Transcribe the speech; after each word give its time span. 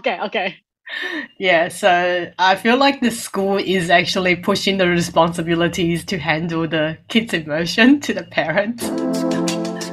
okay, 0.00 0.18
okay. 0.20 0.56
Yeah, 1.38 1.68
so 1.68 2.32
I 2.38 2.56
feel 2.56 2.76
like 2.76 3.00
the 3.00 3.12
school 3.12 3.58
is 3.58 3.90
actually 3.90 4.34
pushing 4.36 4.78
the 4.78 4.88
responsibilities 4.88 6.04
to 6.06 6.18
handle 6.18 6.66
the 6.66 6.98
kids' 7.08 7.32
emotion 7.32 8.00
to 8.06 8.12
the 8.14 8.24
parents. 8.24 8.82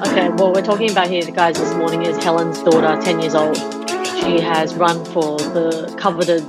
Okay, 0.07 0.29
what 0.29 0.53
we're 0.55 0.63
talking 0.63 0.89
about 0.89 1.07
here, 1.07 1.29
guys, 1.31 1.57
this 1.59 1.73
morning 1.75 2.03
is 2.03 2.17
Helen's 2.23 2.61
daughter, 2.63 2.99
10 3.01 3.19
years 3.19 3.35
old. 3.35 3.57
She 3.57 4.39
has 4.41 4.73
run 4.75 5.05
for 5.05 5.37
the 5.37 5.93
coveted 5.99 6.43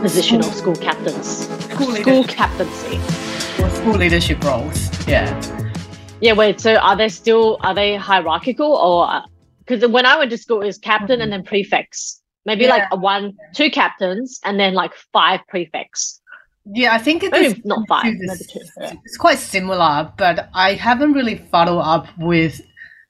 position 0.00 0.40
of 0.40 0.52
school 0.54 0.76
captains. 0.76 1.46
School, 1.74 1.94
School 1.96 2.24
captaincy. 2.24 2.96
or 3.62 3.70
school 3.70 3.94
leadership 3.94 4.42
roles. 4.44 5.06
Yeah. 5.06 5.28
Yeah, 6.20 6.32
wait, 6.32 6.60
so 6.60 6.76
are 6.76 6.96
they 6.96 7.08
still, 7.10 7.58
are 7.60 7.74
they 7.74 7.96
hierarchical 7.96 8.72
or, 8.72 9.10
uh, 9.10 9.22
because 9.66 9.86
when 9.90 10.06
I 10.06 10.16
went 10.18 10.30
to 10.30 10.38
school, 10.38 10.62
it 10.62 10.66
was 10.66 10.78
captain 10.78 11.20
and 11.20 11.32
then 11.32 11.42
prefects. 11.42 12.22
Maybe 12.46 12.66
like 12.66 12.84
a 12.92 12.96
one, 12.96 13.36
two 13.54 13.70
captains 13.70 14.38
and 14.44 14.60
then 14.60 14.74
like 14.74 14.92
five 15.12 15.40
prefects. 15.48 16.20
Yeah, 16.66 16.94
I 16.94 16.98
think 16.98 17.22
it 17.22 17.32
Maybe 17.32 17.46
is 17.46 17.64
not 17.64 17.86
five, 17.88 18.04
two. 18.14 18.60
yeah. 18.80 18.94
It's 19.04 19.16
quite 19.18 19.38
similar, 19.38 20.12
but 20.16 20.48
I 20.54 20.74
haven't 20.74 21.12
really 21.12 21.36
followed 21.36 21.80
up 21.80 22.06
with 22.18 22.60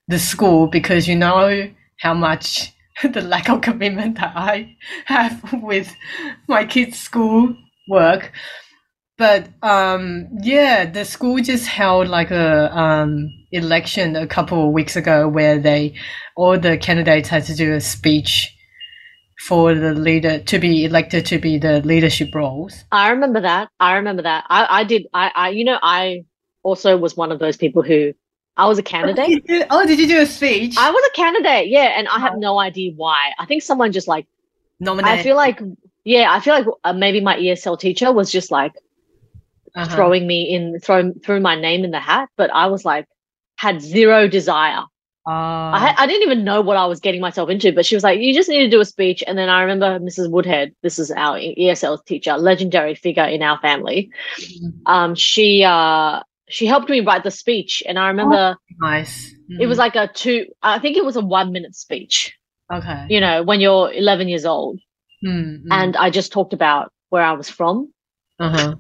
the 0.09 0.19
school 0.19 0.67
because 0.67 1.07
you 1.09 1.15
know 1.17 1.71
how 2.01 2.15
much 2.15 2.73
the 3.03 3.21
lack 3.23 3.49
of 3.49 3.61
commitment 3.61 4.17
that 4.19 4.33
I 4.37 4.77
have 5.07 5.41
with 5.63 5.95
my 6.49 6.65
kids' 6.65 6.99
school 6.99 7.55
work. 7.89 8.33
But 9.17 9.49
um, 9.63 10.29
yeah, 10.43 10.91
the 10.91 11.05
school 11.05 11.41
just 11.41 11.67
held 11.67 12.09
like 12.09 12.33
a 12.33 12.77
um, 12.77 13.29
election 13.53 14.17
a 14.17 14.27
couple 14.27 14.67
of 14.67 14.73
weeks 14.73 14.97
ago 14.97 15.29
where 15.29 15.59
they 15.59 15.95
all 16.37 16.59
the 16.59 16.77
candidates 16.77 17.29
had 17.29 17.45
to 17.45 17.55
do 17.55 17.75
a 17.75 17.81
speech 17.81 18.54
for 19.39 19.75
the 19.75 19.93
leader 19.95 20.39
to 20.39 20.59
be 20.59 20.85
elected 20.85 21.27
to 21.27 21.39
be 21.39 21.59
the 21.59 21.81
leadership 21.83 22.35
roles. 22.35 22.85
I 22.93 23.11
remember 23.11 23.41
that. 23.41 23.69
I 23.81 23.95
remember 23.97 24.23
that. 24.23 24.45
I, 24.49 24.67
I 24.81 24.85
did. 24.85 25.07
I, 25.13 25.31
I, 25.35 25.49
you 25.51 25.65
know, 25.65 25.79
I 25.83 26.25
also 26.63 26.97
was 26.97 27.17
one 27.17 27.33
of 27.33 27.39
those 27.39 27.57
people 27.57 27.83
who 27.83 28.13
I 28.57 28.67
was 28.69 28.79
a 28.79 28.83
candidate. 28.83 29.29
Did 29.29 29.45
do- 29.47 29.65
oh, 29.71 29.85
did 29.87 29.99
you 29.99 30.07
do 30.07 30.21
a 30.21 30.27
speech? 30.27 30.77
I 30.79 30.91
was 30.91 31.05
a 31.09 31.17
candidate, 31.17 31.69
yeah, 31.69 31.95
and 31.99 32.07
I 32.09 32.19
have 32.21 32.39
no 32.39 32.59
idea 32.59 32.93
why. 32.95 33.33
I 33.39 33.47
think 33.47 33.63
someone 33.63 33.93
just 33.93 34.09
like 34.09 34.27
Nominated. 34.81 35.19
I 35.21 35.23
feel 35.23 35.37
like 35.37 35.61
yeah, 36.05 36.31
I 36.33 36.41
feel 36.41 36.55
like 36.55 36.67
uh, 36.85 36.93
maybe 36.93 37.21
my 37.21 37.37
ESL 37.37 37.79
teacher 37.79 38.13
was 38.13 38.31
just 38.31 38.51
like 38.51 38.73
Uh-huh. 39.77 39.95
throwing 39.97 40.27
me 40.27 40.55
in, 40.55 40.79
throwing 40.81 41.15
threw 41.25 41.41
my 41.41 41.57
name 41.61 41.85
in 41.85 41.91
the 41.91 41.99
hat, 42.01 42.29
but 42.37 42.51
I 42.53 42.67
was 42.67 42.85
like 42.85 43.07
had 43.57 43.81
zero 43.83 44.29
desire. 44.29 44.85
Ah. 45.27 45.73
I 45.97 46.03
I 46.03 46.07
didn't 46.07 46.23
even 46.23 46.45
know 46.45 46.61
what 46.61 46.77
I 46.77 46.87
was 46.87 47.01
getting 47.01 47.21
myself 47.21 47.49
into, 47.49 47.73
but 47.73 47.87
she 47.87 47.95
was 47.97 48.05
like, 48.05 48.21
"You 48.21 48.35
just 48.35 48.49
need 48.49 48.59
to 48.65 48.69
do 48.69 48.81
a 48.81 48.85
speech." 48.85 49.23
And 49.27 49.39
then 49.39 49.49
I 49.49 49.63
remember 49.63 49.99
Mrs. 49.99 50.31
Woodhead. 50.31 50.75
This 50.83 50.99
is 50.99 51.11
our 51.11 51.39
ESL 51.39 52.05
teacher, 52.05 52.37
legendary 52.37 52.95
figure 52.95 53.25
in 53.25 53.43
our 53.43 53.59
family. 53.61 54.11
Um, 54.87 55.15
she 55.15 55.65
uh 55.65 56.21
she 56.49 56.67
helped 56.67 56.91
me 56.91 57.01
write 57.01 57.25
the 57.25 57.31
speech, 57.31 57.83
and 57.87 57.99
I 57.99 58.09
remember 58.09 58.57
nice. 58.81 59.35
it 59.61 59.67
was 59.67 59.79
like 59.79 59.97
a 59.97 60.09
two. 60.13 60.47
I 60.63 60.79
think 60.79 60.97
it 60.97 61.05
was 61.05 61.17
a 61.17 61.21
one 61.25 61.53
minute 61.53 61.75
speech. 61.75 62.37
Mm. 62.71 62.79
okay. 62.79 63.07
You 63.09 63.21
know, 63.21 63.43
when 63.43 63.61
you're 63.61 63.93
11 63.93 64.29
years 64.29 64.45
old, 64.47 64.79
Mm, 65.25 65.63
mm. 65.65 65.67
and 65.71 65.97
I 65.97 66.11
just 66.11 66.33
talked 66.33 66.53
about 66.53 66.93
where 67.09 67.23
I 67.23 67.33
was 67.33 67.49
from. 67.49 67.93
uh-huh. 68.41 68.75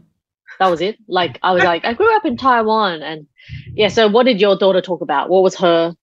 That 0.59 0.69
was 0.71 0.81
it. 0.83 0.97
Like 1.09 1.39
I 1.43 1.53
was 1.53 1.65
like, 1.65 1.85
I 1.85 1.95
grew 1.95 2.15
up 2.17 2.25
in 2.27 2.37
Taiwan, 2.37 3.03
and 3.03 3.27
yeah. 3.75 3.89
So, 3.89 4.09
what 4.09 4.25
did 4.27 4.41
your 4.41 4.57
daughter 4.57 4.81
talk 4.81 5.01
about? 5.01 5.29
What 5.31 5.43
was 5.43 5.57
her? 5.57 5.95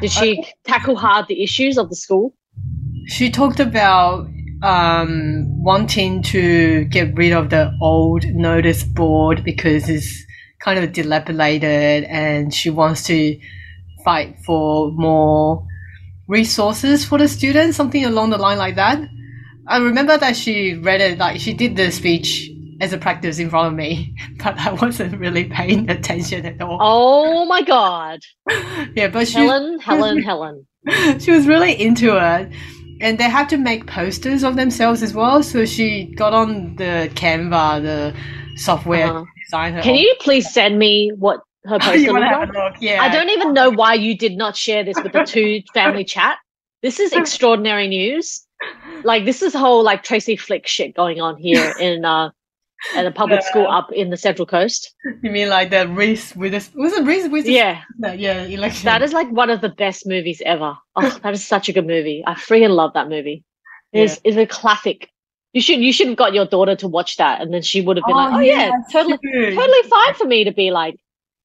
Did 0.00 0.10
she 0.10 0.44
tackle 0.64 0.96
hard 0.96 1.26
the 1.28 1.42
issues 1.42 1.76
of 1.76 1.88
the 1.90 1.96
school? 1.96 2.34
She 3.06 3.30
talked 3.30 3.60
about 3.60 4.28
um, 4.62 5.62
wanting 5.62 6.22
to 6.24 6.84
get 6.86 7.14
rid 7.16 7.32
of 7.32 7.50
the 7.50 7.72
old 7.80 8.24
notice 8.26 8.82
board 8.82 9.42
because 9.44 9.88
it's 9.88 10.24
kind 10.60 10.78
of 10.78 10.92
dilapidated, 10.92 12.04
and 12.04 12.52
she 12.52 12.70
wants 12.70 13.04
to 13.04 13.38
fight 14.04 14.36
for 14.44 14.92
more 14.92 15.66
resources 16.28 17.04
for 17.04 17.18
the 17.18 17.28
students, 17.28 17.76
something 17.76 18.04
along 18.04 18.30
the 18.30 18.38
line 18.38 18.58
like 18.58 18.76
that. 18.76 19.00
I 19.66 19.78
remember 19.78 20.16
that 20.18 20.36
she 20.36 20.74
read 20.74 21.00
it, 21.00 21.18
like 21.18 21.40
she 21.40 21.52
did 21.52 21.76
the 21.76 21.90
speech 21.90 22.50
as 22.80 22.92
a 22.92 22.98
practice 22.98 23.38
in 23.38 23.50
front 23.50 23.68
of 23.68 23.74
me, 23.74 24.14
but 24.42 24.58
I 24.58 24.72
wasn't 24.72 25.18
really 25.18 25.44
paying 25.44 25.88
attention 25.90 26.46
at 26.46 26.60
all. 26.60 26.78
Oh 26.80 27.44
my 27.46 27.62
God, 27.62 28.20
Yeah, 28.96 29.08
but 29.08 29.28
she 29.28 29.34
Helen, 29.38 29.78
Helen, 29.88 30.22
Helen. 30.22 30.66
she 31.20 31.30
was 31.30 31.46
really 31.46 31.72
into 31.80 32.16
it. 32.16 32.50
And 33.02 33.16
they 33.16 33.30
had 33.30 33.48
to 33.48 33.56
make 33.56 33.86
posters 33.86 34.44
of 34.44 34.56
themselves 34.56 35.02
as 35.02 35.14
well. 35.14 35.42
So 35.42 35.64
she 35.64 36.04
got 36.16 36.34
on 36.34 36.76
the 36.76 37.10
Canva, 37.14 37.80
the 37.82 38.14
software 38.56 39.06
Uh-huh. 39.06 39.20
to 39.20 39.26
design 39.46 39.72
her. 39.72 39.80
Can 39.80 39.94
you 39.94 40.14
please 40.20 40.52
send 40.52 40.78
me 40.78 41.10
what 41.16 41.40
her 41.64 41.78
poster 41.78 41.96
you 41.96 42.12
looked 42.12 42.26
like? 42.30 42.48
look? 42.52 42.74
Yeah. 42.78 43.02
I 43.02 43.08
don't 43.10 43.30
even 43.30 43.54
know 43.54 43.70
why 43.70 43.94
you 43.94 44.14
did 44.18 44.36
not 44.36 44.54
share 44.54 44.84
this 44.84 44.96
with 45.02 45.12
the 45.12 45.24
two 45.24 45.62
family 45.72 46.04
chat. 46.04 46.36
This 46.82 47.00
is 47.00 47.14
extraordinary 47.14 47.88
news. 47.88 48.46
Like 49.02 49.24
this 49.24 49.40
is 49.40 49.54
whole 49.54 49.82
like 49.82 50.02
Tracy 50.02 50.36
Flick 50.36 50.66
shit 50.66 50.94
going 50.94 51.22
on 51.22 51.38
here 51.38 51.72
in 51.80 52.04
uh 52.04 52.30
at 52.94 53.06
a 53.06 53.10
public 53.10 53.42
school 53.42 53.66
up 53.68 53.92
in 53.92 54.10
the 54.10 54.16
Central 54.16 54.46
Coast. 54.46 54.94
You 55.22 55.30
mean 55.30 55.48
like 55.48 55.70
the 55.70 55.86
Reese 55.88 56.34
with 56.34 56.52
this? 56.52 56.70
Was 56.74 56.92
it 56.92 57.04
Reese 57.04 57.28
with 57.28 57.46
Yeah, 57.46 57.82
yeah, 57.98 58.42
election. 58.44 58.84
that 58.86 59.02
is 59.02 59.12
like 59.12 59.30
one 59.30 59.50
of 59.50 59.60
the 59.60 59.68
best 59.68 60.06
movies 60.06 60.42
ever. 60.44 60.76
Oh, 60.96 61.18
that 61.22 61.32
is 61.34 61.46
such 61.46 61.68
a 61.68 61.72
good 61.72 61.86
movie. 61.86 62.22
I 62.26 62.34
freaking 62.34 62.70
love 62.70 62.92
that 62.94 63.08
movie. 63.08 63.44
It's 63.92 64.20
it's 64.24 64.36
a 64.36 64.46
classic. 64.46 65.08
You 65.52 65.60
should 65.60 65.80
you 65.80 65.92
should 65.92 66.08
have 66.08 66.16
got 66.16 66.32
your 66.32 66.46
daughter 66.46 66.76
to 66.76 66.88
watch 66.88 67.16
that, 67.16 67.40
and 67.40 67.52
then 67.52 67.62
she 67.62 67.80
would 67.80 67.96
have 67.96 68.06
been 68.06 68.14
like, 68.16 68.32
"Oh, 68.32 68.36
oh 68.36 68.40
yeah, 68.40 68.70
totally, 68.92 69.18
shoot. 69.22 69.54
totally 69.54 69.88
fine 69.88 70.14
for 70.14 70.26
me 70.26 70.44
to 70.44 70.52
be 70.52 70.70
like, 70.70 70.94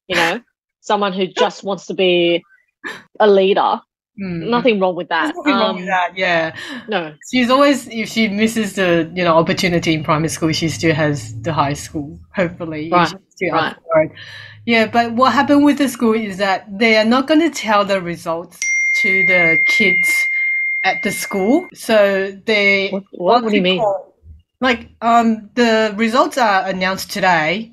you 0.06 0.14
know, 0.14 0.40
someone 0.80 1.12
who 1.12 1.26
just 1.26 1.64
wants 1.64 1.86
to 1.86 1.94
be 1.94 2.42
a 3.18 3.28
leader. 3.28 3.80
Hmm. 4.18 4.48
Nothing 4.50 4.80
wrong 4.80 4.96
with 4.96 5.08
that. 5.10 5.24
There's 5.34 5.36
nothing 5.36 5.54
wrong 5.54 5.70
Um, 5.70 5.76
with 5.76 5.86
that. 5.86 6.16
Yeah. 6.16 6.56
No, 6.88 7.14
She's 7.30 7.50
always 7.50 7.86
if 7.88 8.08
she 8.08 8.28
misses 8.28 8.74
the 8.74 9.10
you 9.14 9.24
know 9.24 9.36
opportunity 9.36 9.92
in 9.94 10.04
primary 10.04 10.28
school, 10.30 10.52
she 10.52 10.68
still 10.68 10.94
has 10.94 11.38
the 11.42 11.52
high 11.52 11.74
school. 11.74 12.18
Hopefully, 12.34 12.90
Right, 12.90 13.76
right. 13.94 14.10
Yeah, 14.64 14.86
but 14.86 15.12
what 15.12 15.32
happened 15.32 15.64
with 15.64 15.78
the 15.78 15.88
school 15.88 16.14
is 16.14 16.38
that 16.38 16.66
they 16.78 16.96
are 16.96 17.04
not 17.04 17.26
going 17.28 17.40
to 17.40 17.50
tell 17.50 17.84
the 17.84 18.00
results 18.00 18.58
to 19.02 19.26
the 19.26 19.58
kids 19.66 20.10
at 20.82 21.02
the 21.02 21.10
school. 21.12 21.68
So 21.74 22.32
they 22.46 22.88
what, 22.90 23.04
what, 23.12 23.42
what 23.44 23.50
do 23.50 23.56
you 23.56 23.62
mean? 23.62 23.84
like 24.60 24.88
um 25.02 25.50
the 25.54 25.92
results 25.96 26.38
are 26.38 26.66
announced 26.66 27.10
today, 27.10 27.72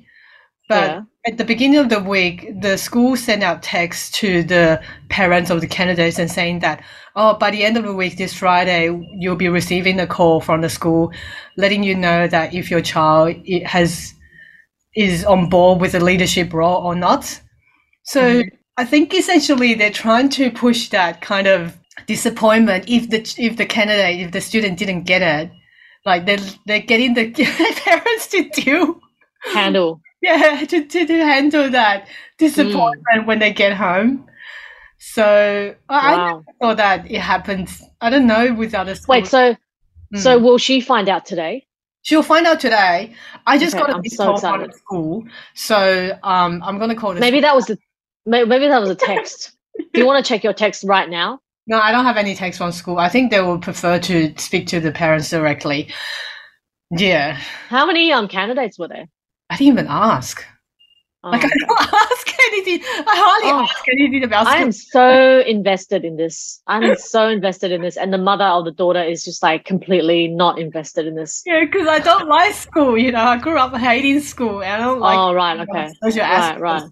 but 0.68 0.90
Yeah. 0.90 1.02
At 1.26 1.38
the 1.38 1.44
beginning 1.44 1.78
of 1.78 1.88
the 1.88 2.00
week, 2.00 2.48
the 2.60 2.76
school 2.76 3.16
sent 3.16 3.42
out 3.42 3.62
texts 3.62 4.10
to 4.18 4.42
the 4.42 4.82
parents 5.08 5.50
of 5.50 5.60
the 5.60 5.66
candidates 5.66 6.18
and 6.18 6.30
saying 6.30 6.58
that, 6.58 6.84
oh, 7.16 7.34
by 7.34 7.50
the 7.50 7.64
end 7.64 7.76
of 7.76 7.84
the 7.84 7.94
week, 7.94 8.18
this 8.18 8.34
Friday, 8.34 8.90
you'll 9.18 9.36
be 9.36 9.48
receiving 9.48 9.98
a 10.00 10.06
call 10.06 10.40
from 10.40 10.60
the 10.60 10.68
school 10.68 11.12
letting 11.56 11.82
you 11.82 11.94
know 11.94 12.26
that 12.26 12.52
if 12.52 12.70
your 12.70 12.82
child 12.82 13.36
it 13.44 13.66
has 13.66 14.12
is 14.96 15.24
on 15.24 15.48
board 15.48 15.80
with 15.80 15.92
the 15.92 16.00
leadership 16.00 16.52
role 16.52 16.84
or 16.84 16.94
not. 16.94 17.40
So 18.02 18.20
mm-hmm. 18.20 18.48
I 18.76 18.84
think 18.84 19.14
essentially 19.14 19.74
they're 19.74 19.90
trying 19.90 20.28
to 20.30 20.50
push 20.50 20.90
that 20.90 21.20
kind 21.22 21.46
of 21.46 21.78
disappointment 22.06 22.88
if 22.88 23.08
the 23.08 23.20
if 23.38 23.56
the 23.56 23.66
candidate 23.66 24.20
if 24.20 24.32
the 24.32 24.40
student 24.40 24.78
didn't 24.78 25.04
get 25.04 25.22
it, 25.22 25.50
like 26.04 26.26
they're 26.26 26.38
they're 26.66 26.80
getting 26.80 27.14
the 27.14 27.30
parents 27.84 28.26
to 28.28 28.48
deal 28.50 29.00
Handle. 29.52 30.00
Yeah 30.24 30.64
to, 30.70 30.84
to, 30.92 31.06
to 31.06 31.16
handle 31.32 31.70
that 31.70 32.08
disappointment 32.38 33.26
when 33.26 33.38
they 33.38 33.52
get 33.52 33.72
home 33.74 34.26
so 34.98 35.74
I, 35.88 35.98
I 35.98 36.16
Wow. 36.16 36.44
never 36.46 36.58
thought 36.60 36.76
that 36.78 37.10
it 37.10 37.20
happens 37.20 37.82
i 38.00 38.10
don't 38.10 38.26
know 38.26 38.54
with 38.54 38.74
other 38.74 38.94
schools 38.94 39.18
Wait, 39.22 39.26
so 39.28 39.56
Mm. 40.12 40.22
so 40.22 40.38
will 40.38 40.58
she 40.58 40.80
find 40.80 41.08
out 41.08 41.24
today? 41.26 41.66
she'll 42.02 42.22
find 42.22 42.46
out 42.46 42.60
today 42.60 43.14
i 43.46 43.58
just 43.58 43.74
Okay, 43.74 43.86
got 43.86 43.98
a 43.98 44.00
missed 44.02 44.16
so 44.16 44.24
call 44.26 44.34
from 44.40 44.60
excited. 44.60 44.74
school 44.74 45.24
so 45.54 45.78
um 46.22 46.62
i'm 46.64 46.78
gonna 46.78 46.94
call 46.94 47.14
Maybe 47.14 47.40
that 47.40 47.54
was 47.56 47.66
the 47.66 47.78
maybe 48.26 48.68
that 48.68 48.80
was 48.80 48.90
a 48.90 48.94
text. 48.94 49.52
Do 49.94 50.00
you 50.00 50.06
want 50.06 50.24
to 50.24 50.28
check 50.28 50.44
your 50.44 50.52
text 50.52 50.84
right 50.84 51.08
now? 51.08 51.40
no 51.66 51.78
i 51.80 51.90
don't 51.92 52.04
have 52.04 52.16
any 52.16 52.34
text 52.34 52.58
from 52.58 52.72
school 52.72 52.98
i 52.98 53.08
think 53.08 53.30
they 53.30 53.40
will 53.40 53.58
prefer 53.58 53.98
to 53.98 54.16
speak 54.38 54.66
to 54.68 54.80
the 54.80 54.92
parents 54.92 55.30
directly 55.30 55.88
yeah 56.90 57.40
How 57.68 57.86
many 57.86 58.12
um 58.12 58.28
candidates 58.28 58.78
were 58.78 58.88
there? 58.88 59.08
I 59.50 59.56
didn't 59.56 59.72
even 59.72 59.86
ask 59.88 60.44
Oh, 61.26 61.30
like 61.30 61.42
i 61.44 61.48
don't 61.48 61.94
ask 62.10 62.28
anything 62.50 62.80
i 62.84 63.14
hardly 63.16 63.50
Oh. 63.50 63.62
ask 63.62 63.88
anything 63.88 64.24
about 64.24 64.44
school. 64.46 64.56
I 64.56 64.60
am 64.62 64.72
so 64.72 65.40
invested 65.46 66.04
in 66.04 66.16
this. 66.16 66.60
I'm 66.66 66.94
so 66.96 67.28
invested 67.28 67.72
in 67.72 67.80
this, 67.80 67.96
and 67.96 68.12
the 68.12 68.18
mother 68.18 68.44
of 68.44 68.66
the 68.66 68.72
daughter 68.72 69.02
is 69.02 69.24
just 69.24 69.42
like 69.42 69.64
completely 69.64 70.28
not 70.28 70.58
invested 70.58 71.06
in 71.06 71.14
this. 71.14 71.42
Yeah, 71.46 71.64
because 71.64 71.88
I 71.88 71.98
don't 72.00 72.28
like 72.28 72.52
school. 72.54 72.98
You 72.98 73.12
know, 73.12 73.20
I 73.22 73.38
grew 73.38 73.56
up 73.58 73.74
hating 73.74 74.20
school, 74.20 74.62
and 74.62 74.70
I 74.82 74.84
don't 74.84 75.00
like 75.00 75.16
oh 75.18 75.32
right, 75.32 75.60
okay. 75.60 75.88
social 76.02 76.22
Right, 76.24 76.60
right. 76.60 76.82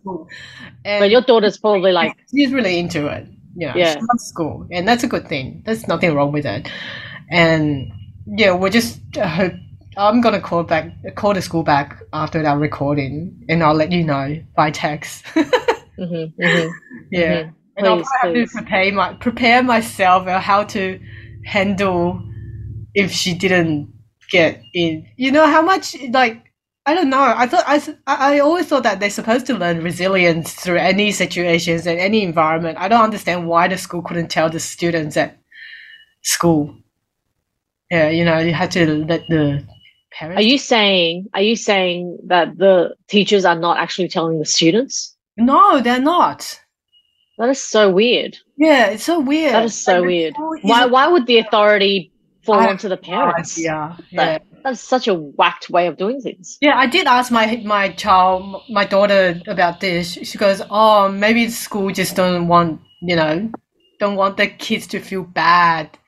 And 0.87 1.00
But 1.02 1.10
your 1.10 1.20
daughter's 1.22 1.58
probably 1.58 1.93
like, 1.93 2.16
she's 2.34 2.52
really 2.52 2.78
into 2.78 3.06
it. 3.08 3.26
You 3.54 3.66
know, 3.69 3.75
Yeah. 3.76 3.93
she 3.94 4.00
loves 4.00 4.25
school, 4.25 4.66
and 4.72 4.88
that's 4.88 5.04
a 5.04 5.08
good 5.08 5.28
thing. 5.28 5.62
There's 5.66 5.87
nothing 5.88 6.14
wrong 6.14 6.32
with 6.32 6.46
it. 6.46 6.69
And 7.31 7.93
yeah, 8.26 8.54
we're 8.56 8.70
just. 8.70 8.99
Uh, 9.16 9.50
I'm 9.97 10.21
gonna 10.21 10.41
call 10.41 10.62
back, 10.62 10.93
call 11.17 11.35
the 11.35 11.43
school 11.43 11.62
back 11.62 12.03
after 12.12 12.43
that 12.43 12.59
recording, 12.59 13.44
and 13.49 13.62
I'll 13.62 13.75
let 13.75 13.93
you 13.93 14.05
know 14.05 14.43
by 14.56 14.71
text. 14.71 15.25
mm-hmm, 15.35 16.43
mm-hmm, 16.43 16.69
yeah, 17.11 17.43
mm-hmm. 17.43 17.50
and 17.77 17.87
I'll 17.87 18.03
probably 18.03 18.41
have 18.41 18.50
to 18.50 18.56
prepare 18.56 18.93
my 18.93 19.15
prepare 19.15 19.62
myself 19.62 20.27
how 20.27 20.65
to 20.65 21.00
handle 21.44 22.23
if 22.94 23.11
she 23.11 23.35
didn't 23.35 23.93
get 24.31 24.62
in. 24.73 25.06
You 25.17 25.31
know 25.31 25.47
how 25.47 25.62
much 25.62 25.97
like 26.11 26.53
I 26.87 26.95
don't 26.95 27.11
know. 27.11 27.23
I 27.23 27.47
thought 27.47 27.65
I 27.67 27.81
I 28.06 28.38
always 28.41 28.67
thought 28.67 28.83
that 28.83 28.99
they're 28.99 29.11
supposed 29.11 29.47
to 29.47 29.55
learn 29.55 29.83
resilience 29.83 30.55
through 30.55 30.79
any 30.79 31.12
situations 31.12 31.87
and 31.87 32.00
any 32.00 32.23
environment. 32.23 32.79
I 32.79 32.88
don't 32.88 33.05
understand 33.05 33.47
why 33.47 33.69
the 33.69 33.79
school 33.79 34.03
couldn't 34.03 34.29
tell 34.29 34.50
the 34.50 34.59
students 34.59 35.17
at 35.17 35.38
school. 36.23 36.75
Yeah, 37.91 38.09
you 38.09 38.25
know, 38.25 38.38
you 38.38 38.55
had 38.55 38.71
to 38.73 39.05
let 39.05 39.29
the 39.29 39.65
parents. 40.19 40.38
Are 40.38 40.43
you 40.43 40.59
saying? 40.59 41.26
Are 41.35 41.43
you 41.43 41.56
saying 41.56 42.19
that 42.26 42.59
the 42.59 42.94
teachers 43.09 43.44
are 43.44 43.55
not 43.59 43.79
actually 43.79 44.09
telling 44.09 44.38
the 44.38 44.44
students? 44.47 45.17
No, 45.37 45.81
they're 45.81 46.00
not. 46.00 46.61
That 47.38 47.49
is 47.49 47.62
so 47.62 47.91
weird. 47.91 48.37
Yeah, 48.56 48.88
it's 48.88 49.05
so 49.05 49.19
weird. 49.19 49.55
That 49.55 49.64
is 49.64 49.75
so 49.75 49.99
Like, 49.99 50.06
weird. 50.06 50.35
Why? 50.62 50.87
Why 50.87 51.09
would 51.09 51.26
the 51.26 51.38
authority 51.38 52.12
fall 52.44 52.61
I 52.61 52.69
onto 52.69 52.88
the 52.88 52.97
parents? 52.97 53.59
Yeah. 53.59 53.97
That's 54.62 54.81
such 54.81 55.09
a 55.09 55.14
whacked 55.14 55.70
way 55.70 55.88
of 55.88 55.97
doing 55.97 56.20
things. 56.20 56.59
Yeah, 56.61 56.79
I 56.79 56.87
did 56.87 57.06
ask 57.06 57.32
my 57.32 57.61
my 57.64 57.88
child, 57.88 58.62
my 58.69 58.85
daughter, 58.85 59.41
about 59.49 59.81
this. 59.81 60.12
She 60.12 60.38
goes, 60.38 60.62
"Oh, 60.70 61.09
maybe 61.09 61.47
the 61.47 61.53
school 61.53 61.91
just 61.91 62.14
don't 62.14 62.47
want, 62.47 62.81
you 63.00 63.17
know, 63.17 63.50
don't 63.99 64.14
want 64.14 64.37
the 64.37 64.47
kids 64.47 64.87
to 64.88 65.00
feel 65.00 65.25
bad 65.25 65.99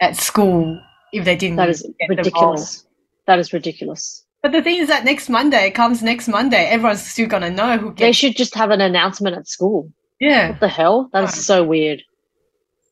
at 0.00 0.16
school 0.16 0.78
if 1.12 1.24
they 1.24 1.34
didn't 1.34 1.56
That 1.56 1.70
is 1.70 1.82
get 1.82 2.08
the 2.08 2.14
role." 2.14 2.18
ridiculous. 2.18 2.86
That 3.26 3.38
is 3.38 3.52
ridiculous. 3.52 4.24
But 4.42 4.52
the 4.52 4.62
thing 4.62 4.78
is 4.78 4.88
that 4.88 5.04
next 5.04 5.28
Monday 5.28 5.70
comes 5.70 6.02
next 6.02 6.26
Monday, 6.28 6.64
everyone's 6.66 7.06
still 7.06 7.28
gonna 7.28 7.50
know 7.50 7.78
who 7.78 7.94
They 7.94 8.12
should 8.12 8.36
just 8.36 8.54
have 8.56 8.70
an 8.70 8.80
announcement 8.80 9.36
at 9.36 9.46
school. 9.46 9.90
Yeah, 10.20 10.50
What 10.50 10.60
the 10.60 10.68
hell? 10.68 11.08
That 11.12 11.24
is 11.24 11.46
so 11.46 11.62
weird. 11.64 12.02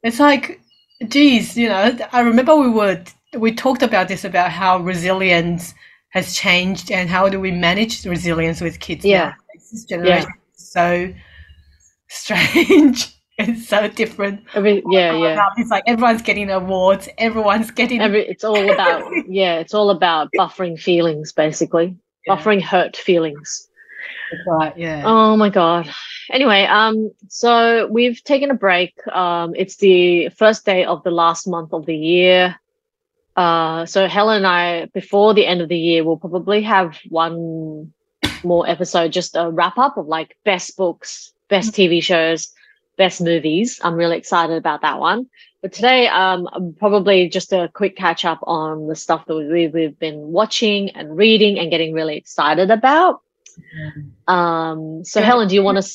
it's 0.03 0.19
like, 0.21 0.61
geez, 1.09 1.57
you 1.57 1.69
know. 1.69 1.97
I 2.13 2.21
remember 2.21 2.55
we 2.57 2.71
were 2.71 3.03
we 3.37 3.53
talked 3.53 3.83
about 3.83 4.09
this 4.09 4.25
about 4.25 4.51
how 4.51 4.79
resilience 4.79 5.75
has 6.11 6.35
changed 6.35 6.91
and 6.91 7.09
how 7.09 7.29
do 7.29 7.39
we 7.39 7.51
manage 7.53 8.05
resilience 8.05 8.61
with 8.61 8.81
kids 8.81 9.05
Yeah. 9.05 9.29
now. 9.29 9.35
This 9.73 9.85
generation 9.85 10.31
is 10.57 10.69
so 10.73 11.13
strange. 12.09 13.15
It's 13.49 13.69
so 13.69 13.89
different. 13.89 14.45
Every, 14.55 14.83
yeah, 14.91 15.17
yeah. 15.17 15.49
It's 15.57 15.71
like 15.71 15.85
everyone's 15.87 16.23
getting 16.23 16.51
awards. 16.51 17.09
Everyone's 17.19 17.71
getting. 17.71 18.01
Every, 18.01 18.27
it's 18.27 18.45
all 18.45 18.71
about 18.71 19.11
yeah. 19.29 19.59
It's 19.59 19.75
all 19.75 19.91
about 19.91 20.29
buffering 20.37 20.79
feelings, 20.79 21.33
basically. 21.33 21.97
Yeah. 22.27 22.37
Buffering 22.37 22.61
hurt 22.63 22.97
feelings. 22.97 23.69
right, 24.47 24.77
yeah. 24.77 25.03
Oh 25.05 25.37
my 25.37 25.49
god. 25.49 25.89
Anyway, 26.31 26.65
um, 26.65 27.11
so 27.29 27.89
we've 27.89 28.23
taken 28.23 28.51
a 28.51 28.55
break. 28.55 28.95
Um, 29.09 29.55
it's 29.57 29.77
the 29.77 30.29
first 30.31 30.65
day 30.65 30.85
of 30.85 31.03
the 31.03 31.11
last 31.11 31.49
month 31.49 31.73
of 31.73 31.87
the 31.87 31.97
year. 31.97 32.57
Uh, 33.37 33.87
so 33.87 34.07
Helen 34.07 34.39
and 34.39 34.47
I, 34.47 34.87
before 34.87 35.35
the 35.35 35.47
end 35.47 35.61
of 35.61 35.69
the 35.69 35.79
year, 35.79 36.05
we'll 36.05 36.19
probably 36.19 36.63
have 36.63 36.99
one 37.09 37.93
more 38.45 38.69
episode, 38.69 39.13
just 39.13 39.37
a 39.37 39.51
wrap 39.51 39.79
up 39.79 39.97
of 39.97 40.07
like 40.07 40.37
best 40.45 40.77
books, 40.77 41.33
best 41.49 41.73
TV 41.73 42.03
shows, 42.03 42.53
best 43.01 43.19
movies. 43.23 43.81
I'm 43.83 43.95
really 43.95 44.19
excited 44.19 44.57
about 44.59 44.83
that 44.83 44.99
one. 45.01 45.21
But 45.63 45.73
today, 45.73 46.07
um, 46.07 46.75
probably 46.79 47.29
just 47.31 47.51
a 47.53 47.71
quick 47.73 47.97
catch 47.97 48.27
up 48.27 48.41
on 48.43 48.89
the 48.89 48.95
stuff 48.95 49.25
that 49.27 49.35
we, 49.35 49.69
we've 49.69 49.99
been 49.99 50.21
watching 50.39 50.91
and 50.91 51.17
reading 51.17 51.59
and 51.59 51.71
getting 51.71 51.95
really 51.95 52.17
excited 52.19 52.71
about. 52.71 53.23
Um, 54.29 55.03
so 55.05 55.21
Yeah. 55.21 55.27
Helen, 55.27 55.49
do 55.49 55.55
you 55.55 55.63
want 55.63 55.83
to? 55.83 55.89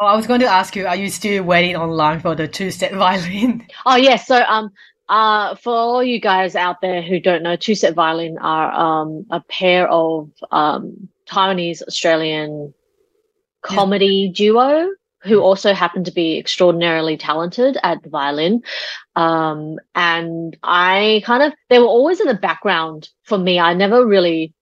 Oh, 0.00 0.06
I 0.06 0.14
was 0.14 0.28
going 0.28 0.40
to 0.40 0.46
ask 0.46 0.76
you, 0.76 0.86
are 0.86 0.96
you 0.96 1.10
still 1.10 1.42
waiting 1.42 1.74
online 1.76 2.20
for 2.20 2.36
the 2.36 2.46
TwoSet 2.46 2.96
violin? 3.04 3.66
Oh 3.84 3.96
yes. 3.96 4.26
So 4.26 4.36
um 4.54 4.70
uh 5.08 5.54
for 5.56 5.74
all 5.74 6.02
you 6.02 6.20
guys 6.20 6.54
out 6.56 6.80
there 6.80 7.02
who 7.02 7.18
don't 7.20 7.42
know, 7.42 7.56
TwoSet 7.56 7.94
Violin 7.94 8.38
are 8.38 8.70
um 8.72 9.26
a 9.30 9.40
pair 9.40 9.88
of 9.88 10.30
um 10.50 11.08
Taiwanese 11.28 11.82
Australian 11.82 12.74
comedy 13.62 14.28
duo 14.28 14.90
who 15.24 15.40
also 15.40 15.72
happened 15.74 16.06
to 16.06 16.12
be 16.12 16.38
extraordinarily 16.38 17.16
talented 17.16 17.78
at 17.82 18.02
the 18.02 18.10
violin. 18.10 18.62
Um 19.16 19.78
and 19.94 20.56
I 20.62 21.22
kind 21.24 21.42
of 21.42 21.52
they 21.70 21.78
were 21.78 21.86
always 21.86 22.20
in 22.20 22.26
the 22.26 22.34
background 22.34 23.08
for 23.22 23.38
me. 23.38 23.58
I 23.58 23.74
never 23.74 24.06
really 24.06 24.52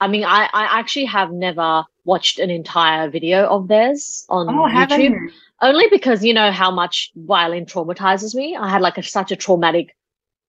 I 0.00 0.08
mean 0.08 0.24
I, 0.24 0.48
I 0.52 0.78
actually 0.78 1.06
have 1.06 1.30
never 1.32 1.84
watched 2.04 2.38
an 2.38 2.50
entire 2.50 3.08
video 3.10 3.46
of 3.46 3.68
theirs 3.68 4.24
on 4.28 4.48
Oh, 4.48 4.68
YouTube 4.68 5.10
you? 5.10 5.30
only 5.60 5.86
because 5.90 6.24
you 6.24 6.34
know 6.34 6.50
how 6.50 6.70
much 6.70 7.10
violin 7.14 7.66
traumatizes 7.66 8.34
me. 8.34 8.56
I 8.56 8.68
had 8.68 8.82
like 8.82 8.98
a, 8.98 9.02
such 9.02 9.30
a 9.30 9.36
traumatic 9.36 9.94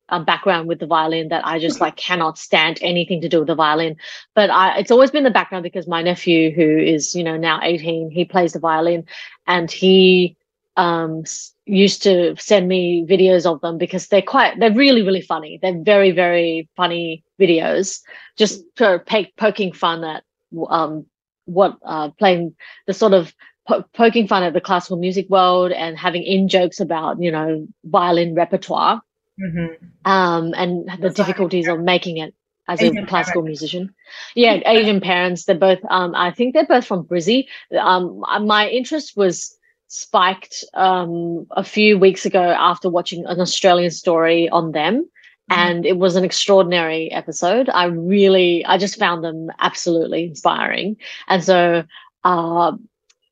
um, 0.09 0.25
background 0.25 0.67
with 0.67 0.79
the 0.79 0.85
violin 0.85 1.29
that 1.29 1.45
I 1.45 1.59
just 1.59 1.79
like 1.79 1.95
cannot 1.95 2.37
stand 2.37 2.77
anything 2.81 3.21
to 3.21 3.29
do 3.29 3.39
with 3.39 3.47
the 3.47 3.55
violin. 3.55 3.95
But 4.35 4.49
I, 4.49 4.79
it's 4.79 4.91
always 4.91 5.11
been 5.11 5.23
the 5.23 5.29
background 5.31 5.63
because 5.63 5.87
my 5.87 6.01
nephew, 6.01 6.51
who 6.51 6.77
is 6.77 7.15
you 7.15 7.23
know 7.23 7.37
now 7.37 7.59
eighteen, 7.63 8.09
he 8.11 8.25
plays 8.25 8.53
the 8.53 8.59
violin, 8.59 9.05
and 9.47 9.69
he 9.71 10.37
um 10.77 11.23
used 11.65 12.01
to 12.03 12.35
send 12.37 12.67
me 12.67 13.05
videos 13.07 13.45
of 13.45 13.61
them 13.61 13.77
because 13.77 14.07
they're 14.07 14.21
quite 14.21 14.59
they're 14.59 14.73
really 14.73 15.01
really 15.03 15.21
funny. 15.21 15.59
They're 15.61 15.81
very 15.83 16.11
very 16.11 16.69
funny 16.75 17.23
videos, 17.39 18.01
just 18.37 18.63
for 18.75 18.99
po- 18.99 19.25
poking 19.37 19.73
fun 19.73 20.03
at 20.03 20.23
um 20.69 21.05
what 21.45 21.77
uh 21.85 22.09
playing 22.19 22.55
the 22.87 22.93
sort 22.93 23.13
of 23.13 23.33
po- 23.67 23.85
poking 23.93 24.27
fun 24.27 24.43
at 24.43 24.53
the 24.53 24.61
classical 24.61 24.97
music 24.97 25.29
world 25.29 25.71
and 25.71 25.97
having 25.97 26.23
in 26.23 26.47
jokes 26.47 26.79
about 26.79 27.21
you 27.21 27.31
know 27.31 27.67
violin 27.85 28.33
repertoire 28.35 29.01
Mhm. 29.39 29.77
um 30.05 30.53
and 30.55 30.87
the 30.87 30.97
That's 31.01 31.15
difficulties 31.15 31.67
of 31.67 31.79
making 31.79 32.17
it 32.17 32.33
as 32.67 32.81
a 32.81 32.91
classical 33.05 33.41
parents. 33.41 33.61
musician 33.61 33.93
yeah 34.35 34.59
asian 34.65 34.99
parents 35.01 35.45
they're 35.45 35.55
both 35.55 35.79
um 35.89 36.13
i 36.15 36.31
think 36.31 36.53
they're 36.53 36.65
both 36.65 36.85
from 36.85 37.03
brizzy 37.03 37.45
um 37.79 38.23
my 38.41 38.67
interest 38.69 39.15
was 39.17 39.57
spiked 39.87 40.63
um 40.73 41.45
a 41.51 41.63
few 41.63 41.97
weeks 41.99 42.25
ago 42.25 42.41
after 42.57 42.89
watching 42.89 43.25
an 43.25 43.39
australian 43.39 43.91
story 43.91 44.49
on 44.49 44.71
them 44.71 45.07
Mhm. 45.51 45.57
and 45.57 45.85
it 45.85 45.97
was 45.97 46.15
an 46.15 46.23
extraordinary 46.23 47.11
episode 47.11 47.69
i 47.69 47.85
really 47.85 48.63
i 48.65 48.77
just 48.77 48.97
found 48.97 49.23
them 49.25 49.49
absolutely 49.59 50.23
inspiring 50.25 50.95
and 51.27 51.43
so 51.43 51.83
uh 52.23 52.71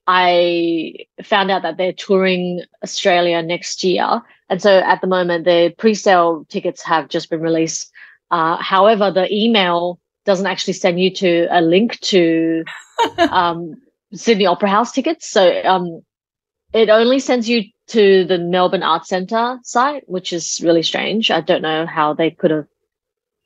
I 0.08 0.96
found 1.24 1.52
out 1.52 1.62
that 1.62 1.78
they're 1.78 1.94
touring 1.94 2.64
Australia 2.84 3.42
next 3.42 3.84
year. 3.84 4.22
And 4.50 4.62
so 4.62 4.80
at 4.80 5.00
the 5.00 5.08
moment, 5.08 5.46
the 5.46 5.74
pre 5.78 5.94
sale 5.94 6.46
tickets 6.50 6.82
have 6.84 7.08
just 7.08 7.30
been 7.30 7.40
released. 7.42 7.91
Uh, 8.32 8.58
however, 8.58 9.12
the 9.12 9.32
email 9.32 10.00
doesn't 10.26 10.48
actually 10.48 10.74
send 10.74 11.00
you 11.00 11.14
to 11.16 11.48
a 11.52 11.62
link 11.62 12.00
to 12.00 12.64
um, 13.18 13.76
Sydney 14.14 14.46
Opera 14.46 14.70
House 14.70 14.92
tickets. 14.92 15.30
So 15.30 15.62
um, 15.64 16.02
it 16.74 16.90
only 16.90 17.20
sends 17.20 17.48
you 17.48 17.64
to 17.90 18.26
the 18.26 18.38
Melbourne 18.40 18.84
Arts 18.84 19.10
Centre 19.10 19.60
site, 19.64 20.04
which 20.08 20.34
is 20.34 20.60
really 20.64 20.84
strange. 20.84 21.30
I 21.30 21.42
don't 21.42 21.62
know 21.62 21.86
how 21.86 22.14
they 22.14 22.32
could 22.32 22.52
have 22.52 22.68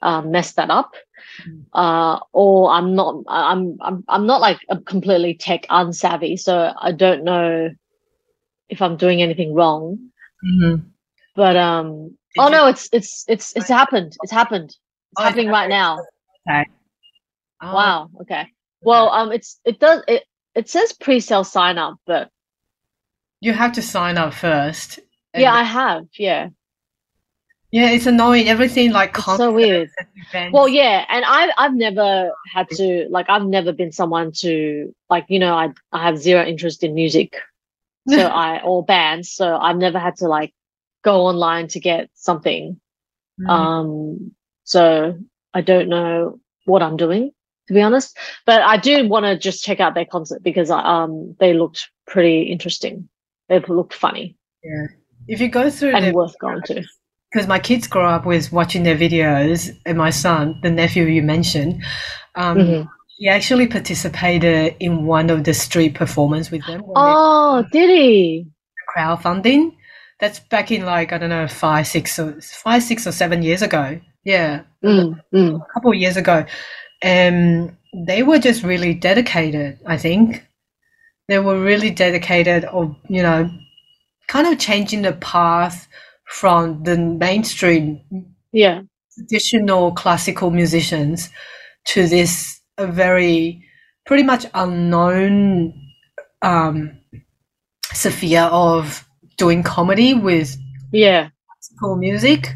um, 0.01 0.31
messed 0.31 0.55
that 0.57 0.69
up 0.69 0.93
uh, 1.73 2.19
or 2.31 2.71
I'm 2.71 2.95
not, 2.95 3.23
I'm, 3.27 3.77
I'm, 3.81 4.03
I'm 4.07 4.25
not 4.25 4.41
like 4.41 4.59
a 4.69 4.79
completely 4.79 5.35
tech 5.35 5.65
unsavvy, 5.69 6.39
so 6.39 6.73
I 6.79 6.91
don't 6.91 7.23
know 7.23 7.69
if 8.69 8.81
I'm 8.81 8.97
doing 8.97 9.21
anything 9.21 9.53
wrong. 9.53 10.09
Mhm. 10.43 10.85
But 11.35 11.57
um, 11.57 12.17
oh 12.37 12.45
you- 12.45 12.51
no, 12.51 12.67
it's 12.67 12.89
it's 12.91 13.25
it's 13.27 13.55
it's 13.55 13.67
happened. 13.69 14.15
It's 14.23 14.31
happened. 14.31 14.69
It's 14.69 14.79
Oh, 15.17 15.21
it's 15.21 15.29
happening 15.29 15.49
right 15.49 15.69
now. 15.69 15.99
Okay. 16.49 16.65
Oh, 17.61 17.73
Wow. 17.73 18.09
Okay. 18.21 18.47
Well, 18.81 19.09
um, 19.09 19.31
it's 19.31 19.59
it 19.65 19.79
does 19.79 20.03
it 20.07 20.23
it 20.55 20.69
says 20.69 20.93
pre-sale 20.93 21.43
sign 21.43 21.77
up, 21.77 21.95
but 22.05 22.29
You 23.41 23.53
have 23.53 23.71
to 23.73 23.81
sign 23.81 24.17
up 24.17 24.33
first. 24.33 24.99
and- 25.33 25.41
yeah, 25.41 25.53
I 25.53 25.63
have. 25.63 26.05
Yeah, 26.17 26.49
yeah, 27.71 27.89
it's 27.89 28.05
annoying. 28.05 28.47
Everything 28.47 28.91
like 28.91 29.15
it's 29.17 29.25
so 29.37 29.51
weird. 29.51 29.89
events. 30.15 30.53
Well, 30.53 30.67
yeah, 30.67 31.05
and 31.09 31.25
I 31.25 31.51
I've 31.57 31.73
never 31.73 32.31
had 32.53 32.69
to 32.71 33.07
like 33.09 33.29
I've 33.29 33.45
never 33.45 33.71
been 33.73 33.91
someone 33.91 34.31
to 34.43 34.93
like 35.09 35.25
you 35.29 35.39
know 35.39 35.53
I 35.55 35.69
I 35.91 36.03
have 36.03 36.17
zero 36.17 36.43
interest 36.45 36.83
in 36.83 36.93
music, 36.93 37.35
so 38.07 38.19
I 38.45 38.61
or 38.63 38.83
bands, 38.85 39.31
so 39.31 39.57
I've 39.57 39.77
never 39.77 39.99
had 39.99 40.15
to 40.17 40.27
like 40.27 40.53
go 41.05 41.21
online 41.21 41.69
to 41.69 41.79
get 41.79 42.09
something. 42.15 42.79
Mhm. 43.39 43.49
Um, 43.49 44.35
so 44.65 45.17
I 45.53 45.61
don't 45.61 45.89
know 45.89 46.39
what 46.65 46.81
I'm 46.83 46.97
doing 46.97 47.31
to 47.67 47.73
be 47.73 47.81
honest, 47.81 48.17
but 48.45 48.61
I 48.61 48.77
do 48.77 49.07
want 49.07 49.25
to 49.25 49.37
just 49.37 49.63
check 49.63 49.79
out 49.79 49.95
their 49.95 50.05
concert 50.05 50.43
because 50.43 50.69
um 50.69 51.35
they 51.39 51.53
looked 51.53 51.89
pretty 52.05 52.43
interesting. 52.43 53.09
They 53.49 53.59
looked 53.59 53.93
funny 53.93 54.35
yeah. 54.65 54.87
If 55.27 55.39
you 55.39 55.47
go 55.47 55.69
through 55.69 55.95
and 55.95 56.13
worth 56.13 56.37
going 56.39 56.61
to. 56.63 56.83
because 57.31 57.47
my 57.47 57.59
kids 57.59 57.87
grow 57.87 58.07
up 58.07 58.25
with 58.25 58.51
watching 58.51 58.83
their 58.83 58.97
videos, 58.97 59.75
and 59.85 59.97
my 59.97 60.09
son, 60.09 60.59
the 60.61 60.71
nephew 60.71 61.05
you 61.05 61.21
mentioned, 61.21 61.83
um, 62.35 62.57
mm-hmm. 62.57 62.89
he 63.17 63.27
actually 63.27 63.67
participated 63.67 64.75
in 64.79 65.05
one 65.05 65.29
of 65.29 65.43
the 65.43 65.53
street 65.53 65.95
performance 65.95 66.51
with 66.51 66.65
them. 66.67 66.83
Oh, 66.95 67.63
did 67.71 67.89
he? 67.89 68.47
Crowdfunding. 68.95 69.75
That's 70.19 70.39
back 70.39 70.71
in 70.71 70.85
like 70.85 71.11
I 71.11 71.17
don't 71.17 71.29
know 71.29 71.47
five, 71.47 71.87
six, 71.87 72.17
or 72.19 72.39
five, 72.41 72.83
six 72.83 73.05
or 73.05 73.11
seven 73.11 73.41
years 73.41 73.61
ago. 73.61 73.99
Yeah, 74.23 74.63
mm, 74.83 75.19
mm. 75.33 75.61
a 75.61 75.73
couple 75.73 75.91
of 75.91 75.97
years 75.97 76.17
ago, 76.17 76.45
and 77.01 77.75
they 77.93 78.23
were 78.23 78.39
just 78.39 78.63
really 78.63 78.93
dedicated. 78.93 79.79
I 79.85 79.97
think 79.97 80.45
they 81.27 81.39
were 81.39 81.59
really 81.59 81.91
dedicated, 81.91 82.65
of 82.65 82.95
you 83.09 83.21
know, 83.21 83.49
kind 84.27 84.47
of 84.47 84.57
changing 84.57 85.01
the 85.03 85.13
path 85.13 85.87
from 86.25 86.83
the 86.83 86.97
mainstream 86.97 88.01
yeah 88.51 88.81
traditional 89.13 89.91
classical 89.93 90.51
musicians 90.51 91.29
to 91.85 92.07
this 92.07 92.59
a 92.77 92.87
very 92.87 93.63
pretty 94.05 94.23
much 94.23 94.45
unknown 94.53 95.73
um, 96.41 96.97
sphere 97.93 98.41
of 98.41 99.07
doing 99.37 99.63
comedy 99.63 100.13
with 100.13 100.57
yeah 100.91 101.29
classical 101.51 101.95
music. 101.97 102.53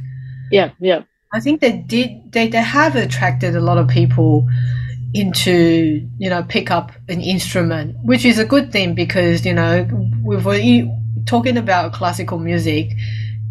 Yeah, 0.52 0.72
yeah. 0.80 1.04
I 1.34 1.40
think 1.40 1.62
they 1.62 1.74
did. 1.74 2.32
They 2.32 2.48
they 2.48 2.62
have 2.62 2.96
attracted 2.96 3.56
a 3.56 3.62
lot 3.62 3.78
of 3.78 3.88
people 3.88 4.48
into 5.14 6.08
you 6.18 6.30
know 6.30 6.44
pick 6.44 6.72
up 6.72 6.92
an 7.08 7.22
instrument, 7.22 7.96
which 8.04 8.26
is 8.26 8.40
a 8.40 8.46
good 8.46 8.72
thing 8.72 8.96
because 8.96 9.46
you 9.46 9.54
know 9.54 9.88
we're 10.24 10.88
talking 11.26 11.58
about 11.58 11.94
classical 11.94 12.40
music 12.40 12.90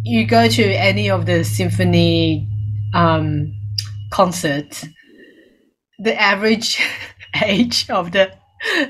you 0.08 0.26
go 0.26 0.48
to 0.48 0.64
any 0.64 1.10
of 1.10 1.26
the 1.26 1.44
symphony 1.44 2.48
um, 2.94 3.54
concerts, 4.10 4.86
the 5.98 6.18
average 6.18 6.80
age 7.44 7.88
of 7.90 8.12
the 8.12 8.32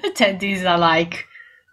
attendees 0.04 0.64
are 0.64 0.78
like 0.78 1.26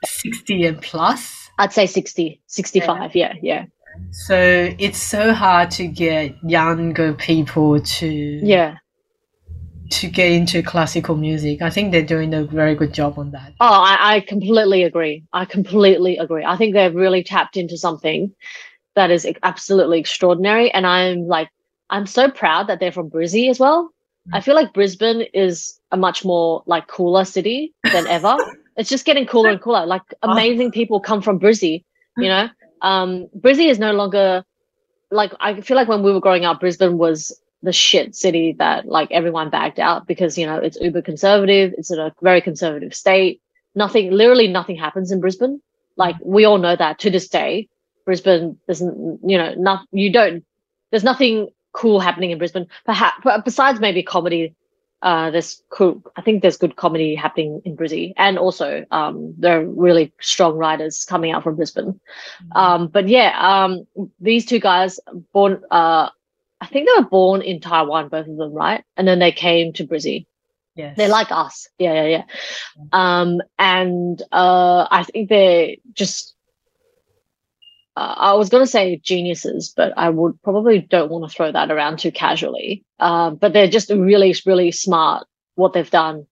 60 0.04 0.66
and 0.66 0.82
plus. 0.82 1.45
I'd 1.58 1.74
say 1.74 1.86
60, 1.86 2.42
65. 2.48 3.16
Yeah, 3.16 3.34
yeah. 3.34 3.38
yeah. 3.42 3.66
So 4.12 4.36
it's 4.78 4.98
so 4.98 5.34
hard 5.34 5.72
to 5.72 5.88
get 5.88 6.36
younger 6.44 7.14
people 7.14 7.80
to 7.80 8.08
yeah 8.08 8.78
to 9.90 10.08
get 10.08 10.32
into 10.32 10.64
classical 10.64 11.16
music. 11.16 11.62
I 11.62 11.70
think 11.70 11.92
they're 11.92 12.02
doing 12.02 12.34
a 12.34 12.44
very 12.44 12.76
good 12.76 12.94
job 12.94 13.20
on 13.20 13.32
that. 13.32 13.54
Oh, 13.60 13.68
I, 13.68 14.16
I 14.16 14.20
completely 14.22 14.84
agree. 14.84 15.24
I 15.32 15.46
completely 15.46 16.18
agree. 16.18 16.44
I 16.44 16.58
think 16.58 16.74
they've 16.74 16.94
really 16.94 17.24
tapped 17.24 17.56
into 17.56 17.78
something 17.78 18.34
that 18.96 19.12
is 19.12 19.28
absolutely 19.44 20.00
extraordinary. 20.00 20.72
And 20.72 20.88
I'm 20.88 21.28
like, 21.28 21.50
I'm 21.90 22.08
so 22.08 22.32
proud 22.32 22.68
that 22.68 22.80
they're 22.80 22.92
from 22.92 23.10
Brizzy 23.10 23.50
as 23.50 23.60
well. 23.60 23.92
I 24.34 24.42
feel 24.42 24.56
like 24.56 24.74
Brisbane 24.74 25.28
is 25.34 25.80
a 25.92 25.98
much 25.98 26.26
more 26.26 26.64
like 26.66 26.88
cooler 26.88 27.26
city 27.26 27.76
than 27.92 28.08
ever. 28.08 28.36
it's 28.78 28.90
just 28.90 29.06
getting 29.06 29.26
cooler 29.26 29.50
and 29.50 29.62
cooler. 29.62 29.86
Like 29.86 30.02
amazing 30.24 30.72
people 30.72 31.00
come 31.00 31.22
from 31.22 31.40
Brizzy, 31.40 31.84
you 32.18 32.28
know. 32.28 32.50
Um, 32.82 33.28
Brizzy 33.38 33.70
is 33.70 33.80
no 33.80 33.94
longer 33.94 34.44
like 35.12 35.34
I 35.40 35.62
feel 35.62 35.78
like 35.78 35.88
when 35.88 36.04
we 36.04 36.12
were 36.12 36.20
growing 36.20 36.46
up, 36.46 36.60
Brisbane 36.60 36.98
was 36.98 37.40
the 37.64 37.74
shit 37.74 38.16
city 38.16 38.56
that 38.60 38.86
like 38.86 39.12
everyone 39.12 39.50
bagged 39.50 39.80
out 39.80 40.08
because 40.08 40.38
you 40.38 40.46
know 40.46 40.58
it's 40.58 40.78
uber 40.80 41.02
conservative. 41.02 41.74
It's 41.78 41.92
in 41.92 42.00
a 42.00 42.14
very 42.22 42.42
conservative 42.42 42.94
state. 42.94 43.42
Nothing, 43.74 44.12
literally 44.12 44.48
nothing 44.48 44.78
happens 44.78 45.12
in 45.12 45.20
Brisbane. 45.20 45.62
Like 45.98 46.16
we 46.24 46.46
all 46.46 46.58
know 46.58 46.76
that 46.76 47.00
to 47.00 47.10
this 47.10 47.28
day. 47.28 47.68
Brisbane 48.06 48.58
doesn't, 48.68 49.20
you 49.28 49.38
know, 49.38 49.54
not 49.56 49.88
you 49.92 50.12
don't. 50.12 50.46
There's 50.92 51.04
nothing 51.04 51.50
cool 51.74 52.00
happening 52.00 52.32
in 52.32 52.38
Brisbane. 52.38 52.68
Perhaps 52.86 53.26
besides 53.44 53.80
maybe 53.80 54.04
comedy. 54.04 54.54
Uh, 55.02 55.30
there's 55.30 55.62
cool. 55.70 56.02
I 56.16 56.22
think 56.22 56.42
there's 56.42 56.58
good 56.58 56.76
comedy 56.76 57.16
happening 57.16 57.62
in 57.66 57.78
Brizzy, 57.78 58.14
and 58.18 58.40
also 58.40 58.86
um, 58.92 59.36
there 59.38 59.62
are 59.62 59.66
really 59.66 60.14
strong 60.20 60.58
writers 60.58 61.06
coming 61.06 61.32
out 61.32 61.44
from 61.44 61.56
Brisbane. 61.56 61.94
Mm-hmm. 61.94 62.58
Um, 62.58 62.88
but 62.88 63.08
yeah, 63.08 63.36
um, 63.38 63.86
these 64.20 64.46
two 64.46 64.60
guys 64.60 65.00
born. 65.32 65.62
Uh, 65.70 66.10
I 66.62 66.68
think 66.68 66.88
they 66.88 67.02
were 67.02 67.10
born 67.10 67.42
in 67.42 67.60
Taiwan, 67.60 68.08
both 68.08 68.28
of 68.28 68.38
them, 68.38 68.54
right? 68.54 68.84
And 68.98 69.08
then 69.08 69.20
they 69.20 69.32
came 69.32 69.74
to 69.74 69.86
Brizzy. 69.86 70.26
Yes. 70.76 70.98
They're 70.98 71.10
like 71.10 71.32
us. 71.32 71.68
Yeah, 71.78 71.94
yeah, 71.94 72.06
yeah. 72.08 72.24
Um, 72.92 73.42
and 73.58 74.22
uh, 74.32 74.88
I 74.90 75.04
think 75.04 75.30
they're 75.30 75.76
just 75.94 76.35
uh, 77.96 78.16
I 78.18 78.34
was 78.34 78.50
going 78.50 78.64
to 78.64 78.70
say 78.70 78.98
geniuses, 78.98 79.74
but 79.76 79.94
I 79.96 80.10
would 80.10 80.42
probably 80.42 80.80
don't 80.80 81.12
want 81.12 81.30
to 81.30 81.36
throw 81.36 81.52
that 81.52 81.72
around 81.72 82.00
too 82.00 82.12
casually. 82.12 82.84
Um, 83.00 83.36
but 83.36 83.54
they're 83.54 83.68
just 83.68 83.90
really, 83.90 84.36
really 84.46 84.72
smart 84.72 85.28
what 85.56 85.74
they've 85.74 85.90
done. 85.90 86.28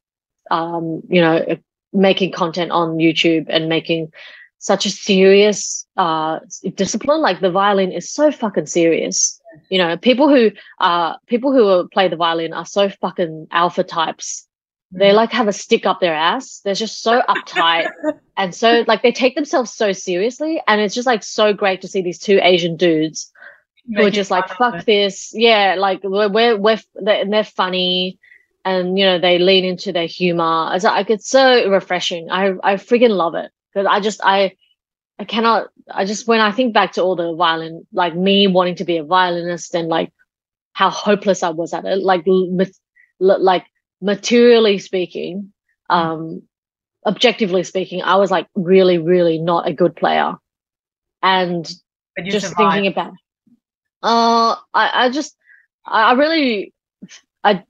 Um, 0.51 1.01
you 1.07 1.21
know, 1.21 1.57
making 1.93 2.31
content 2.33 2.71
on 2.71 2.97
YouTube 2.97 3.45
and 3.49 3.69
making 3.69 4.11
such 4.59 4.85
a 4.85 4.89
serious 4.89 5.85
uh, 5.95 6.39
discipline. 6.75 7.21
Like 7.21 7.39
the 7.39 7.51
violin 7.51 7.91
is 7.91 8.11
so 8.11 8.31
fucking 8.31 8.65
serious. 8.65 9.39
You 9.69 9.77
know, 9.77 9.97
people 9.97 10.29
who 10.29 10.51
uh 10.79 11.15
people 11.27 11.51
who 11.51 11.87
play 11.89 12.07
the 12.07 12.15
violin 12.15 12.53
are 12.53 12.65
so 12.65 12.89
fucking 12.89 13.47
alpha 13.51 13.83
types 13.83 14.47
they 14.95 15.11
like 15.11 15.31
have 15.31 15.47
a 15.47 15.53
stick 15.53 15.85
up 15.85 15.99
their 15.99 16.13
ass. 16.13 16.61
They're 16.63 16.75
just 16.75 17.01
so 17.01 17.21
uptight 17.27 17.89
and 18.37 18.53
so 18.53 18.83
like 18.87 19.01
they 19.01 19.11
take 19.11 19.35
themselves 19.35 19.73
so 19.73 19.91
seriously. 19.91 20.61
And 20.67 20.79
it's 20.81 20.95
just 20.95 21.07
like 21.07 21.23
so 21.23 21.53
great 21.53 21.81
to 21.81 21.87
see 21.87 22.01
these 22.01 22.19
two 22.19 22.39
Asian 22.41 22.77
dudes 22.77 23.31
who 23.95 24.05
are 24.05 24.11
just 24.11 24.31
like, 24.31 24.47
fuck 24.49 24.85
this. 24.85 25.31
Yeah, 25.33 25.75
like 25.77 26.01
we're 26.03 26.29
we're, 26.29 26.57
we're 26.57 26.79
they're, 26.95 27.21
and 27.21 27.33
they're 27.33 27.43
funny 27.43 28.19
and 28.65 28.97
you 28.97 29.05
know 29.05 29.19
they 29.19 29.39
lean 29.39 29.65
into 29.65 29.91
their 29.91 30.05
humor. 30.05 30.69
It's 30.73 30.85
like 30.85 31.09
it's 31.09 31.27
so 31.27 31.69
refreshing. 31.69 32.29
I 32.29 32.53
I 32.63 32.75
freaking 32.75 33.09
love 33.09 33.35
it 33.35 33.51
because 33.73 33.87
I 33.89 33.99
just 33.99 34.21
I 34.23 34.55
I 35.19 35.25
cannot. 35.25 35.67
I 35.89 36.05
just 36.05 36.27
when 36.27 36.39
I 36.39 36.51
think 36.51 36.73
back 36.73 36.93
to 36.93 37.01
all 37.01 37.15
the 37.15 37.35
violin, 37.35 37.85
like 37.91 38.15
me 38.15 38.47
wanting 38.47 38.75
to 38.75 38.85
be 38.85 38.97
a 38.97 39.03
violinist 39.03 39.75
and 39.75 39.89
like 39.89 40.13
how 40.73 40.89
hopeless 40.89 41.43
I 41.43 41.49
was 41.49 41.73
at 41.73 41.85
it, 41.85 41.99
like 41.99 42.25
like 43.19 43.65
materially 44.03 44.77
speaking, 44.77 45.53
hmm. 45.89 45.95
um, 45.95 46.41
objectively 47.05 47.63
speaking, 47.63 48.03
I 48.03 48.17
was 48.17 48.29
like 48.29 48.47
really, 48.53 48.97
really 48.97 49.39
not 49.39 49.67
a 49.67 49.73
good 49.73 49.95
player. 49.95 50.35
And 51.23 51.65
just 52.25 52.49
survived. 52.49 52.73
thinking 52.73 52.91
about, 52.91 53.13
uh, 54.03 54.55
I, 54.73 55.05
I 55.05 55.09
just, 55.09 55.35
I 55.85 56.13
really, 56.13 56.73
I, 57.43 57.63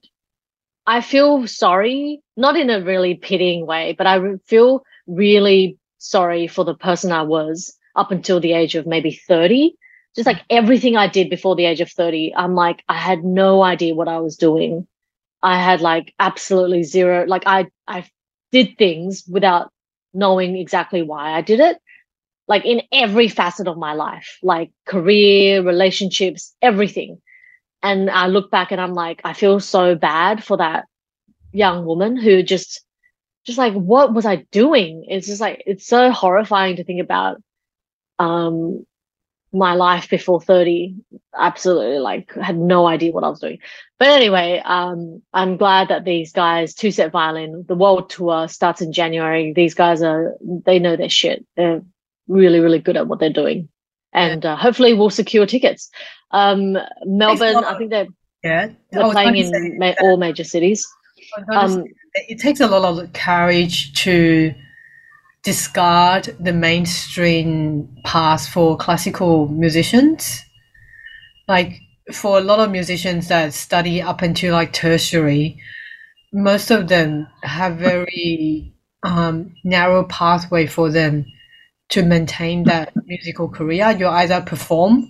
I 0.88 1.02
feel 1.02 1.48
sorry, 1.48 2.22
not 2.36 2.58
in 2.58 2.72
a 2.72 2.82
really 2.82 3.14
pitying 3.14 3.68
way, 3.68 3.94
but 3.96 4.08
I 4.08 4.20
feel 4.48 4.84
really 5.06 5.78
sorry 6.00 6.48
for 6.48 6.66
the 6.66 6.74
person 6.74 7.12
I 7.12 7.22
was 7.22 7.78
up 7.96 8.12
until 8.12 8.40
the 8.40 8.54
age 8.54 8.74
of 8.74 8.88
maybe 8.88 9.12
30. 9.12 9.76
Just 10.16 10.26
like 10.28 10.42
everything 10.50 10.98
I 10.98 11.08
did 11.08 11.30
before 11.30 11.56
the 11.56 11.66
age 11.66 11.82
of 11.82 11.92
30, 11.92 12.34
I'm 12.36 12.56
like, 12.56 12.84
I 12.90 12.96
had 12.96 13.24
no 13.24 13.64
idea 13.64 13.96
what 13.96 14.08
I 14.08 14.20
was 14.20 14.36
doing. 14.36 14.88
I 15.44 15.62
had 15.62 15.82
like 15.82 16.14
absolutely 16.20 16.84
zero, 16.84 17.26
like 17.28 17.44
I, 17.46 17.68
I 17.88 18.06
did 18.54 18.78
things 18.78 19.26
without 19.30 19.72
knowing 20.14 20.56
exactly 20.58 21.02
why 21.02 21.34
I 21.34 21.42
did 21.42 21.60
it. 21.60 21.78
Like 22.48 22.66
in 22.66 22.82
every 22.92 23.28
facet 23.28 23.68
of 23.68 23.78
my 23.78 23.94
life, 23.94 24.38
like 24.42 24.72
career, 24.86 25.62
relationships, 25.62 26.56
everything. 26.62 27.22
And 27.82 28.10
I 28.10 28.28
look 28.28 28.50
back 28.52 28.72
and 28.72 28.80
I'm 28.80 28.94
like, 28.94 29.22
I 29.26 29.34
feel 29.34 29.60
so 29.60 29.96
bad 29.96 30.44
for 30.44 30.58
that 30.58 30.86
young 31.52 31.86
woman 31.86 32.16
who 32.16 32.42
just, 32.44 32.82
just 33.46 33.58
like, 33.58 33.74
what 33.74 34.14
was 34.14 34.26
I 34.26 34.46
doing? 34.52 35.06
It's 35.10 35.28
just 35.28 35.42
like, 35.42 35.64
it's 35.66 35.86
so 35.86 36.12
horrifying 36.12 36.78
to 36.78 36.86
think 36.86 37.02
about. 37.02 37.42
Um, 38.20 38.86
my 39.54 39.76
life 39.76 40.10
before 40.10 40.42
30 40.42 40.96
absolutely 41.38 42.00
like 42.00 42.34
had 42.34 42.58
no 42.58 42.88
idea 42.88 43.12
what 43.12 43.24
i 43.24 43.30
was 43.30 43.40
doing. 43.40 43.60
But 44.00 44.10
anyway 44.10 44.62
um 44.66 45.22
i'm 45.34 45.58
glad 45.58 45.88
that 45.90 46.06
these 46.06 46.32
guys 46.32 46.74
TwoSet 46.74 47.12
Violin 47.12 47.64
the 47.68 47.76
world 47.76 48.10
tour 48.10 48.48
starts 48.48 48.82
in 48.82 48.92
january. 48.92 49.54
These 49.54 49.76
guys 49.76 50.02
are 50.02 50.36
they 50.66 50.80
know 50.80 50.96
their 50.96 51.10
shit. 51.10 51.46
They're 51.56 51.82
really 52.28 52.60
really 52.60 52.80
good 52.80 52.98
at 52.98 53.08
what 53.08 53.20
they're 53.20 53.30
doing. 53.30 53.70
And 54.12 54.46
uh, 54.46 54.56
hopefully 54.56 54.94
we'll 54.94 55.10
secure 55.10 55.46
tickets. 55.46 55.90
Um 56.32 56.78
melbourne 57.06 57.64
i 57.64 57.78
think 57.78 57.92
they're 57.92 58.08
yeah. 58.44 58.70
they're 58.92 59.12
playing 59.12 59.36
in 59.38 59.78
ma- 59.78 59.94
all 60.02 60.18
major 60.18 60.44
cities. 60.44 60.86
Um 61.54 61.86
it 62.16 62.40
takes 62.40 62.60
a 62.60 62.68
lot 62.68 62.84
of 62.84 63.14
courage 63.14 63.94
to 64.04 64.54
discard 65.44 66.36
the 66.40 66.54
mainstream 66.54 67.90
path 68.06 68.48
for 68.48 68.78
classical 68.78 69.48
musicians. 69.50 70.42
Like 71.48 71.74
for 72.14 72.38
a 72.38 72.42
lot 72.42 72.60
of 72.60 72.72
musicians 72.72 73.28
that 73.28 73.54
study 73.54 74.02
up 74.02 74.22
until 74.22 74.54
like 74.54 74.74
tertiary, 74.74 75.60
most 76.32 76.72
of 76.72 76.88
them 76.88 77.28
have 77.44 77.78
very 77.78 78.74
um, 79.04 79.54
narrow 79.64 80.06
pathway 80.06 80.66
for 80.66 80.90
them 80.90 81.26
to 81.90 82.04
maintain 82.04 82.64
that 82.64 82.94
musical 83.06 83.50
career. 83.50 83.92
You 83.92 84.08
either 84.08 84.42
perform 84.42 85.10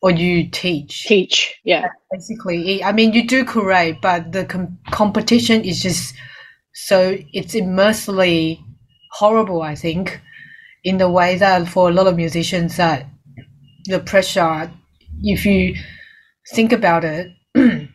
or 0.00 0.12
you 0.12 0.48
teach. 0.48 1.04
Teach, 1.04 1.56
yeah. 1.64 1.88
Basically, 2.12 2.82
I 2.84 2.92
mean, 2.92 3.12
you 3.12 3.26
do 3.26 3.44
create, 3.44 4.00
but 4.00 4.30
the 4.32 4.44
com- 4.44 4.78
competition 4.90 5.64
is 5.64 5.82
just 5.82 6.14
so 6.72 7.18
it's 7.32 7.54
immensely 7.54 8.65
horrible. 9.18 9.62
I 9.62 9.74
think, 9.74 10.20
in 10.84 10.98
the 10.98 11.10
way 11.10 11.36
that 11.38 11.68
for 11.68 11.88
a 11.88 11.92
lot 11.92 12.06
of 12.06 12.16
musicians, 12.16 12.76
that 12.76 13.06
the 13.86 14.00
pressure, 14.00 14.70
if 15.22 15.46
you 15.46 15.76
think 16.54 16.72
about 16.72 17.04
it. 17.04 17.32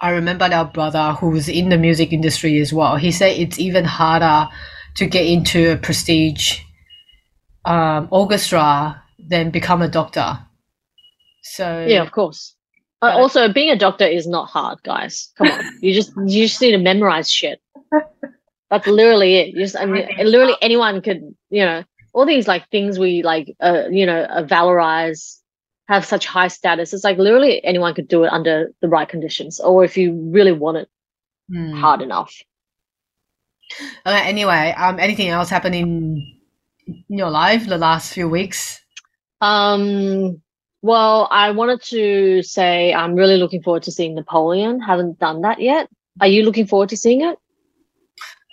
I 0.00 0.10
remember 0.10 0.44
our 0.44 0.66
brother 0.66 1.12
who's 1.12 1.48
in 1.48 1.70
the 1.70 1.78
music 1.78 2.12
industry 2.12 2.60
as 2.60 2.72
well. 2.72 2.96
He 2.96 3.10
said 3.10 3.36
it's 3.38 3.58
even 3.58 3.84
harder 3.84 4.48
to 4.96 5.06
get 5.06 5.26
into 5.26 5.72
a 5.72 5.76
prestige 5.76 6.60
um, 7.64 8.08
orchestra 8.10 9.02
than 9.18 9.50
become 9.50 9.82
a 9.82 9.88
doctor. 9.88 10.38
So 11.42 11.86
yeah, 11.88 12.02
of 12.02 12.12
course. 12.12 12.54
Uh, 13.02 13.12
also, 13.14 13.52
being 13.52 13.70
a 13.70 13.78
doctor 13.78 14.06
is 14.06 14.26
not 14.26 14.48
hard, 14.48 14.78
guys. 14.82 15.30
Come 15.36 15.48
on, 15.48 15.78
you 15.80 15.94
just 15.94 16.12
you 16.26 16.46
just 16.46 16.60
need 16.60 16.72
to 16.72 16.78
memorize 16.78 17.30
shit. 17.30 17.60
That's 18.70 18.86
literally 18.86 19.36
it. 19.36 19.54
You 19.54 19.60
just, 19.60 19.76
I 19.76 19.86
mean, 19.86 20.08
literally 20.18 20.56
anyone 20.60 21.00
could, 21.00 21.22
you 21.50 21.64
know, 21.64 21.84
all 22.12 22.26
these 22.26 22.48
like 22.48 22.68
things 22.70 22.98
we 22.98 23.22
like, 23.22 23.54
uh, 23.60 23.84
you 23.90 24.06
know, 24.06 24.22
uh, 24.22 24.42
valorize, 24.42 25.40
have 25.88 26.04
such 26.04 26.26
high 26.26 26.48
status. 26.48 26.92
It's 26.92 27.04
like 27.04 27.18
literally 27.18 27.62
anyone 27.64 27.94
could 27.94 28.08
do 28.08 28.24
it 28.24 28.32
under 28.32 28.72
the 28.80 28.88
right 28.88 29.08
conditions, 29.08 29.60
or 29.60 29.84
if 29.84 29.96
you 29.96 30.14
really 30.32 30.52
want 30.52 30.78
it 30.78 30.88
Hmm. 31.48 31.74
hard 31.74 32.02
enough. 32.02 32.34
Uh, 34.04 34.20
anyway, 34.24 34.74
um, 34.76 34.98
anything 34.98 35.28
else 35.28 35.48
happening 35.48 36.38
in 36.86 37.18
your 37.18 37.30
life 37.30 37.66
the 37.66 37.78
last 37.78 38.12
few 38.12 38.28
weeks? 38.28 38.80
Um, 39.40 40.42
well, 40.82 41.28
I 41.30 41.50
wanted 41.52 41.82
to 41.84 42.42
say 42.42 42.92
I'm 42.92 43.14
really 43.14 43.36
looking 43.36 43.62
forward 43.62 43.84
to 43.84 43.92
seeing 43.92 44.14
Napoleon. 44.14 44.80
Haven't 44.80 45.18
done 45.18 45.42
that 45.42 45.60
yet. 45.60 45.88
Are 46.20 46.26
you 46.26 46.42
looking 46.42 46.66
forward 46.66 46.88
to 46.90 46.96
seeing 46.96 47.22
it? 47.22 47.38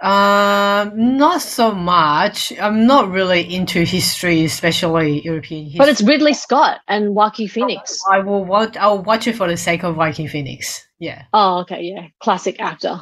Um, 0.04 1.18
not 1.18 1.42
so 1.42 1.72
much. 1.72 2.52
I'm 2.60 2.86
not 2.86 3.10
really 3.10 3.42
into 3.56 3.84
history, 3.86 4.44
especially 4.44 5.22
European 5.22 5.64
history. 5.64 5.78
But 5.78 5.88
it's 5.88 6.04
Ridley 6.04 6.34
Scott 6.34 6.82
and 6.90 7.16
Joaquin 7.16 7.48
Phoenix. 7.48 8.04
I 8.12 8.20
will 8.20 8.44
watch. 8.44 8.76
I'll 8.76 9.02
watch 9.02 9.28
it 9.28 9.38
for 9.38 9.48
the 9.48 9.56
sake 9.56 9.84
of 9.84 9.96
Joaquin 9.96 10.28
Phoenix. 10.28 10.86
Yeah. 11.00 11.24
Oh, 11.32 11.60
okay, 11.62 11.84
yeah, 11.84 12.08
classic 12.20 12.60
actor. 12.60 13.00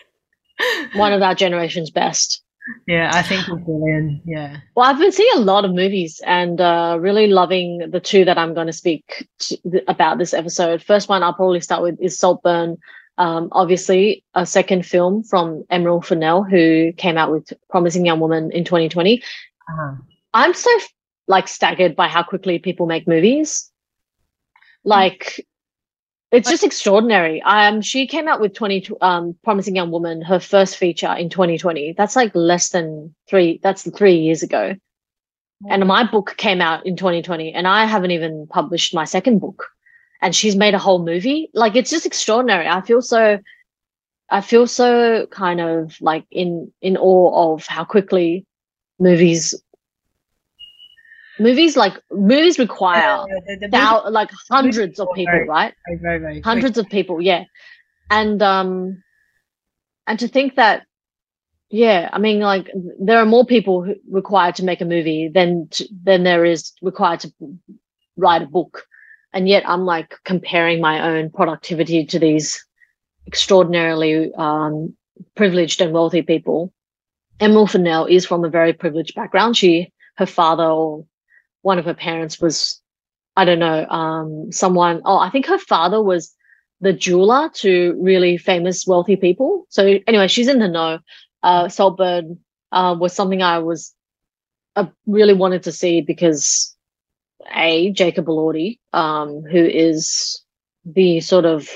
One 0.94 1.14
of 1.14 1.22
our 1.22 1.34
generation's 1.34 1.90
best. 1.90 2.42
Yeah, 2.86 3.10
I 3.14 3.22
think 3.22 3.48
it's 3.48 3.64
brilliant. 3.64 4.20
Yeah. 4.26 4.58
Well, 4.74 4.90
I've 4.90 4.98
been 4.98 5.12
seeing 5.12 5.30
a 5.36 5.40
lot 5.40 5.64
of 5.64 5.72
movies 5.72 6.20
and 6.26 6.60
uh, 6.60 6.98
really 7.00 7.28
loving 7.28 7.88
the 7.90 8.00
two 8.00 8.26
that 8.26 8.36
I'm 8.36 8.54
going 8.54 8.66
to 8.66 8.72
speak 8.74 9.26
to, 9.38 9.58
about 9.88 10.18
this 10.18 10.34
episode. 10.34 10.82
First 10.82 11.08
one 11.08 11.22
I'll 11.22 11.32
probably 11.32 11.60
start 11.60 11.82
with 11.82 11.98
is 12.00 12.18
Saltburn. 12.18 12.76
Um, 13.18 13.48
obviously, 13.52 14.24
a 14.34 14.44
second 14.44 14.84
film 14.84 15.22
from 15.22 15.64
Emerald 15.70 16.06
Fennell, 16.06 16.42
who 16.42 16.92
came 16.92 17.16
out 17.16 17.32
with 17.32 17.52
Promising 17.70 18.04
Young 18.04 18.20
Woman 18.20 18.50
in 18.52 18.64
2020. 18.64 19.22
Uh-huh. 19.68 19.94
I'm 20.34 20.54
so 20.54 20.70
like 21.26 21.48
staggered 21.48 21.96
by 21.96 22.08
how 22.08 22.22
quickly 22.22 22.58
people 22.58 22.86
make 22.86 23.08
movies. 23.08 23.70
Like, 24.84 25.44
it's 26.30 26.50
just 26.50 26.62
extraordinary. 26.62 27.42
Um, 27.42 27.80
she 27.80 28.06
came 28.06 28.28
out 28.28 28.40
with 28.40 28.52
20, 28.54 28.88
um, 29.00 29.36
Promising 29.42 29.74
Young 29.74 29.90
Woman, 29.90 30.22
her 30.22 30.38
first 30.38 30.76
feature 30.76 31.12
in 31.12 31.30
2020. 31.30 31.94
That's 31.96 32.14
like 32.14 32.32
less 32.34 32.68
than 32.68 33.14
three, 33.28 33.58
that's 33.62 33.90
three 33.90 34.16
years 34.16 34.42
ago. 34.42 34.76
And 35.70 35.86
my 35.86 36.04
book 36.04 36.34
came 36.36 36.60
out 36.60 36.84
in 36.84 36.96
2020 36.96 37.52
and 37.52 37.66
I 37.66 37.86
haven't 37.86 38.10
even 38.10 38.46
published 38.48 38.94
my 38.94 39.04
second 39.04 39.38
book. 39.38 39.68
And 40.26 40.34
she's 40.34 40.56
made 40.56 40.74
a 40.74 40.78
whole 40.86 41.04
movie. 41.04 41.50
Like, 41.54 41.76
it's 41.76 41.88
just 41.88 42.04
extraordinary. 42.04 42.66
I 42.66 42.80
feel 42.80 43.00
so, 43.00 43.38
I 44.28 44.40
feel 44.40 44.66
so 44.66 45.26
kind 45.30 45.60
of 45.60 45.96
like 46.00 46.24
in, 46.32 46.72
in 46.82 46.96
awe 46.96 47.52
of 47.54 47.64
how 47.64 47.84
quickly 47.84 48.44
movies 48.98 49.54
movies 51.38 51.76
like 51.76 51.94
movies 52.10 52.58
require 52.58 53.24
Yeah, 53.28 53.38
the- 53.46 53.58
the 53.60 53.68
thou- 53.68 54.08
like 54.10 54.30
hundreds 54.50 54.98
of 54.98 55.06
people 55.14 55.32
very- 55.32 55.46
right 55.48 55.74
very, 56.00 56.18
very 56.18 56.34
quick. 56.36 56.44
hundreds 56.44 56.76
of 56.78 56.88
people 56.88 57.20
yeah 57.20 57.44
and 58.10 58.42
um 58.42 59.02
and 60.08 60.18
to 60.18 60.28
think 60.28 60.54
that 60.56 60.86
yeah 61.68 62.08
i 62.14 62.18
mean 62.18 62.40
like 62.40 62.70
there 62.98 63.18
are 63.18 63.26
more 63.26 63.44
people 63.44 63.82
who, 63.84 63.94
required 64.10 64.54
to 64.56 64.64
make 64.64 64.80
a 64.80 64.86
movie 64.86 65.28
than 65.28 65.68
to, 65.74 65.86
than 66.08 66.24
there 66.24 66.44
is 66.46 66.72
required 66.80 67.20
to 67.20 67.30
write 68.16 68.42
a 68.42 68.46
book 68.46 68.84
and 69.36 69.48
yet 69.48 69.62
i'm 69.68 69.84
like 69.84 70.14
comparing 70.24 70.80
my 70.80 71.00
own 71.10 71.30
productivity 71.30 72.04
to 72.04 72.18
these 72.18 72.64
extraordinarily 73.26 74.32
um 74.36 74.96
privileged 75.34 75.80
and 75.80 75.92
wealthy 75.92 76.22
people. 76.22 76.72
Emerald 77.40 77.70
fennell 77.70 78.06
is 78.06 78.26
from 78.26 78.44
a 78.44 78.50
very 78.50 78.72
privileged 78.72 79.14
background. 79.14 79.56
She 79.56 79.92
her 80.16 80.26
father 80.26 80.64
or 80.64 81.04
one 81.62 81.78
of 81.78 81.84
her 81.84 81.94
parents 81.94 82.40
was 82.40 82.80
i 83.36 83.44
don't 83.44 83.58
know 83.58 83.86
um 83.88 84.50
someone 84.50 85.02
oh 85.04 85.18
i 85.18 85.28
think 85.28 85.46
her 85.46 85.58
father 85.58 86.02
was 86.02 86.34
the 86.80 86.92
jeweler 86.92 87.50
to 87.54 87.94
really 88.00 88.36
famous 88.38 88.86
wealthy 88.86 89.16
people. 89.16 89.66
So 89.68 89.98
anyway 90.06 90.28
she's 90.28 90.48
in 90.48 90.58
the 90.58 90.68
know. 90.68 90.98
Uh 91.42 91.68
saltburn 91.68 92.38
uh, 92.72 92.96
was 92.98 93.12
something 93.12 93.42
i 93.42 93.58
was 93.58 93.94
uh, 94.76 94.86
really 95.06 95.34
wanted 95.34 95.62
to 95.64 95.72
see 95.72 96.00
because 96.00 96.75
a 97.54 97.90
jacob 97.92 98.26
elordi 98.26 98.78
um 98.92 99.42
who 99.42 99.64
is 99.64 100.42
the 100.84 101.20
sort 101.20 101.44
of 101.44 101.68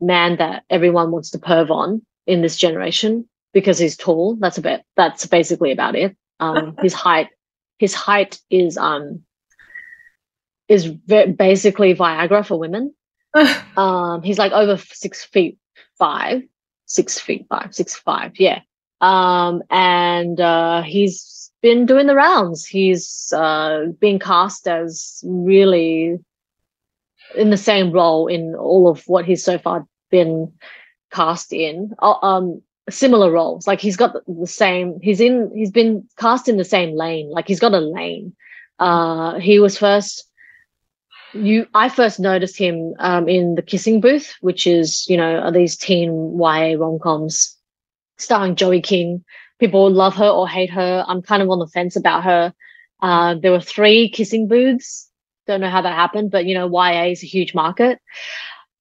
man 0.00 0.36
that 0.36 0.64
everyone 0.70 1.10
wants 1.10 1.30
to 1.30 1.38
perv 1.38 1.70
on 1.70 2.02
in 2.26 2.42
this 2.42 2.56
generation 2.56 3.28
because 3.52 3.78
he's 3.78 3.96
tall 3.96 4.36
that's 4.36 4.58
a 4.58 4.62
bit 4.62 4.82
that's 4.96 5.26
basically 5.26 5.72
about 5.72 5.94
it 5.94 6.16
um 6.40 6.76
his 6.82 6.94
height 6.94 7.28
his 7.78 7.94
height 7.94 8.38
is 8.50 8.76
um 8.76 9.22
is 10.70 10.86
ve- 10.86 11.32
basically 11.32 11.94
Viagra 11.94 12.46
for 12.46 12.58
women. 12.58 12.94
Um, 13.76 14.22
he's 14.22 14.38
like 14.38 14.52
over 14.52 14.76
six 14.76 15.24
feet 15.24 15.56
five, 15.98 16.42
six 16.84 17.18
feet 17.18 17.46
five, 17.48 17.74
six 17.74 17.94
five, 17.94 18.32
yeah. 18.38 18.60
Um, 19.00 19.62
and 19.70 20.38
uh, 20.38 20.82
he's 20.82 21.39
been 21.62 21.86
doing 21.86 22.06
the 22.06 22.14
rounds. 22.14 22.66
He's 22.66 23.32
uh, 23.36 23.86
been 24.00 24.18
cast 24.18 24.66
as 24.66 25.22
really 25.26 26.18
in 27.36 27.50
the 27.50 27.56
same 27.56 27.92
role 27.92 28.26
in 28.26 28.54
all 28.54 28.88
of 28.88 29.02
what 29.06 29.24
he's 29.24 29.44
so 29.44 29.58
far 29.58 29.86
been 30.10 30.52
cast 31.10 31.52
in. 31.52 31.94
Uh, 32.00 32.14
um, 32.22 32.62
similar 32.88 33.30
roles. 33.30 33.66
Like 33.66 33.80
he's 33.80 33.96
got 33.96 34.12
the, 34.12 34.22
the 34.40 34.46
same. 34.46 34.98
He's 35.02 35.20
in. 35.20 35.50
He's 35.54 35.70
been 35.70 36.08
cast 36.16 36.48
in 36.48 36.56
the 36.56 36.64
same 36.64 36.96
lane. 36.96 37.30
Like 37.30 37.46
he's 37.48 37.60
got 37.60 37.74
a 37.74 37.80
lane. 37.80 38.34
Uh, 38.78 39.38
he 39.38 39.58
was 39.60 39.78
first. 39.78 40.26
You, 41.32 41.68
I 41.74 41.88
first 41.88 42.18
noticed 42.18 42.58
him 42.58 42.94
um, 42.98 43.28
in 43.28 43.54
the 43.54 43.62
Kissing 43.62 44.00
Booth, 44.00 44.34
which 44.40 44.66
is 44.66 45.06
you 45.08 45.16
know 45.16 45.36
are 45.36 45.52
these 45.52 45.76
teen 45.76 46.36
YA 46.38 46.74
rom 46.76 46.98
coms 46.98 47.56
starring 48.16 48.56
Joey 48.56 48.80
King. 48.80 49.24
People 49.60 49.90
love 49.90 50.16
her 50.16 50.28
or 50.28 50.48
hate 50.48 50.70
her. 50.70 51.04
I'm 51.06 51.22
kind 51.22 51.42
of 51.42 51.50
on 51.50 51.58
the 51.58 51.68
fence 51.68 51.96
about 51.96 52.24
her. 52.24 52.52
Uh, 53.00 53.34
there 53.34 53.52
were 53.52 53.60
three 53.60 54.08
Kissing 54.08 54.48
Booths. 54.48 55.08
Don't 55.46 55.60
know 55.60 55.70
how 55.70 55.82
that 55.82 55.94
happened, 55.94 56.30
but 56.30 56.46
you 56.46 56.54
know 56.54 56.68
YA 56.68 57.04
is 57.04 57.22
a 57.22 57.26
huge 57.26 57.54
market. 57.54 58.00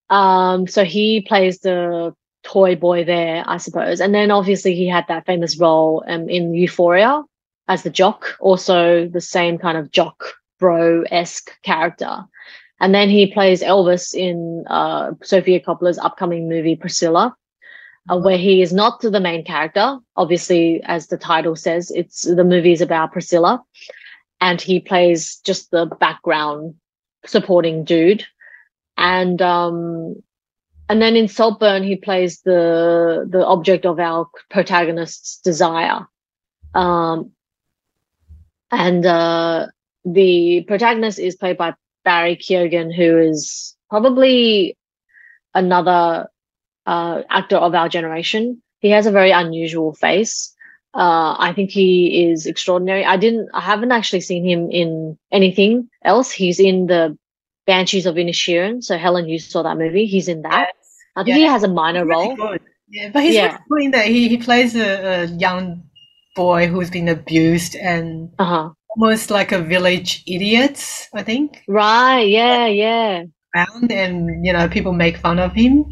Um, 0.10 0.68
so 0.68 0.84
he 0.84 1.22
plays 1.22 1.60
the 1.60 2.16
toy 2.44 2.76
boy 2.76 3.04
there, 3.04 3.44
I 3.46 3.58
suppose. 3.58 4.02
And 4.02 4.14
then 4.14 4.32
obviously 4.32 4.76
he 4.76 4.88
had 4.88 5.06
that 5.08 5.26
famous 5.26 5.60
role 5.60 6.04
um, 6.08 6.30
in 6.30 6.54
Euphoria 6.54 7.24
as 7.68 7.84
the 7.84 7.90
jock, 7.90 8.36
also 8.40 9.08
the 9.08 9.22
same 9.22 9.58
kind 9.58 9.78
of 9.78 9.92
jock 9.92 10.34
bro 10.60 11.04
esque 11.12 11.52
character. 11.64 12.26
And 12.80 12.96
then 12.96 13.10
he 13.10 13.32
plays 13.32 13.62
Elvis 13.62 14.14
in 14.14 14.66
uh, 14.68 15.12
Sophia 15.22 15.60
Coppola's 15.60 16.00
upcoming 16.00 16.48
movie 16.48 16.76
Priscilla, 16.76 17.36
uh, 18.10 18.18
where 18.18 18.38
he 18.38 18.62
is 18.62 18.74
not 18.74 19.02
the 19.02 19.20
main 19.20 19.46
character. 19.46 19.98
Obviously, 20.16 20.82
as 20.84 21.08
the 21.08 21.18
title 21.18 21.56
says, 21.56 21.92
it's 21.92 22.24
the 22.24 22.44
movie 22.44 22.72
is 22.72 22.82
about 22.82 23.12
Priscilla, 23.12 23.64
and 24.42 24.60
he 24.60 24.80
plays 24.80 25.38
just 25.46 25.72
the 25.72 25.86
background 25.86 26.76
supporting 27.26 27.84
dude. 27.84 28.26
And 28.98 29.42
um, 29.42 30.16
and 30.90 31.02
then 31.02 31.16
in 31.16 31.28
Saltburn, 31.28 31.84
he 31.84 31.96
plays 31.96 32.42
the 32.42 33.28
the 33.30 33.46
object 33.46 33.86
of 33.86 34.00
our 34.00 34.28
protagonist's 34.50 35.40
desire. 35.42 36.08
Um, 36.74 37.32
and 38.72 39.06
uh, 39.06 39.68
the 40.06 40.64
protagonist 40.68 41.20
is 41.20 41.36
played 41.36 41.58
by 41.58 41.74
Barry 42.04 42.36
Keoghan, 42.36 42.94
who 42.96 43.18
is 43.18 43.76
probably 43.90 44.78
another 45.54 46.28
uh, 46.92 47.16
actor 47.40 47.58
of 47.66 47.72
our 47.80 47.90
generation. 47.98 48.44
He 48.86 48.90
has 48.96 49.06
a 49.08 49.12
very 49.20 49.32
unusual 49.44 49.94
face. 49.94 50.34
Uh, 50.94 51.36
I 51.48 51.54
think 51.56 51.70
he 51.70 51.92
is 52.32 52.46
extraordinary. 52.48 53.04
I 53.06 53.18
didn't, 53.24 53.48
I 53.54 53.62
haven't 53.72 53.92
actually 53.92 54.22
seen 54.30 54.44
him 54.52 54.62
in 54.82 55.18
anything 55.32 55.74
else. 56.04 56.32
He's 56.32 56.60
in 56.60 56.88
the 56.88 57.04
Banshees 57.68 58.08
of 58.10 58.16
Inisherin. 58.16 58.82
So 58.84 58.98
Helen, 58.98 59.30
you 59.30 59.38
saw 59.40 59.62
that 59.64 59.78
movie. 59.78 60.06
He's 60.16 60.28
in 60.28 60.42
that. 60.50 60.68
Yes. 60.74 60.88
I 61.16 61.24
think 61.24 61.36
Yeah. 61.38 61.44
he 61.44 61.48
has 61.56 61.64
a 61.64 61.68
minor 61.82 62.06
Really 62.06 62.28
role. 62.30 62.36
good. 62.36 62.62
Yeah, 62.90 63.10
but 63.14 63.22
he's 63.24 63.36
Yeah. 63.36 63.44
really 63.52 63.64
good 63.70 63.84
in 63.86 63.92
that. 63.92 64.06
He 64.08 64.20
he 64.34 64.38
plays 64.48 64.72
a, 64.76 64.90
a 65.24 65.26
young 65.48 65.84
boy 66.36 66.66
who's 66.72 66.90
been 66.90 67.08
abused 67.18 67.76
and 67.92 68.30
Uh 68.40 68.46
huh. 68.54 68.68
almost 68.96 69.30
like 69.38 69.52
a 69.52 69.62
village 69.62 70.24
idiot, 70.36 70.76
I 71.14 71.22
think, 71.30 71.62
Right. 71.68 72.26
Yeah. 72.40 72.66
Yeah. 72.86 73.24
around, 73.56 73.92
and 74.04 74.16
you 74.46 74.54
know 74.56 74.66
people 74.76 74.94
make 75.06 75.18
fun 75.28 75.38
of 75.38 75.52
him. 75.54 75.86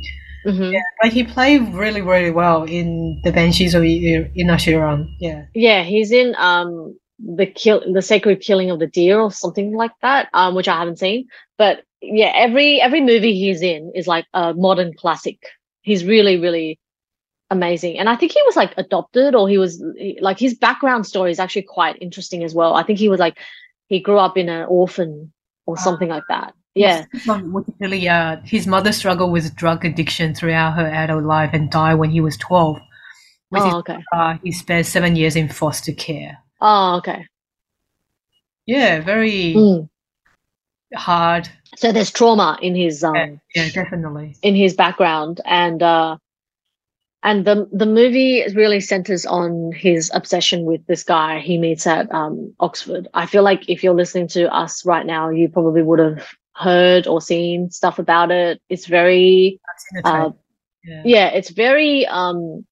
Hmm 0.47 0.71
But 1.01 1.11
he 1.13 1.23
played 1.23 1.73
really, 1.73 2.01
really 2.01 2.31
well 2.31 2.63
in 2.63 3.19
the 3.23 3.31
Banshees 3.31 3.75
of 3.75 3.83
I- 3.83 4.31
Inisherin. 4.41 5.07
Yeah. 5.19 5.45
Yeah. 5.53 5.83
He's 5.83 6.11
in 6.11 6.35
um 6.37 6.97
the 7.19 7.45
kill 7.47 7.81
the 7.93 8.01
sacred 8.01 8.41
killing 8.41 8.69
of 8.71 8.79
the 8.79 8.87
deer 8.87 9.19
or 9.19 9.31
something 9.31 9.75
like 9.75 9.91
that. 10.01 10.29
Um, 10.33 10.55
which 10.55 10.67
I 10.67 10.77
haven't 10.77 10.99
seen. 10.99 11.27
But 11.57 11.83
yeah, 12.01 12.31
every 12.35 12.79
every 12.81 13.01
movie 13.01 13.33
he's 13.33 13.61
in 13.61 13.91
is 13.95 14.07
like 14.07 14.25
a 14.33 14.53
modern 14.53 14.93
classic. 14.93 15.37
He's 15.81 16.03
really, 16.05 16.37
really 16.39 16.79
amazing. 17.49 17.97
And 17.97 18.09
I 18.09 18.15
think 18.15 18.33
he 18.33 18.41
was 18.45 18.55
like 18.55 18.73
adopted 18.77 19.33
or 19.35 19.47
he 19.49 19.57
was 19.57 19.81
like 20.21 20.37
his 20.39 20.53
background 20.53 21.05
story 21.07 21.31
is 21.31 21.39
actually 21.39 21.63
quite 21.63 21.97
interesting 22.01 22.43
as 22.43 22.53
well. 22.53 22.73
I 22.75 22.83
think 22.83 22.99
he 22.99 23.09
was 23.09 23.19
like 23.19 23.37
he 23.87 23.99
grew 23.99 24.19
up 24.19 24.37
in 24.37 24.49
an 24.49 24.65
orphan 24.69 25.31
or 25.65 25.75
Ah. 25.77 25.81
something 25.81 26.09
like 26.09 26.23
that. 26.29 26.53
Yeah. 26.77 27.05
From 27.25 27.51
Wikipedia, 27.51 28.45
his 28.45 28.67
mother 28.67 28.91
struggled 28.91 29.31
with 29.31 29.55
drug 29.55 29.83
addiction 29.85 30.33
throughout 30.33 30.73
her 30.73 30.87
adult 30.87 31.23
life 31.23 31.49
and 31.53 31.69
died 31.69 31.95
when 31.95 32.11
he 32.11 32.21
was 32.21 32.37
12. 32.37 32.77
With 33.49 33.61
Oh, 33.63 33.77
okay. 33.77 33.97
uh, 34.13 34.37
he 34.43 34.51
spent 34.51 34.85
seven 34.85 35.15
years 35.15 35.35
in 35.35 35.47
foster 35.49 35.93
care. 35.93 36.37
Oh, 36.61 36.97
okay. 36.97 37.25
Yeah, 38.65 38.99
very 38.99 39.53
Mm. 39.55 39.89
hard. 40.95 41.49
So 41.77 41.91
there's 41.91 42.11
trauma 42.11 42.57
in 42.61 42.75
his 42.75 43.03
um 43.03 43.15
Yeah, 43.15 43.35
yeah, 43.55 43.69
definitely. 43.71 44.35
in 44.41 44.55
his 44.55 44.73
background 44.73 45.41
and 45.45 45.81
uh 45.81 46.17
and 47.23 47.45
the 47.45 47.67
the 47.71 47.85
movie 47.85 48.43
really 48.53 48.79
centers 48.79 49.25
on 49.25 49.71
his 49.73 50.11
obsession 50.13 50.65
with 50.65 50.85
this 50.87 51.03
guy 51.03 51.39
he 51.39 51.57
meets 51.57 51.87
at 51.87 52.11
um 52.13 52.53
Oxford. 52.59 53.07
I 53.13 53.25
feel 53.25 53.43
like 53.43 53.69
if 53.69 53.83
you're 53.83 53.93
listening 53.95 54.27
to 54.29 54.53
us 54.53 54.85
right 54.85 55.05
now, 55.05 55.29
you 55.29 55.49
probably 55.49 55.81
would 55.81 55.99
have 55.99 56.27
heard 56.57 57.07
or 57.07 57.21
seen 57.21 57.69
stuff 57.69 57.99
about 57.99 58.31
it. 58.31 58.61
It's 58.69 58.85
very 58.87 59.59
I've 59.69 59.79
seen 59.79 60.01
the 60.03 60.09
uh, 60.09 60.31
yeah. 60.83 61.01
yeah, 61.05 61.27
it's 61.29 61.49
very 61.49 62.05
um 62.07 62.65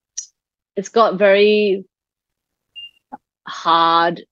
it's 0.75 0.89
got 0.89 1.17
very 1.17 1.85
hard 3.47 4.23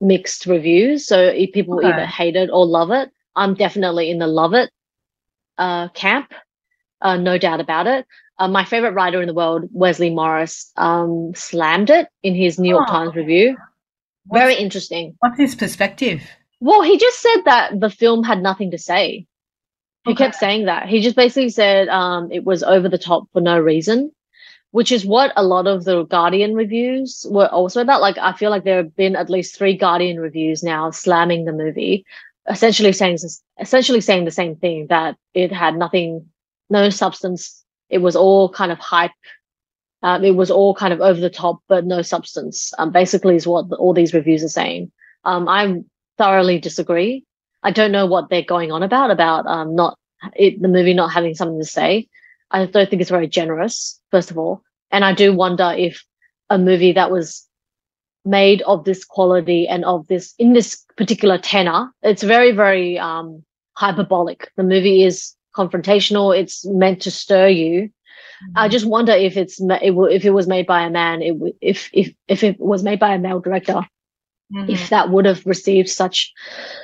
mixed 0.00 0.46
reviews. 0.46 1.06
So 1.06 1.32
people 1.52 1.78
Okay. 1.78 1.88
either 1.88 2.06
hate 2.06 2.36
it 2.36 2.50
or 2.52 2.64
love 2.66 2.90
it. 2.90 3.10
I'm 3.34 3.54
definitely 3.54 4.10
in 4.10 4.18
the 4.18 4.26
love 4.26 4.54
it 4.54 4.70
uh 5.58 5.88
camp. 5.88 6.32
Uh 7.00 7.16
no 7.16 7.38
doubt 7.38 7.60
about 7.60 7.86
it. 7.86 8.06
Uh, 8.40 8.46
my 8.46 8.64
favorite 8.64 8.92
writer 8.92 9.20
in 9.20 9.26
the 9.26 9.34
world, 9.34 9.68
Wesley 9.72 10.10
Morris, 10.10 10.70
um 10.76 11.32
slammed 11.34 11.90
it 11.90 12.06
in 12.22 12.34
his 12.34 12.58
New 12.58 12.68
York 12.70 12.86
Oh, 12.88 12.92
Times 12.92 13.14
review. 13.16 13.56
What's- 14.26 14.40
Very 14.42 14.54
interesting. 14.54 15.16
What's 15.20 15.38
his 15.38 15.54
perspective? 15.56 16.22
Well, 16.60 16.82
he 16.82 16.98
just 16.98 17.20
said 17.20 17.42
that 17.44 17.78
the 17.80 17.90
film 17.90 18.24
had 18.24 18.42
nothing 18.42 18.70
to 18.72 18.78
say. 18.78 19.26
He 20.04 20.12
Okay. 20.12 20.24
kept 20.24 20.36
saying 20.36 20.64
that. 20.66 20.88
He 20.88 21.00
just 21.00 21.16
basically 21.16 21.50
said 21.50 21.88
um, 21.88 22.30
it 22.32 22.44
was 22.44 22.62
over 22.62 22.88
the 22.88 22.98
top 22.98 23.24
for 23.32 23.40
no 23.40 23.58
reason, 23.58 24.10
which 24.70 24.90
is 24.90 25.04
what 25.06 25.32
a 25.36 25.42
lot 25.44 25.66
of 25.66 25.84
the 25.84 26.04
Guardian 26.04 26.54
reviews 26.54 27.26
were 27.30 27.48
also 27.48 27.80
about. 27.80 28.00
Like, 28.00 28.18
I 28.18 28.32
feel 28.32 28.50
like 28.50 28.64
there 28.64 28.78
have 28.78 28.96
been 28.96 29.16
at 29.16 29.30
least 29.30 29.56
three 29.56 29.76
Guardian 29.76 30.18
reviews 30.18 30.62
now 30.62 30.90
slamming 30.90 31.44
the 31.44 31.52
movie, 31.52 32.04
essentially 32.48 32.92
saying 32.92 33.18
essentially 33.60 34.00
saying 34.00 34.24
the 34.24 34.30
same 34.30 34.56
thing 34.56 34.86
that 34.88 35.16
it 35.34 35.52
had 35.52 35.76
nothing, 35.76 36.26
no 36.70 36.90
substance. 36.90 37.64
It 37.90 37.98
was 37.98 38.16
all 38.16 38.48
kind 38.48 38.72
of 38.72 38.78
hype. 38.78 39.12
Um, 40.02 40.24
it 40.24 40.36
was 40.36 40.50
all 40.50 40.74
kind 40.74 40.92
of 40.92 41.00
over 41.00 41.20
the 41.20 41.30
top, 41.30 41.60
but 41.68 41.84
no 41.84 42.02
substance. 42.02 42.72
Um, 42.78 42.92
basically, 42.92 43.36
is 43.36 43.46
what 43.46 43.68
the, 43.68 43.76
all 43.76 43.92
these 43.92 44.14
reviews 44.14 44.42
are 44.44 44.48
saying. 44.48 44.90
Um, 45.24 45.48
I 45.48 45.82
thoroughly 46.18 46.58
disagree. 46.58 47.24
I 47.62 47.70
don't 47.70 47.92
know 47.92 48.06
what 48.06 48.28
they're 48.28 48.42
going 48.42 48.72
on 48.72 48.82
about 48.82 49.10
about 49.10 49.46
um, 49.46 49.74
not 49.74 49.98
it, 50.34 50.60
the 50.60 50.68
movie 50.68 50.94
not 50.94 51.12
having 51.12 51.34
something 51.34 51.60
to 51.60 51.66
say. 51.66 52.08
I 52.50 52.66
don't 52.66 52.88
think 52.88 53.02
it's 53.02 53.10
very 53.10 53.28
generous, 53.28 54.00
first 54.10 54.30
of 54.30 54.38
all, 54.38 54.62
and 54.90 55.04
I 55.04 55.12
do 55.14 55.34
wonder 55.34 55.74
if 55.76 56.02
a 56.50 56.58
movie 56.58 56.92
that 56.92 57.10
was 57.10 57.46
made 58.24 58.62
of 58.62 58.84
this 58.84 59.04
quality 59.04 59.66
and 59.68 59.84
of 59.84 60.06
this 60.08 60.34
in 60.38 60.52
this 60.52 60.84
particular 60.96 61.38
tenor, 61.38 61.90
it's 62.02 62.22
very 62.22 62.52
very 62.52 62.98
um, 62.98 63.44
hyperbolic. 63.74 64.50
The 64.56 64.64
movie 64.64 65.02
is 65.02 65.34
confrontational. 65.56 66.36
It's 66.38 66.64
meant 66.66 67.02
to 67.02 67.10
stir 67.10 67.48
you. 67.48 67.90
I 68.54 68.68
just 68.68 68.86
wonder 68.86 69.12
if 69.12 69.36
it's 69.36 69.60
it, 69.60 69.94
if 70.10 70.24
it 70.24 70.30
was 70.30 70.46
made 70.46 70.66
by 70.66 70.82
a 70.82 70.90
man, 70.90 71.22
if 71.60 71.90
if 71.92 72.12
if 72.28 72.44
it 72.44 72.60
was 72.60 72.82
made 72.82 73.00
by 73.00 73.14
a 73.14 73.18
male 73.18 73.40
director, 73.40 73.82
Mhm. 74.52 74.70
if 74.70 74.88
that 74.90 75.10
would 75.10 75.24
have 75.26 75.44
received 75.46 75.88
such 75.88 76.32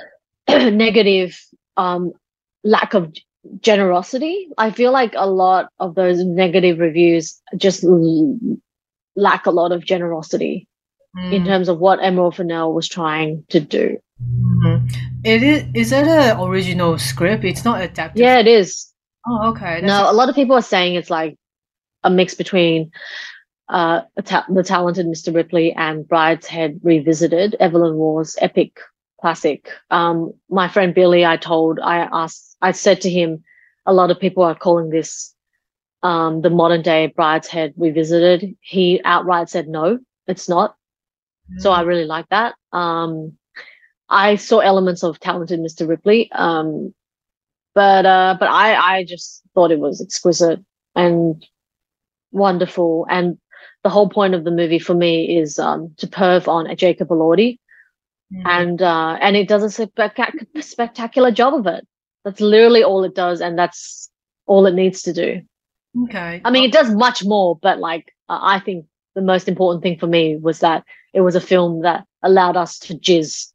negative 0.47 1.39
um 1.77 2.11
lack 2.63 2.93
of 2.93 3.13
generosity 3.61 4.47
i 4.57 4.71
feel 4.71 4.91
like 4.91 5.13
a 5.15 5.29
lot 5.29 5.69
of 5.79 5.95
those 5.95 6.23
negative 6.23 6.79
reviews 6.79 7.41
just 7.57 7.83
l- 7.83 8.37
lack 9.15 9.45
a 9.45 9.51
lot 9.51 9.71
of 9.71 9.83
generosity 9.85 10.67
in 11.31 11.43
Mm. 11.43 11.45
terms 11.45 11.69
of 11.69 11.79
what 11.79 12.03
emerald 12.03 12.35
fennell 12.35 12.73
was 12.73 12.87
trying 12.87 13.43
to 13.49 13.59
do 13.59 13.97
Mhm. 14.21 14.91
It 15.25 15.41
is. 15.43 15.63
Is 15.73 15.89
that 15.89 16.07
an 16.07 16.39
original 16.39 16.97
script? 16.97 17.43
It's 17.43 17.65
not 17.65 17.81
adapted. 17.81 18.21
yeah 18.21 18.37
it 18.39 18.47
is 18.47 18.91
Oh, 19.27 19.49
okay. 19.49 19.81
That's 19.81 19.87
no 19.87 20.09
a 20.09 20.13
lot 20.13 20.29
of 20.29 20.35
people 20.35 20.55
are 20.55 20.61
saying 20.61 20.95
it's 20.95 21.09
like 21.09 21.35
a 22.03 22.09
mix 22.11 22.33
between 22.35 22.91
uh 23.69 24.01
ta- 24.23 24.45
the 24.49 24.63
talented 24.63 25.05
mr 25.05 25.33
ripley 25.33 25.73
and 25.73 26.07
brideshead 26.07 26.79
revisited 26.83 27.55
evelyn 27.59 27.95
waugh's 27.95 28.37
epic 28.41 28.79
classic 29.19 29.69
um 29.91 30.33
my 30.49 30.67
friend 30.67 30.93
billy 30.93 31.25
i 31.25 31.35
told 31.37 31.79
i 31.79 32.07
asked 32.11 32.57
i 32.61 32.71
said 32.71 33.01
to 33.01 33.09
him 33.09 33.43
a 33.85 33.93
lot 33.93 34.11
of 34.11 34.19
people 34.19 34.43
are 34.43 34.55
calling 34.55 34.89
this 34.89 35.33
um 36.03 36.41
the 36.41 36.49
modern 36.49 36.81
day 36.81 37.11
brideshead 37.17 37.73
revisited 37.77 38.55
he 38.61 39.01
outright 39.03 39.49
said 39.49 39.67
no 39.67 39.99
it's 40.27 40.47
not 40.47 40.75
so 41.57 41.71
I 41.71 41.81
really 41.81 42.05
like 42.05 42.27
that. 42.29 42.55
Um, 42.71 43.37
I 44.09 44.35
saw 44.35 44.59
elements 44.59 45.03
of 45.03 45.19
talented 45.19 45.59
Mr. 45.59 45.87
Ripley, 45.87 46.31
um, 46.31 46.93
but 47.73 48.05
uh, 48.05 48.37
but 48.39 48.49
I 48.49 48.75
I 48.75 49.03
just 49.05 49.41
thought 49.53 49.71
it 49.71 49.79
was 49.79 50.01
exquisite 50.01 50.59
and 50.95 51.45
wonderful. 52.31 53.05
And 53.09 53.37
the 53.85 53.89
whole 53.91 54.09
point 54.09 54.33
of 54.33 54.43
the 54.43 54.49
movie 54.51 54.79
for 54.79 54.95
me 54.95 55.37
is 55.37 55.59
um, 55.59 55.93
to 55.97 56.07
perv 56.07 56.47
on 56.47 56.75
Jacob 56.75 57.09
Elordi, 57.09 57.59
Mhm. 58.33 58.41
and 58.59 58.81
uh, 58.81 59.13
and 59.21 59.35
it 59.37 59.47
does 59.47 59.63
a 59.63 59.85
spectac- 59.87 60.63
spectacular 60.63 61.31
job 61.31 61.53
of 61.53 61.67
it. 61.67 61.85
That's 62.23 62.41
literally 62.41 62.83
all 62.83 63.03
it 63.03 63.13
does, 63.13 63.41
and 63.41 63.53
that's 63.59 64.09
all 64.47 64.65
it 64.65 64.73
needs 64.73 65.03
to 65.03 65.13
do. 65.13 65.29
okay. 66.05 66.41
I 66.43 66.49
mean, 66.49 66.63
it 66.63 66.73
does 66.73 66.89
much 67.05 67.23
more, 67.23 67.59
but 67.61 67.77
like 67.79 68.05
uh, 68.27 68.39
I 68.55 68.59
think 68.59 68.87
the 69.13 69.21
most 69.21 69.47
important 69.47 69.83
thing 69.83 69.99
for 69.99 70.07
me 70.07 70.35
was 70.35 70.59
that 70.61 70.83
it 71.13 71.21
was 71.21 71.35
a 71.35 71.41
film 71.51 71.83
that 71.83 72.05
allowed 72.23 72.57
us 72.57 72.79
to 72.79 72.95
jizz 72.95 73.53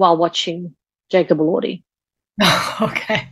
while 0.00 0.16
watching 0.16 0.74
Jacob 1.12 1.38
Elordi. 1.38 1.84
okay. 2.88 3.28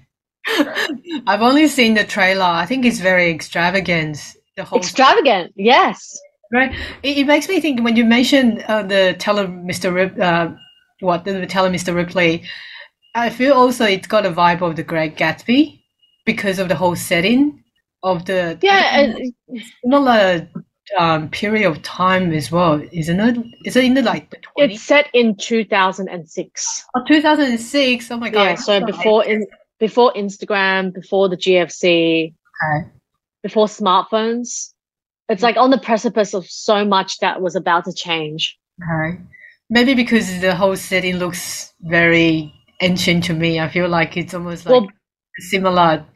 I've 1.26 1.42
only 1.42 1.66
seen 1.66 1.94
the 1.94 2.04
trailer. 2.04 2.44
I 2.62 2.64
think 2.64 2.84
it's 2.86 3.00
very 3.00 3.28
extravagant. 3.30 4.18
The 4.56 4.64
whole 4.64 4.78
Extravagant, 4.78 5.52
yes. 5.56 6.18
Right. 6.52 6.72
It, 7.02 7.18
it 7.18 7.26
makes 7.26 7.48
me 7.48 7.60
think 7.60 7.82
when 7.82 7.96
you 7.96 8.04
mentioned 8.04 8.62
uh, 8.68 8.82
the 8.82 9.14
tell 9.18 9.36
Mr. 9.36 9.92
Rip, 9.94 10.18
uh, 10.20 10.50
what 11.00 11.24
the 11.24 11.46
tell 11.46 11.68
Mr. 11.68 11.94
Ripley. 11.94 12.44
I 13.14 13.30
feel 13.30 13.54
also 13.54 13.84
it's 13.84 14.06
got 14.06 14.26
a 14.26 14.30
vibe 14.30 14.62
of 14.62 14.76
the 14.76 14.82
Great 14.82 15.16
Gatsby 15.16 15.80
because 16.24 16.58
of 16.58 16.68
the 16.68 16.74
whole 16.76 16.94
setting 16.94 17.64
of 18.02 18.24
the 18.26 18.58
Yeah, 18.62 19.00
and 19.00 19.32
similar 19.82 20.48
um, 20.98 21.28
period 21.30 21.66
of 21.68 21.82
time 21.82 22.32
as 22.32 22.50
well, 22.52 22.80
isn't 22.92 23.20
it? 23.20 23.46
Is 23.64 23.76
it 23.76 23.84
in 23.84 23.94
the 23.94 24.02
like 24.02 24.30
the 24.30 24.36
20s? 24.36 24.42
it's 24.56 24.82
set 24.82 25.08
in 25.14 25.36
2006. 25.36 26.84
Oh, 26.94 27.04
2006. 27.08 28.10
Oh 28.10 28.16
my 28.18 28.30
god. 28.30 28.42
Yeah, 28.42 28.54
so 28.54 28.84
before 28.84 29.24
in 29.24 29.46
before 29.78 30.12
Instagram, 30.14 30.92
before 30.92 31.28
the 31.28 31.36
GFC, 31.36 32.34
Okay. 32.34 32.88
before 33.42 33.66
smartphones. 33.66 34.74
It's 35.28 35.42
like 35.42 35.56
on 35.56 35.70
the 35.70 35.78
precipice 35.78 36.34
of 36.34 36.48
so 36.48 36.84
much 36.84 37.18
that 37.18 37.40
was 37.40 37.54
about 37.54 37.84
to 37.84 37.92
change. 37.92 38.58
Okay. 38.82 39.20
Maybe 39.70 39.94
because 39.94 40.40
the 40.40 40.54
whole 40.54 40.76
setting 40.76 41.16
looks 41.16 41.72
very 41.80 42.54
ancient 42.80 43.24
to 43.24 43.34
me. 43.34 43.60
I 43.60 43.68
feel 43.68 43.88
like 43.88 44.16
it's 44.16 44.34
almost 44.34 44.64
like 44.64 44.72
Well- 44.72 44.88
a 44.88 45.42
similar 45.42 46.06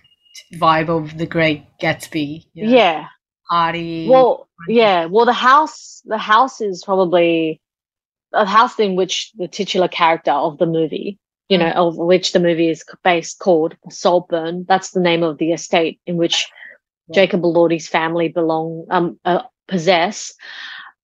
vibe 0.54 0.88
of 0.88 1.18
the 1.18 1.26
Great 1.26 1.64
Gatsby. 1.80 2.46
you 2.54 2.66
know, 2.66 2.72
Yeah. 2.72 3.06
Party. 3.50 4.08
Well, 4.08 4.48
yeah. 4.66 5.04
Well, 5.06 5.26
the 5.26 5.34
house, 5.34 6.00
the 6.06 6.16
house 6.16 6.62
is 6.62 6.82
probably 6.82 7.60
a 8.32 8.46
house 8.46 8.78
in 8.80 8.96
which 8.96 9.32
the 9.36 9.48
titular 9.48 9.88
character 9.88 10.30
of 10.30 10.56
the 10.56 10.64
movie 10.66 11.18
you 11.52 11.58
know, 11.58 11.66
mm. 11.66 11.74
of 11.74 11.98
which 11.98 12.32
the 12.32 12.40
movie 12.40 12.70
is 12.70 12.82
based 13.04 13.38
called 13.38 13.76
Saltburn. 13.90 14.64
That's 14.66 14.92
the 14.92 15.00
name 15.00 15.22
of 15.22 15.36
the 15.36 15.52
estate 15.52 16.00
in 16.06 16.16
which 16.16 16.48
Yeah. 17.08 17.14
Jacob 17.14 17.42
Elordi's 17.42 17.88
family 17.88 18.28
belong 18.28 18.86
um 18.90 19.18
uh, 19.24 19.42
possess. 19.68 20.34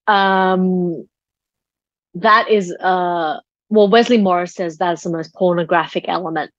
Um, 0.07 1.09
that 2.15 2.49
is 2.49 2.73
uh 2.81 3.39
well 3.69 3.89
Wesley 3.89 4.19
Morris 4.19 4.55
says 4.55 4.79
that's 4.79 5.03
the 5.03 5.11
most 5.11 5.35
pornographic 5.35 6.05
element, 6.09 6.51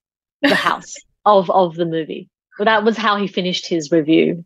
the 0.41 0.55
house 0.69 0.95
of 1.25 1.49
of 1.49 1.75
the 1.75 1.85
movie. 1.85 2.29
Well, 2.57 2.65
that 2.65 2.83
was 2.83 2.97
how 2.97 3.17
he 3.17 3.27
finished 3.27 3.67
his 3.67 3.91
review. 3.91 4.45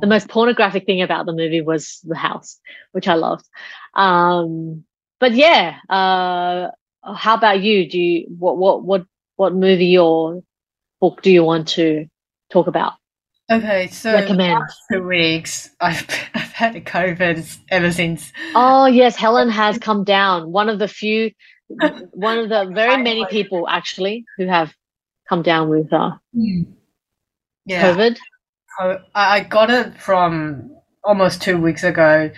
The 0.00 0.06
most 0.06 0.28
pornographic 0.28 0.84
thing 0.86 1.02
about 1.02 1.26
the 1.26 1.32
movie 1.32 1.60
was 1.60 2.00
the 2.04 2.16
house, 2.16 2.60
which 2.92 3.08
I 3.08 3.14
loved. 3.14 3.46
Um, 3.94 4.84
but 5.20 5.32
yeah, 5.32 5.78
uh, 5.88 6.70
how 7.14 7.34
about 7.34 7.60
you? 7.60 7.88
Do 7.88 7.98
you 7.98 8.26
what 8.38 8.56
what 8.56 8.84
what 8.84 9.06
what 9.36 9.54
movie 9.54 9.98
or 9.98 10.42
book 11.00 11.22
do 11.22 11.30
you 11.30 11.44
want 11.44 11.68
to 11.68 12.06
talk 12.50 12.66
about? 12.66 12.94
Okay, 13.50 13.88
so 13.88 14.12
Recommend. 14.12 14.62
two 14.90 15.02
weeks 15.06 15.70
I've 15.80 16.06
I've 16.34 16.52
had 16.52 16.76
a 16.76 16.80
COVID 16.80 17.58
ever 17.70 17.92
since. 17.92 18.32
Oh 18.54 18.86
yes, 18.86 19.16
Helen 19.16 19.50
has 19.50 19.78
come 19.78 20.04
down. 20.04 20.50
One 20.50 20.68
of 20.68 20.78
the 20.78 20.88
few, 20.88 21.30
one 21.68 22.38
of 22.38 22.48
the 22.48 22.70
very 22.74 23.02
many 23.02 23.26
people 23.26 23.68
actually 23.68 24.24
who 24.38 24.46
have 24.46 24.72
come 25.28 25.42
down 25.42 25.68
with 25.68 25.92
uh, 25.92 26.12
Yeah, 26.32 27.94
COVID. 27.94 28.16
I 28.80 28.98
I 29.14 29.40
got 29.40 29.70
it 29.70 30.00
from 30.00 30.74
almost 31.04 31.42
two 31.42 31.58
weeks 31.58 31.84
ago 31.84 32.30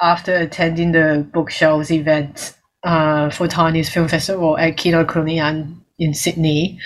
after 0.00 0.34
attending 0.34 0.92
the 0.92 1.26
bookshelves 1.32 1.90
event 1.92 2.54
uh, 2.82 3.30
for 3.30 3.46
Taiwanese 3.46 3.88
Film 3.88 4.08
Festival 4.08 4.58
at 4.58 4.76
Kinokuniya 4.76 5.74
in 5.98 6.14
Sydney. 6.14 6.80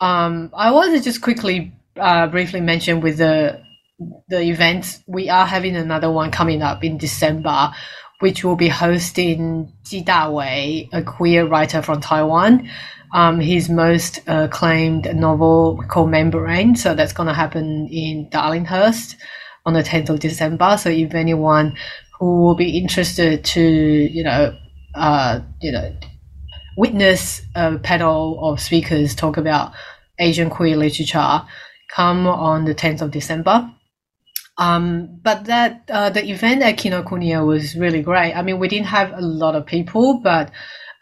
Um, 0.00 0.50
I 0.54 0.70
want 0.70 0.94
to 0.94 1.02
just 1.02 1.20
quickly, 1.20 1.72
uh, 1.98 2.26
briefly 2.26 2.60
mention 2.60 3.00
with 3.00 3.18
the 3.18 3.62
the 4.28 4.40
events 4.40 5.02
we 5.06 5.28
are 5.28 5.46
having 5.46 5.76
another 5.76 6.10
one 6.10 6.30
coming 6.30 6.62
up 6.62 6.82
in 6.82 6.96
December, 6.96 7.70
which 8.20 8.42
will 8.44 8.56
be 8.56 8.68
hosting 8.68 9.72
Ji 9.84 10.02
Dawei, 10.02 10.88
a 10.92 11.02
queer 11.02 11.46
writer 11.46 11.82
from 11.82 12.00
Taiwan. 12.00 12.68
Um, 13.12 13.40
his 13.40 13.68
most 13.68 14.20
acclaimed 14.28 15.12
novel 15.16 15.82
called 15.88 16.10
Membrane. 16.10 16.76
So 16.76 16.94
that's 16.94 17.12
going 17.12 17.26
to 17.26 17.34
happen 17.34 17.88
in 17.88 18.30
Darlinghurst 18.30 19.16
on 19.66 19.72
the 19.74 19.82
10th 19.82 20.10
of 20.10 20.20
December. 20.20 20.76
So 20.78 20.90
if 20.90 21.12
anyone 21.12 21.76
who 22.18 22.42
will 22.42 22.54
be 22.54 22.78
interested 22.78 23.44
to, 23.44 23.60
you 23.60 24.22
know, 24.22 24.56
uh, 24.94 25.40
you 25.60 25.72
know, 25.72 25.92
witness 26.76 27.42
a 27.54 27.78
panel 27.78 28.38
of 28.48 28.60
speakers 28.60 29.14
talk 29.14 29.36
about 29.36 29.72
Asian 30.18 30.48
queer 30.50 30.76
literature, 30.76 31.42
come 31.94 32.26
on 32.26 32.64
the 32.64 32.74
10th 32.74 33.02
of 33.02 33.10
December. 33.10 33.70
Um, 34.58 35.18
but 35.22 35.44
that 35.44 35.88
uh, 35.88 36.10
the 36.10 36.28
event 36.30 36.62
at 36.62 36.76
Kinokuniya 36.76 37.46
was 37.46 37.74
really 37.76 38.02
great. 38.02 38.34
I 38.34 38.42
mean, 38.42 38.58
we 38.58 38.68
didn't 38.68 38.88
have 38.88 39.12
a 39.12 39.20
lot 39.20 39.54
of 39.54 39.64
people, 39.64 40.20
but 40.22 40.50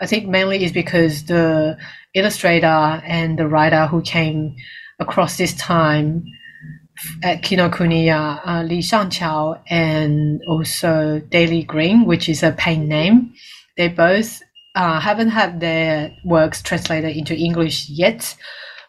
I 0.00 0.06
think 0.06 0.28
mainly 0.28 0.64
is 0.64 0.72
because 0.72 1.24
the 1.24 1.76
illustrator 2.14 2.66
and 2.66 3.38
the 3.38 3.48
writer 3.48 3.86
who 3.86 4.00
came 4.02 4.54
across 5.00 5.36
this 5.36 5.54
time 5.54 6.24
at 7.22 7.42
Kinokuniya, 7.42 8.40
uh, 8.44 8.62
Li 8.62 8.78
Shangqiao, 8.78 9.60
and 9.68 10.40
also 10.48 11.20
Daily 11.28 11.62
Green, 11.62 12.04
which 12.04 12.28
is 12.28 12.42
a 12.42 12.52
pen 12.52 12.88
name. 12.88 13.32
They 13.76 13.88
both 13.88 14.40
uh, 14.74 15.00
haven't 15.00 15.30
had 15.30 15.60
their 15.60 16.12
works 16.24 16.62
translated 16.62 17.16
into 17.16 17.36
English 17.36 17.88
yet, 17.88 18.36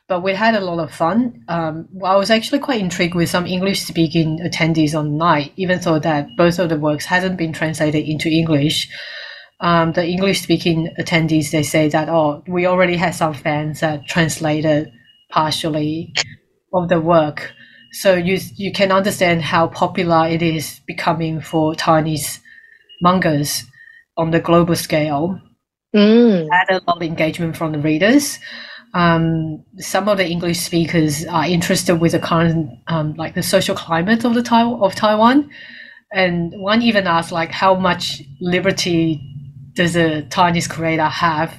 but 0.09 0.23
we 0.23 0.33
had 0.33 0.55
a 0.55 0.59
lot 0.59 0.79
of 0.79 0.91
fun. 0.91 1.45
Um, 1.47 1.87
I 2.03 2.17
was 2.17 2.31
actually 2.31 2.59
quite 2.59 2.81
intrigued 2.81 3.15
with 3.15 3.29
some 3.29 3.45
English-speaking 3.45 4.39
attendees 4.39 4.97
on 4.97 5.11
the 5.11 5.17
night, 5.17 5.53
even 5.55 5.79
though 5.79 5.99
that 5.99 6.35
both 6.35 6.57
of 6.57 6.69
the 6.69 6.79
works 6.79 7.05
hasn't 7.05 7.37
been 7.37 7.53
translated 7.53 8.05
into 8.05 8.27
English. 8.27 8.89
Um, 9.61 9.93
the 9.93 10.05
English-speaking 10.05 10.95
attendees 10.99 11.51
they 11.51 11.63
say 11.63 11.89
that 11.89 12.09
oh, 12.09 12.43
we 12.47 12.65
already 12.65 12.97
had 12.97 13.13
some 13.13 13.35
fans 13.35 13.81
that 13.81 14.07
translated 14.07 14.91
partially 15.29 16.11
of 16.73 16.89
the 16.89 16.99
work, 16.99 17.51
so 17.91 18.15
you 18.15 18.39
you 18.55 18.71
can 18.73 18.91
understand 18.91 19.43
how 19.43 19.67
popular 19.67 20.27
it 20.27 20.41
is 20.41 20.81
becoming 20.87 21.39
for 21.39 21.75
Chinese 21.75 22.39
mangas 23.01 23.63
on 24.17 24.31
the 24.31 24.39
global 24.39 24.75
scale 24.75 25.39
Mm. 25.95 26.47
had 26.51 26.69
a 26.69 26.81
lot 26.85 26.97
of 26.97 27.01
engagement 27.01 27.57
from 27.57 27.71
the 27.71 27.79
readers. 27.79 28.37
Um, 28.93 29.63
some 29.77 30.09
of 30.09 30.17
the 30.17 30.27
English 30.27 30.59
speakers 30.59 31.25
are 31.25 31.45
interested 31.45 31.95
with 31.95 32.13
the 32.13 32.19
current, 32.19 32.71
um, 32.87 33.13
like 33.13 33.35
the 33.35 33.43
social 33.43 33.75
climate 33.75 34.25
of 34.25 34.33
the 34.33 34.41
Tai- 34.41 34.79
of 34.79 34.95
Taiwan, 34.95 35.49
and 36.11 36.53
one 36.59 36.81
even 36.81 37.05
asked 37.05 37.31
like 37.31 37.51
how 37.51 37.75
much 37.75 38.21
liberty 38.41 39.21
does 39.73 39.95
a 39.95 40.23
Chinese 40.23 40.67
creator 40.67 41.05
have 41.05 41.55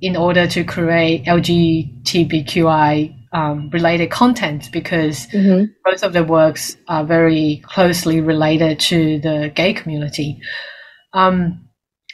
in 0.00 0.16
order 0.16 0.46
to 0.46 0.64
create 0.64 1.24
LGBTQI 1.26 3.14
um, 3.32 3.70
related 3.70 4.10
content? 4.10 4.70
Because 4.72 5.26
hmm 5.26 5.64
both 5.84 6.02
of 6.02 6.12
the 6.12 6.24
works 6.24 6.76
are 6.88 7.04
very 7.04 7.62
closely 7.64 8.20
related 8.20 8.80
to 8.80 9.18
the 9.20 9.52
gay 9.54 9.72
community. 9.72 10.40
Um, 11.12 11.69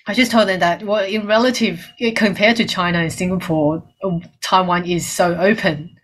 I 0.09 0.15
just 0.15 0.31
told 0.31 0.49
them 0.49 0.61
that, 0.61 0.85
well, 0.85 1.05
in 1.05 1.27
relative, 1.27 1.93
compared 2.15 2.57
to 2.57 2.65
China 2.65 2.99
and 2.99 3.13
Singapore, 3.13 3.83
uh, 4.05 4.21
Taiwan 4.41 4.85
is 4.85 5.07
so 5.07 5.37
open. 5.37 5.97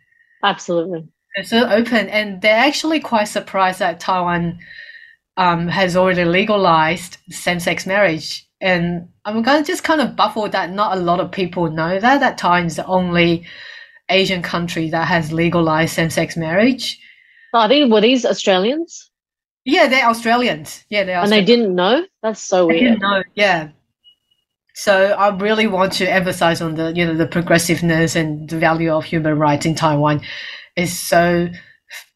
Absolutely. 0.43 1.09
It's 1.35 1.51
so 1.51 1.69
open, 1.69 2.09
and 2.09 2.43
they're 2.43 2.57
actually 2.57 3.01
quite 3.01 3.25
surprised 3.25 3.79
that 3.79 4.01
Taiwan 4.01 4.59
um, 5.37 5.69
has 5.69 5.97
already 5.97 6.25
legalized 6.25 7.17
same-sex 7.31 7.87
marriage. 7.87 8.47
And 8.61 9.09
I'm 9.25 9.43
going 9.43 9.63
to 9.63 9.67
just 9.67 9.83
kind 9.83 10.01
of 10.01 10.15
baffle 10.15 10.49
that 10.49 10.71
not 10.73 10.97
a 10.97 11.01
lot 11.01 11.21
of 11.21 11.31
people 11.31 11.71
know 11.71 11.99
that 11.99 12.21
that 12.21 12.39
Taiwan 12.39 12.67
is 12.67 12.77
the 12.77 12.87
only 12.87 13.47
Asian 14.09 14.43
country 14.43 14.91
that 14.91 15.09
has 15.09 15.33
legalized 15.33 15.95
same-sex 15.95 16.37
marriage. 16.37 16.99
Are 17.55 17.65
I 17.65 17.69
think 17.69 17.93
were 17.93 18.01
these 18.01 18.25
Australians, 18.25 19.11
Yeah, 19.65 19.87
they're 19.87 20.07
Australians. 20.09 20.85
Yeah, 20.91 21.05
they're 21.05 21.21
and 21.21 21.31
they 21.31 21.45
didn't 21.45 21.75
know. 21.75 22.05
That's 22.23 22.43
so 22.43 22.69
didn't 22.69 22.85
weird. 22.85 23.01
know. 23.01 23.23
Yeah. 23.35 23.71
So 24.75 25.13
I 25.13 25.37
really 25.37 25.67
want 25.67 25.93
to 25.95 26.11
emphasize 26.11 26.61
on 26.63 26.75
the 26.75 26.93
you 26.95 27.05
know 27.05 27.15
the 27.15 27.27
progressiveness 27.27 28.17
and 28.17 28.49
the 28.49 28.59
value 28.59 28.93
of 28.93 29.05
human 29.05 29.39
rights 29.39 29.67
in 29.67 29.75
Taiwan 29.75 30.23
is 30.77 30.99
so 30.99 31.49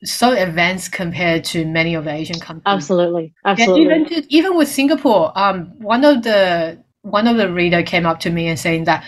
so 0.04 0.32
advanced 0.32 0.92
compared 0.92 1.44
to 1.44 1.64
many 1.66 1.94
of 1.94 2.04
the 2.04 2.10
Asian 2.12 2.40
countries. 2.40 2.62
Absolutely. 2.66 3.34
Absolutely. 3.44 3.82
even 3.82 4.06
to, 4.06 4.34
even 4.34 4.56
with 4.56 4.68
Singapore, 4.68 5.32
um, 5.38 5.72
one 5.78 6.04
of 6.04 6.22
the 6.22 6.82
one 7.02 7.26
of 7.26 7.36
the 7.36 7.52
reader 7.52 7.82
came 7.82 8.06
up 8.06 8.20
to 8.20 8.30
me 8.30 8.48
and 8.48 8.58
saying 8.58 8.84
that 8.84 9.04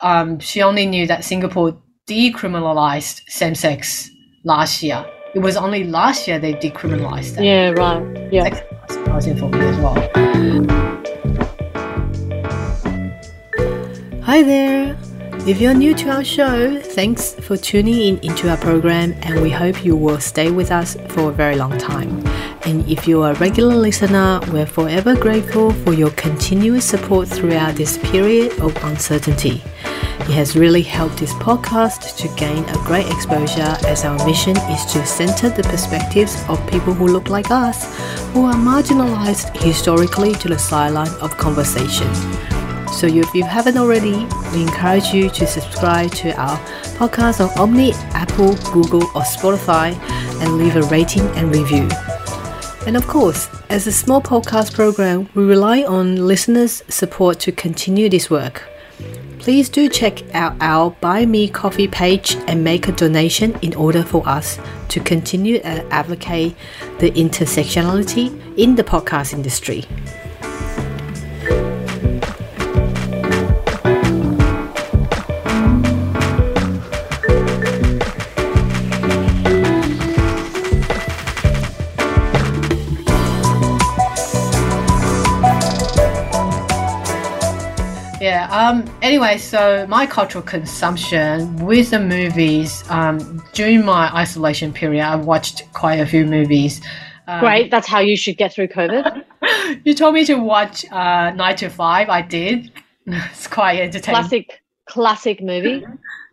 um, 0.00 0.38
she 0.38 0.62
only 0.62 0.86
knew 0.86 1.06
that 1.06 1.24
Singapore 1.24 1.80
decriminalized 2.08 3.22
same 3.28 3.54
sex 3.54 4.10
last 4.44 4.82
year. 4.82 5.04
It 5.34 5.40
was 5.40 5.56
only 5.56 5.84
last 5.84 6.26
year 6.26 6.38
they 6.38 6.54
decriminalized 6.54 7.36
that. 7.36 7.44
yeah. 7.44 7.70
Right. 7.70 8.32
Yeah. 8.32 8.48
That's 8.48 8.94
surprising 8.94 9.36
for 9.36 9.48
me 9.48 9.60
as 9.60 9.76
well. 9.78 10.27
Hi 14.28 14.42
there! 14.42 14.94
If 15.48 15.58
you're 15.58 15.72
new 15.72 15.94
to 15.94 16.10
our 16.10 16.22
show, 16.22 16.78
thanks 16.78 17.32
for 17.32 17.56
tuning 17.56 17.98
in 17.98 18.18
into 18.18 18.50
our 18.50 18.58
program, 18.58 19.14
and 19.22 19.40
we 19.40 19.48
hope 19.48 19.82
you 19.82 19.96
will 19.96 20.20
stay 20.20 20.50
with 20.50 20.70
us 20.70 20.98
for 21.08 21.30
a 21.30 21.32
very 21.32 21.56
long 21.56 21.78
time. 21.78 22.22
And 22.66 22.86
if 22.86 23.08
you're 23.08 23.30
a 23.30 23.34
regular 23.36 23.74
listener, 23.74 24.40
we're 24.52 24.66
forever 24.66 25.16
grateful 25.16 25.72
for 25.72 25.94
your 25.94 26.10
continuous 26.10 26.84
support 26.84 27.26
throughout 27.26 27.76
this 27.76 27.96
period 27.96 28.52
of 28.60 28.76
uncertainty. 28.84 29.62
It 30.20 30.34
has 30.34 30.54
really 30.54 30.82
helped 30.82 31.16
this 31.16 31.32
podcast 31.32 32.18
to 32.18 32.28
gain 32.36 32.64
a 32.64 32.84
great 32.84 33.06
exposure 33.06 33.78
as 33.86 34.04
our 34.04 34.22
mission 34.26 34.58
is 34.58 34.84
to 34.92 35.06
center 35.06 35.48
the 35.48 35.62
perspectives 35.62 36.44
of 36.50 36.60
people 36.66 36.92
who 36.92 37.06
look 37.08 37.30
like 37.30 37.50
us, 37.50 37.96
who 38.34 38.44
are 38.44 38.52
marginalized 38.52 39.56
historically 39.62 40.34
to 40.34 40.48
the 40.48 40.58
sideline 40.58 41.14
of 41.22 41.34
conversation. 41.38 42.57
So 42.92 43.06
if 43.06 43.32
you 43.34 43.44
haven't 43.44 43.76
already, 43.76 44.26
we 44.52 44.62
encourage 44.62 45.12
you 45.14 45.30
to 45.30 45.46
subscribe 45.46 46.10
to 46.12 46.34
our 46.36 46.58
podcast 46.98 47.40
on 47.46 47.56
Omni, 47.58 47.92
Apple, 48.12 48.54
Google, 48.72 49.04
or 49.14 49.22
Spotify 49.22 49.96
and 50.42 50.58
leave 50.58 50.76
a 50.76 50.82
rating 50.82 51.26
and 51.36 51.54
review. 51.54 51.88
And 52.86 52.96
of 52.96 53.06
course, 53.06 53.48
as 53.68 53.86
a 53.86 53.92
small 53.92 54.20
podcast 54.20 54.74
program, 54.74 55.28
we 55.34 55.44
rely 55.44 55.82
on 55.82 56.26
listeners' 56.26 56.82
support 56.88 57.38
to 57.40 57.52
continue 57.52 58.08
this 58.08 58.30
work. 58.30 58.62
Please 59.38 59.68
do 59.68 59.88
check 59.88 60.22
out 60.34 60.56
our 60.60 60.90
Buy 60.90 61.24
Me 61.24 61.48
Coffee 61.48 61.86
page 61.86 62.36
and 62.46 62.64
make 62.64 62.88
a 62.88 62.92
donation 62.92 63.56
in 63.62 63.74
order 63.74 64.02
for 64.02 64.26
us 64.28 64.58
to 64.88 65.00
continue 65.00 65.56
and 65.56 65.90
advocate 65.92 66.56
the 66.98 67.10
intersectionality 67.12 68.58
in 68.58 68.74
the 68.74 68.84
podcast 68.84 69.32
industry. 69.32 69.84
Um. 88.68 88.84
Anyway, 89.00 89.38
so 89.38 89.86
my 89.88 90.04
cultural 90.04 90.44
consumption 90.44 91.56
with 91.56 91.90
the 91.90 91.98
movies. 91.98 92.84
Um. 92.90 93.42
During 93.54 93.82
my 93.84 94.14
isolation 94.14 94.74
period, 94.74 95.02
I 95.02 95.16
watched 95.16 95.62
quite 95.72 96.00
a 96.00 96.06
few 96.06 96.26
movies. 96.26 96.82
Um, 97.26 97.40
Great. 97.40 97.70
That's 97.70 97.86
how 97.86 98.00
you 98.00 98.14
should 98.14 98.36
get 98.36 98.52
through 98.52 98.68
COVID. 98.68 99.24
you 99.84 99.94
told 99.94 100.14
me 100.14 100.24
to 100.26 100.34
watch 100.34 100.84
uh, 100.92 101.30
Nine 101.30 101.56
to 101.56 101.70
Five. 101.70 102.08
I 102.08 102.22
did. 102.22 102.70
It's 103.06 103.46
quite 103.46 103.80
entertaining. 103.80 104.20
Classic, 104.20 104.62
classic 104.86 105.40
movie. 105.40 105.82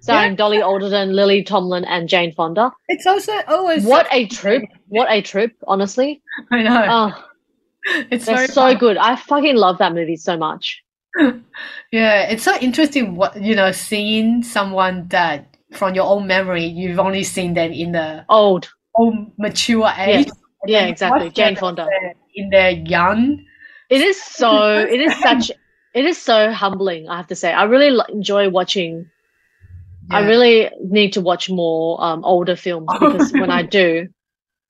Starring 0.02 0.36
Dolly 0.36 0.62
Alderton, 0.62 1.14
Lily 1.14 1.42
Tomlin, 1.42 1.86
and 1.86 2.10
Jane 2.10 2.34
Fonda. 2.34 2.70
It's 2.90 3.06
also 3.06 3.32
always 3.48 3.86
What 3.86 4.08
a 4.12 4.28
troop! 4.28 4.66
What 4.90 5.10
a 5.10 5.22
troop! 5.22 5.54
Honestly, 5.68 6.22
I 6.52 6.64
know. 6.64 6.86
oh, 6.90 7.26
it's 8.12 8.26
so 8.26 8.46
fun. 8.48 8.78
good. 8.78 8.98
I 8.98 9.16
fucking 9.16 9.56
love 9.56 9.78
that 9.78 9.94
movie 9.94 10.18
so 10.18 10.36
much. 10.36 10.84
Yeah, 11.92 12.24
it's 12.30 12.44
so 12.44 12.56
interesting. 12.60 13.16
What 13.16 13.42
you 13.42 13.56
know, 13.56 13.72
seeing 13.72 14.44
someone 14.44 15.08
that 15.10 15.56
from 15.74 15.96
your 15.96 16.06
own 16.06 16.28
memory, 16.28 16.66
you've 16.66 17.00
only 17.00 17.24
seen 17.24 17.54
them 17.54 17.72
in 17.72 17.92
the 17.94 18.26
Old, 18.30 18.70
old 18.96 19.32
mature 19.38 19.92
age. 19.98 20.28
and 20.28 20.32
yeah, 20.68 20.86
exactly. 20.86 21.30
Jane 21.30 21.56
Fonda. 21.56 21.88
in 22.36 22.50
their 22.50 22.72
young. 22.72 23.44
It 23.90 24.02
is 24.02 24.22
so. 24.22 24.86
It 24.90 25.00
is 25.00 25.16
such. 25.20 25.52
It 25.94 26.06
is 26.06 26.18
so 26.18 26.52
humbling. 26.52 27.08
I 27.08 27.18
have 27.18 27.28
to 27.28 27.36
say, 27.36 27.54
I 27.54 27.64
really 27.64 27.98
enjoy 28.10 28.50
watching. 28.50 29.10
I 30.12 30.20
really 30.28 30.70
need 30.84 31.14
to 31.14 31.22
watch 31.22 31.50
more 31.50 32.04
um, 32.04 32.24
older 32.26 32.56
films 32.56 32.88
because 33.00 33.32
when 33.32 33.50
I 33.50 33.64
do, 33.80 34.08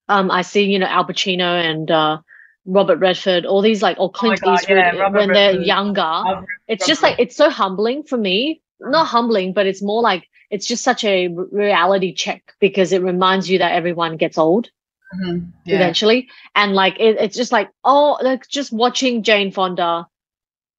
um, 0.08 0.32
I 0.32 0.44
see 0.44 0.64
you 0.64 0.80
know 0.80 0.86
Al 0.86 1.06
Pacino 1.06 1.60
and 1.62 1.90
uh, 1.92 2.20
Robert 2.66 2.98
Redford, 2.98 3.46
all 3.46 3.62
these 3.62 3.82
like 3.82 3.98
or 4.00 4.12
Clint 4.12 4.40
Oh 4.44 4.46
God, 4.48 4.54
Eastwood 4.56 4.78
yeah, 4.78 5.10
when 5.10 5.30
they're 5.32 5.52
Redford. 5.52 5.66
younger. 5.66 6.02
I've- 6.02 6.46
It's 6.68 6.86
just 6.88 7.04
like 7.04 7.16
it's 7.20 7.36
so 7.36 7.50
humbling 7.50 8.04
for 8.04 8.18
me. 8.18 8.62
Not 8.80 9.08
humbling, 9.08 9.54
but 9.54 9.66
it's 9.68 9.82
more 9.82 10.02
like 10.02 10.28
it's 10.50 10.68
just 10.68 10.84
such 10.84 11.04
a 11.04 11.28
reality 11.52 12.14
check 12.14 12.54
because 12.60 12.92
it 12.92 13.02
reminds 13.02 13.50
you 13.50 13.60
that 13.60 13.72
everyone 13.72 14.18
gets 14.18 14.38
old 14.38 14.70
Mhm. 15.16 15.52
Yeah. 15.66 15.76
eventually, 15.76 16.28
and 16.56 16.74
like 16.74 17.00
it, 17.00 17.18
it's 17.20 17.38
just 17.38 17.52
like 17.52 17.70
oh, 17.84 18.18
like 18.22 18.48
just 18.48 18.74
watching 18.74 19.24
Jane 19.24 19.52
Fonda, 19.52 20.08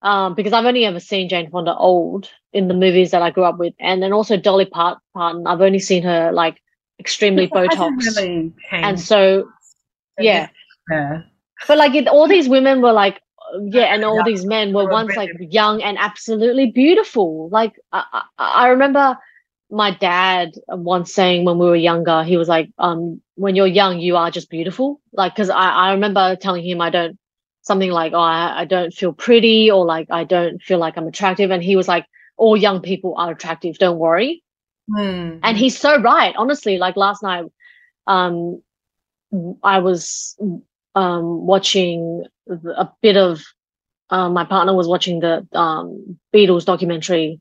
um, 0.03 0.35
because 0.35 0.53
I've 0.53 0.67
only 0.67 0.85
ever 0.85 1.01
seen 1.01 1.29
Jane 1.29 1.51
Fonda 1.51 1.75
old 1.77 2.31
in 2.53 2.69
the 2.69 2.75
movies 2.75 3.13
that 3.13 3.23
I 3.23 3.31
grew 3.31 3.45
up 3.45 3.59
with, 3.59 3.75
and 3.81 4.03
then 4.03 4.13
also 4.13 4.37
Dolly 4.37 4.67
Part- 4.67 4.99
Parton. 5.15 5.47
I've 5.47 5.61
only 5.63 5.79
seen 5.79 6.03
her 6.03 6.33
like 6.33 6.61
extremely 6.99 7.47
Botox, 7.49 7.97
really 8.19 8.53
and 8.73 9.01
so 9.01 9.49
yeah. 10.19 10.49
Yeah. 10.91 11.23
But 11.67 11.79
like 11.79 11.95
it, 11.95 12.09
all 12.09 12.29
these 12.29 12.49
women 12.49 12.83
were 12.83 12.93
like, 12.93 13.21
yeah, 13.69 13.85
and 13.95 14.05
all 14.05 14.23
Yeah, 14.23 14.25
these 14.25 14.45
men 14.45 14.73
were 14.73 14.87
were 14.87 14.87
once 14.87 15.17
like 15.17 15.33
young 15.39 15.83
and 15.83 15.99
absolutely 15.99 16.71
beautiful. 16.71 17.49
Like 17.51 17.75
I, 17.93 18.05
I, 18.39 18.45
I 18.65 18.69
remember 18.69 19.17
my 19.71 19.91
dad 19.93 20.53
once 20.69 21.13
saying 21.13 21.45
when 21.45 21.59
we 21.59 21.67
were 21.67 21.77
younger, 21.77 22.23
he 22.23 22.37
was 22.37 22.49
like, 22.49 22.71
um, 22.79 23.21
when 23.35 23.55
you're 23.57 23.67
young, 23.67 23.99
you 24.01 24.17
are 24.17 24.31
just 24.31 24.51
beautiful. 24.51 25.01
Like, 25.13 25.35
cause 25.35 25.51
I, 25.51 25.71
I 25.71 25.93
remember 25.93 26.37
telling 26.37 26.65
him 26.65 26.81
I 26.81 26.91
don't 26.91 27.19
something 27.63 27.91
like, 27.91 28.13
oh, 28.13 28.19
I, 28.21 28.61
I 28.63 28.65
don't 28.65 28.93
feel 28.93 29.13
pretty 29.13 29.71
or 29.71 29.85
like 29.85 30.09
I 30.11 30.25
don't 30.25 30.63
feel 30.63 30.79
like 30.79 30.97
I'm 30.97 31.09
attractive, 31.09 31.51
and 31.51 31.63
he 31.63 31.77
was 31.77 31.89
like, 31.89 32.07
all 32.37 32.57
young 32.57 32.81
people 32.81 33.15
are 33.17 33.33
attractive. 33.33 33.79
Don't 33.79 33.99
worry 33.99 34.43
Hmm. 34.89 35.41
and 35.43 35.57
he's 35.57 35.79
so 35.79 36.01
right 36.01 36.35
honestly 36.37 36.79
like 36.79 36.97
last 36.97 37.23
night 37.23 37.45
um 38.07 38.63
i 39.63 39.79
was 39.79 40.37
um 40.97 41.47
watching 41.47 42.25
a 42.49 42.89
bit 43.03 43.17
of 43.17 43.43
um 44.11 44.33
my 44.33 44.45
partner 44.45 44.75
was 44.75 44.89
watching 44.89 45.21
the 45.21 45.47
um 45.53 46.19
beatles 46.35 46.65
documentary. 46.65 47.41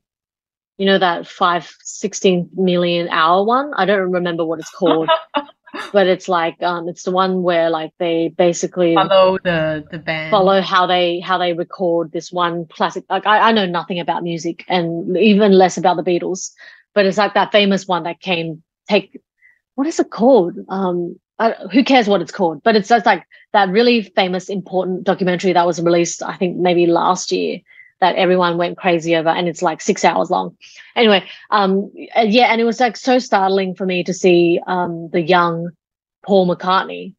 You 0.78 0.86
know 0.86 0.98
that 0.98 1.26
5 1.26 1.74
16 1.82 2.50
million 2.54 3.08
hour 3.08 3.44
one? 3.44 3.72
I 3.74 3.86
don't 3.86 4.12
remember 4.12 4.44
what 4.44 4.60
it's 4.60 4.70
called 4.70 5.08
but 5.92 6.06
it's 6.06 6.28
like 6.28 6.62
um 6.62 6.88
it's 6.88 7.02
the 7.02 7.10
one 7.10 7.42
where 7.42 7.70
like 7.70 7.92
they 7.98 8.28
basically 8.36 8.94
follow 8.94 9.38
the 9.42 9.84
the 9.90 9.98
band. 9.98 10.30
follow 10.30 10.60
how 10.60 10.86
they 10.86 11.20
how 11.20 11.38
they 11.38 11.52
record 11.52 12.12
this 12.12 12.32
one 12.32 12.66
classic 12.66 13.04
like 13.10 13.26
I, 13.26 13.48
I 13.48 13.52
know 13.52 13.66
nothing 13.66 14.00
about 14.00 14.22
music 14.22 14.64
and 14.68 15.16
even 15.16 15.52
less 15.52 15.76
about 15.76 15.96
the 15.96 16.02
beatles 16.02 16.52
but 16.94 17.06
it's 17.06 17.18
like 17.18 17.34
that 17.34 17.52
famous 17.52 17.86
one 17.86 18.04
that 18.04 18.20
came 18.20 18.62
take 18.88 19.20
what 19.74 19.86
is 19.86 20.00
it 20.00 20.10
called? 20.10 20.56
Um 20.68 21.16
Who 21.72 21.84
cares 21.84 22.08
what 22.08 22.22
it's 22.22 22.32
called 22.32 22.62
but 22.62 22.76
it's 22.76 22.88
just 22.88 23.06
like 23.06 23.24
that 23.52 23.68
really 23.68 24.02
famous 24.02 24.48
important 24.48 25.04
documentary 25.04 25.52
that 25.52 25.66
was 25.66 25.82
released 25.82 26.22
i 26.22 26.36
think 26.36 26.56
maybe 26.56 26.86
last 26.86 27.30
year 27.30 27.60
that 28.00 28.16
everyone 28.16 28.56
went 28.56 28.78
crazy 28.78 29.14
over 29.16 29.28
and 29.28 29.48
it's 29.48 29.62
like 29.62 29.80
six 29.80 30.04
hours 30.04 30.30
long 30.30 30.56
anyway 30.94 31.22
um 31.50 31.90
yeah 31.94 32.46
and 32.46 32.60
it 32.60 32.64
was 32.64 32.80
like 32.80 32.96
so 32.96 33.18
startling 33.18 33.74
for 33.74 33.84
me 33.84 34.02
to 34.02 34.14
see 34.14 34.60
um 34.66 35.10
the 35.12 35.20
young 35.20 35.68
paul 36.24 36.46
mccartney 36.46 37.14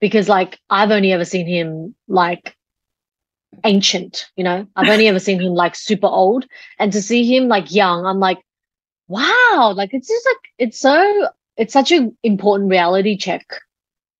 because 0.00 0.28
like 0.28 0.58
I've 0.68 0.90
only 0.90 1.12
ever 1.12 1.24
seen 1.24 1.46
him 1.46 1.94
like 2.08 2.56
ancient, 3.64 4.26
you 4.36 4.44
know. 4.44 4.66
I've 4.74 4.88
only 4.88 5.06
ever 5.06 5.20
seen 5.20 5.40
him 5.40 5.52
like 5.52 5.76
super 5.76 6.06
old, 6.06 6.46
and 6.78 6.92
to 6.92 7.02
see 7.02 7.24
him 7.24 7.48
like 7.48 7.72
young, 7.72 8.04
I'm 8.06 8.18
like, 8.18 8.38
wow, 9.08 9.72
like 9.76 9.90
it's 9.92 10.08
just 10.08 10.26
like 10.26 10.52
it's 10.58 10.80
so 10.80 11.28
it's 11.60 11.74
such 11.74 11.92
an 11.92 12.16
important 12.22 12.70
reality 12.70 13.16
check 13.16 13.44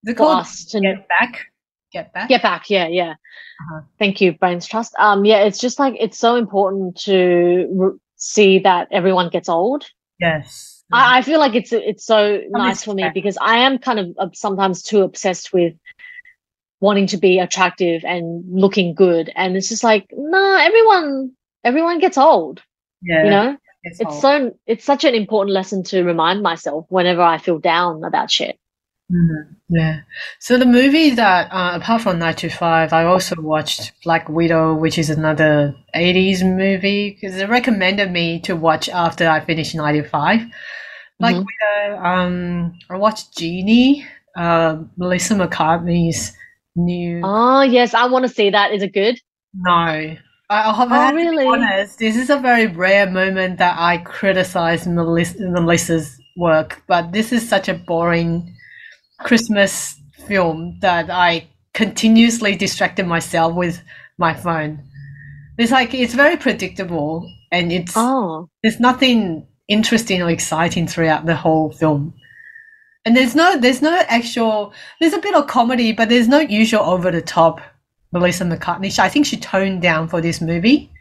the 0.03 0.11
it 0.11 0.17
for 0.17 0.25
called 0.25 0.39
us 0.41 0.65
to 0.65 0.79
Get 0.79 1.07
Back? 1.07 1.47
Get 1.91 2.13
Back? 2.13 2.29
get 2.29 2.41
back. 2.41 2.69
Yeah, 2.69 2.87
yeah. 2.87 3.11
Uh-huh. 3.11 3.81
Thank 3.99 4.21
you, 4.21 4.33
Brains 4.33 4.65
Trust. 4.65 4.93
Um, 4.97 5.25
yeah, 5.25 5.39
it's 5.39 5.59
just 5.59 5.79
like 5.79 5.95
it's 5.99 6.17
so 6.17 6.35
important 6.35 6.95
to 7.01 7.67
r- 7.81 7.95
see 8.15 8.59
that 8.59 8.87
everyone 8.91 9.29
gets 9.29 9.49
old. 9.49 9.89
Yes. 10.19 10.83
I, 10.93 11.17
I 11.17 11.21
feel 11.21 11.39
like 11.39 11.55
it's 11.55 11.73
it's 11.73 12.05
so 12.05 12.41
nice 12.49 12.83
for 12.83 12.93
me 12.93 13.09
because 13.13 13.37
I 13.41 13.57
am 13.57 13.77
kind 13.77 13.99
of 13.99 14.15
uh, 14.19 14.29
sometimes 14.33 14.83
too 14.83 15.01
obsessed 15.01 15.51
with 15.51 15.73
wanting 16.79 17.07
to 17.07 17.17
be 17.17 17.39
attractive 17.39 18.03
and 18.05 18.43
looking 18.47 18.93
good, 18.93 19.31
and 19.35 19.57
it's 19.57 19.69
just 19.69 19.83
like 19.83 20.07
no, 20.11 20.57
everyone 20.57 21.31
everyone 21.63 21.99
gets 21.99 22.17
old, 22.17 22.61
yeah. 23.01 23.23
you 23.23 23.29
know. 23.29 23.57
It's 23.83 23.99
It's 23.99 24.21
so 24.21 24.55
it's 24.67 24.85
such 24.85 25.03
an 25.03 25.15
important 25.15 25.53
lesson 25.53 25.83
to 25.83 26.03
remind 26.03 26.41
myself 26.43 26.85
whenever 26.89 27.21
I 27.21 27.37
feel 27.37 27.59
down 27.59 28.03
about 28.03 28.29
shit. 28.29 28.57
Mhm. 29.11 29.55
Yeah. 29.69 30.01
So 30.39 30.57
the 30.57 30.65
movie 30.65 31.09
that, 31.11 31.51
uh, 31.51 31.71
apart 31.75 32.01
from 32.01 32.19
Nine 32.19 32.35
to 32.35 32.49
Five, 32.49 32.93
I 32.93 33.03
also 33.03 33.35
watched 33.41 33.91
Black 34.03 34.29
Widow, 34.29 34.75
which 34.75 34.97
is 34.97 35.09
another 35.09 35.75
80s 35.93 36.43
movie, 36.43 37.11
because 37.11 37.35
they 37.35 37.45
recommended 37.45 38.11
me 38.11 38.39
to 38.41 38.55
watch 38.55 38.87
after 38.89 39.27
I 39.27 39.41
finished 39.41 39.75
95. 39.75 40.41
Black 41.19 41.35
Mhm. 41.35 41.45
Widow, 41.45 42.03
um, 42.03 42.79
I 42.89 42.97
watched 42.97 43.37
Genie, 43.37 44.05
uh, 44.37 44.77
Melissa 44.97 45.35
McCarthy's 45.35 46.33
new. 46.75 47.21
Oh 47.23 47.61
yes, 47.63 47.93
I 47.93 48.05
want 48.07 48.23
to 48.23 48.29
see 48.29 48.49
that. 48.51 48.71
Is 48.71 48.81
it 48.83 48.93
good? 48.93 49.19
No. 49.53 50.15
I, 50.51 50.73
have 50.73 50.91
Oh, 50.91 51.11
to 51.11 51.17
be 51.17 51.29
really? 51.29 51.45
honest, 51.47 51.99
this 51.99 52.17
is 52.17 52.29
a 52.29 52.37
very 52.37 52.67
rare 52.67 53.09
moment 53.09 53.57
that 53.59 53.77
I 53.79 53.99
criticize 53.99 54.85
Melissa, 54.85 55.39
Melissa's 55.39 56.19
work, 56.35 56.83
but 56.87 57.13
this 57.13 57.31
is 57.31 57.47
such 57.47 57.69
a 57.69 57.73
boring 57.73 58.53
Christmas 59.19 59.95
film 60.27 60.77
that 60.81 61.09
I 61.09 61.47
continuously 61.73 62.55
distracted 62.55 63.07
myself 63.07 63.55
with 63.55 63.81
my 64.17 64.33
phone. 64.33 64.83
It's 65.57 65.71
like 65.71 65.93
it's 65.93 66.13
very 66.13 66.37
predictable 66.37 67.25
and 67.51 67.71
it's 67.71 67.93
Oh, 67.95 68.49
there's 68.63 68.79
nothing 68.79 69.47
interesting 69.69 70.21
or 70.21 70.29
exciting 70.29 70.87
throughout 70.87 71.25
the 71.25 71.35
whole 71.35 71.71
film. 71.71 72.13
And 73.05 73.15
there's 73.15 73.35
no 73.35 73.57
there's 73.57 73.81
no 73.81 74.01
actual 74.09 74.73
there's 74.99 75.13
a 75.13 75.19
bit 75.19 75.35
of 75.35 75.47
comedy, 75.47 75.93
but 75.93 76.09
there's 76.09 76.27
no 76.27 76.39
usual 76.39 76.81
over 76.81 77.09
the 77.09 77.21
top 77.21 77.61
Melissa 78.11 78.45
McCarthy. 78.45 78.91
I 78.99 79.09
think 79.09 79.25
she 79.25 79.37
toned 79.37 79.81
down 79.81 80.07
for 80.07 80.21
this 80.21 80.41
movie. 80.41 80.91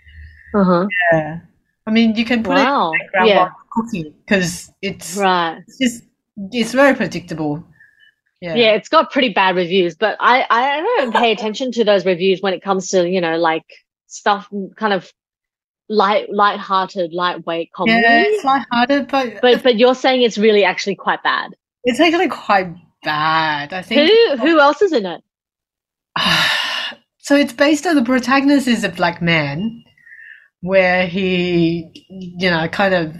uh 0.54 0.64
huh. 0.64 0.86
Yeah. 1.12 1.40
I 1.86 1.90
mean, 1.90 2.14
you 2.14 2.24
can 2.24 2.42
put 2.42 2.54
Wow. 2.54 2.92
it 2.92 2.94
in 2.94 2.98
the 2.98 3.04
background 3.04 3.28
Yeah. 3.28 3.36
while 3.38 3.56
cooking 3.72 4.14
because 4.24 4.72
it's 4.82 5.16
Right. 5.16 5.58
it's 5.66 5.78
just 5.78 6.04
it's 6.52 6.72
very 6.72 6.94
predictable. 6.96 7.64
Yeah. 8.42 8.54
yeah 8.54 8.70
it's 8.72 8.88
got 8.88 9.10
pretty 9.10 9.34
bad 9.34 9.54
reviews 9.54 9.96
but 9.96 10.16
i 10.18 10.46
i 10.48 10.80
don't 10.80 11.12
pay 11.14 11.30
attention 11.30 11.72
to 11.72 11.84
those 11.84 12.06
reviews 12.06 12.40
when 12.40 12.54
it 12.54 12.62
comes 12.62 12.88
to 12.88 13.06
you 13.06 13.20
know 13.20 13.36
like 13.36 13.66
stuff 14.06 14.48
kind 14.76 14.94
of 14.94 15.12
light 15.90 16.32
light-hearted 16.32 17.12
lightweight 17.12 17.70
comedy 17.74 18.00
Yeah, 18.00 18.22
it's 18.24 18.42
lighthearted, 18.42 19.08
but, 19.08 19.42
but 19.42 19.62
but 19.62 19.76
you're 19.76 19.94
saying 19.94 20.22
it's 20.22 20.38
really 20.38 20.64
actually 20.64 20.94
quite 20.94 21.22
bad 21.22 21.50
it's 21.84 22.00
actually 22.00 22.28
quite 22.28 22.72
bad. 23.04 23.74
I 23.74 23.82
think. 23.82 24.10
who 24.10 24.36
who 24.38 24.58
else 24.58 24.80
is 24.80 24.92
in 24.94 25.04
it 25.04 25.20
so 27.22 27.36
it's 27.36 27.52
based 27.52 27.86
on 27.86 27.96
the 27.96 28.02
protagonist 28.04 28.66
is 28.66 28.84
a 28.84 28.88
black 28.88 29.20
man, 29.22 29.84
where 30.60 31.06
he, 31.06 32.06
you 32.08 32.50
know, 32.50 32.68
kind 32.68 32.94
of 32.94 33.14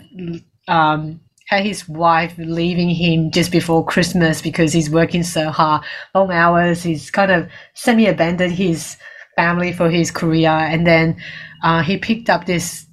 um, 0.69 1.21
had 1.49 1.65
his 1.65 1.89
wife 1.89 2.35
leaving 2.39 2.91
him 2.91 3.31
just 3.31 3.51
before 3.51 3.85
Christmas 3.85 4.43
because 4.43 4.73
he's 4.73 4.91
working 4.91 5.23
so 5.23 5.51
hard, 5.51 5.83
long 6.15 6.31
hours. 6.31 6.83
He's 6.83 7.11
kind 7.11 7.31
of 7.31 7.49
semi-abandoned 7.75 8.53
his 8.53 8.97
family 9.37 9.73
for 9.73 9.91
his 9.91 10.11
career, 10.11 10.51
and 10.51 10.87
then 10.87 11.17
uh, 11.65 11.83
he 11.83 11.97
picked 11.97 12.31
up 12.31 12.47
this. 12.47 12.87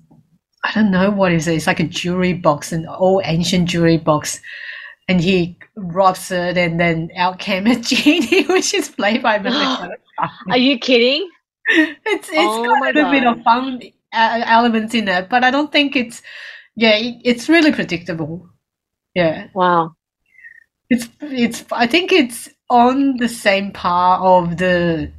I 0.63 0.73
don't 0.73 0.91
know 0.91 1.11
what 1.11 1.31
is 1.31 1.47
it. 1.47 1.55
It's 1.55 1.67
like 1.67 1.79
a 1.79 1.87
jewelry 1.87 2.33
box, 2.33 2.71
an 2.71 2.87
old 2.87 3.21
ancient 3.25 3.69
jewelry 3.69 3.97
box, 3.97 4.41
and 5.07 5.21
he 5.21 5.57
robs 5.77 6.31
it, 6.31 6.57
and 6.57 6.79
then 6.79 7.09
out 7.15 7.39
came 7.39 7.67
a 7.67 7.75
genie, 7.79 8.45
which 8.47 8.73
is 8.73 8.89
played 8.89 9.23
by 9.23 9.39
Melissa. 9.39 9.91
Are 10.49 10.57
you 10.57 10.79
kidding? 10.79 11.29
It's 11.69 12.29
it's 12.31 12.33
Oh 12.33 12.63
got 12.65 12.97
a 12.97 13.11
bit 13.11 13.23
God. 13.23 13.37
of 13.37 13.43
fun 13.43 13.81
uh, 14.13 14.43
elements 14.45 14.93
in 14.93 15.07
it, 15.07 15.29
but 15.29 15.43
I 15.43 15.51
don't 15.51 15.71
think 15.71 15.95
it's. 15.95 16.21
Yeah, 16.75 16.95
it, 16.95 17.21
it's 17.23 17.49
really 17.49 17.71
predictable. 17.71 18.49
Yeah, 19.15 19.47
Wow. 19.53 19.95
it's 20.89 21.07
it's. 21.21 21.65
I 21.71 21.87
think 21.87 22.11
it's 22.11 22.49
on 22.69 23.17
the 23.17 23.29
same 23.29 23.71
par 23.71 24.19
of 24.21 24.57
the. 24.57 25.11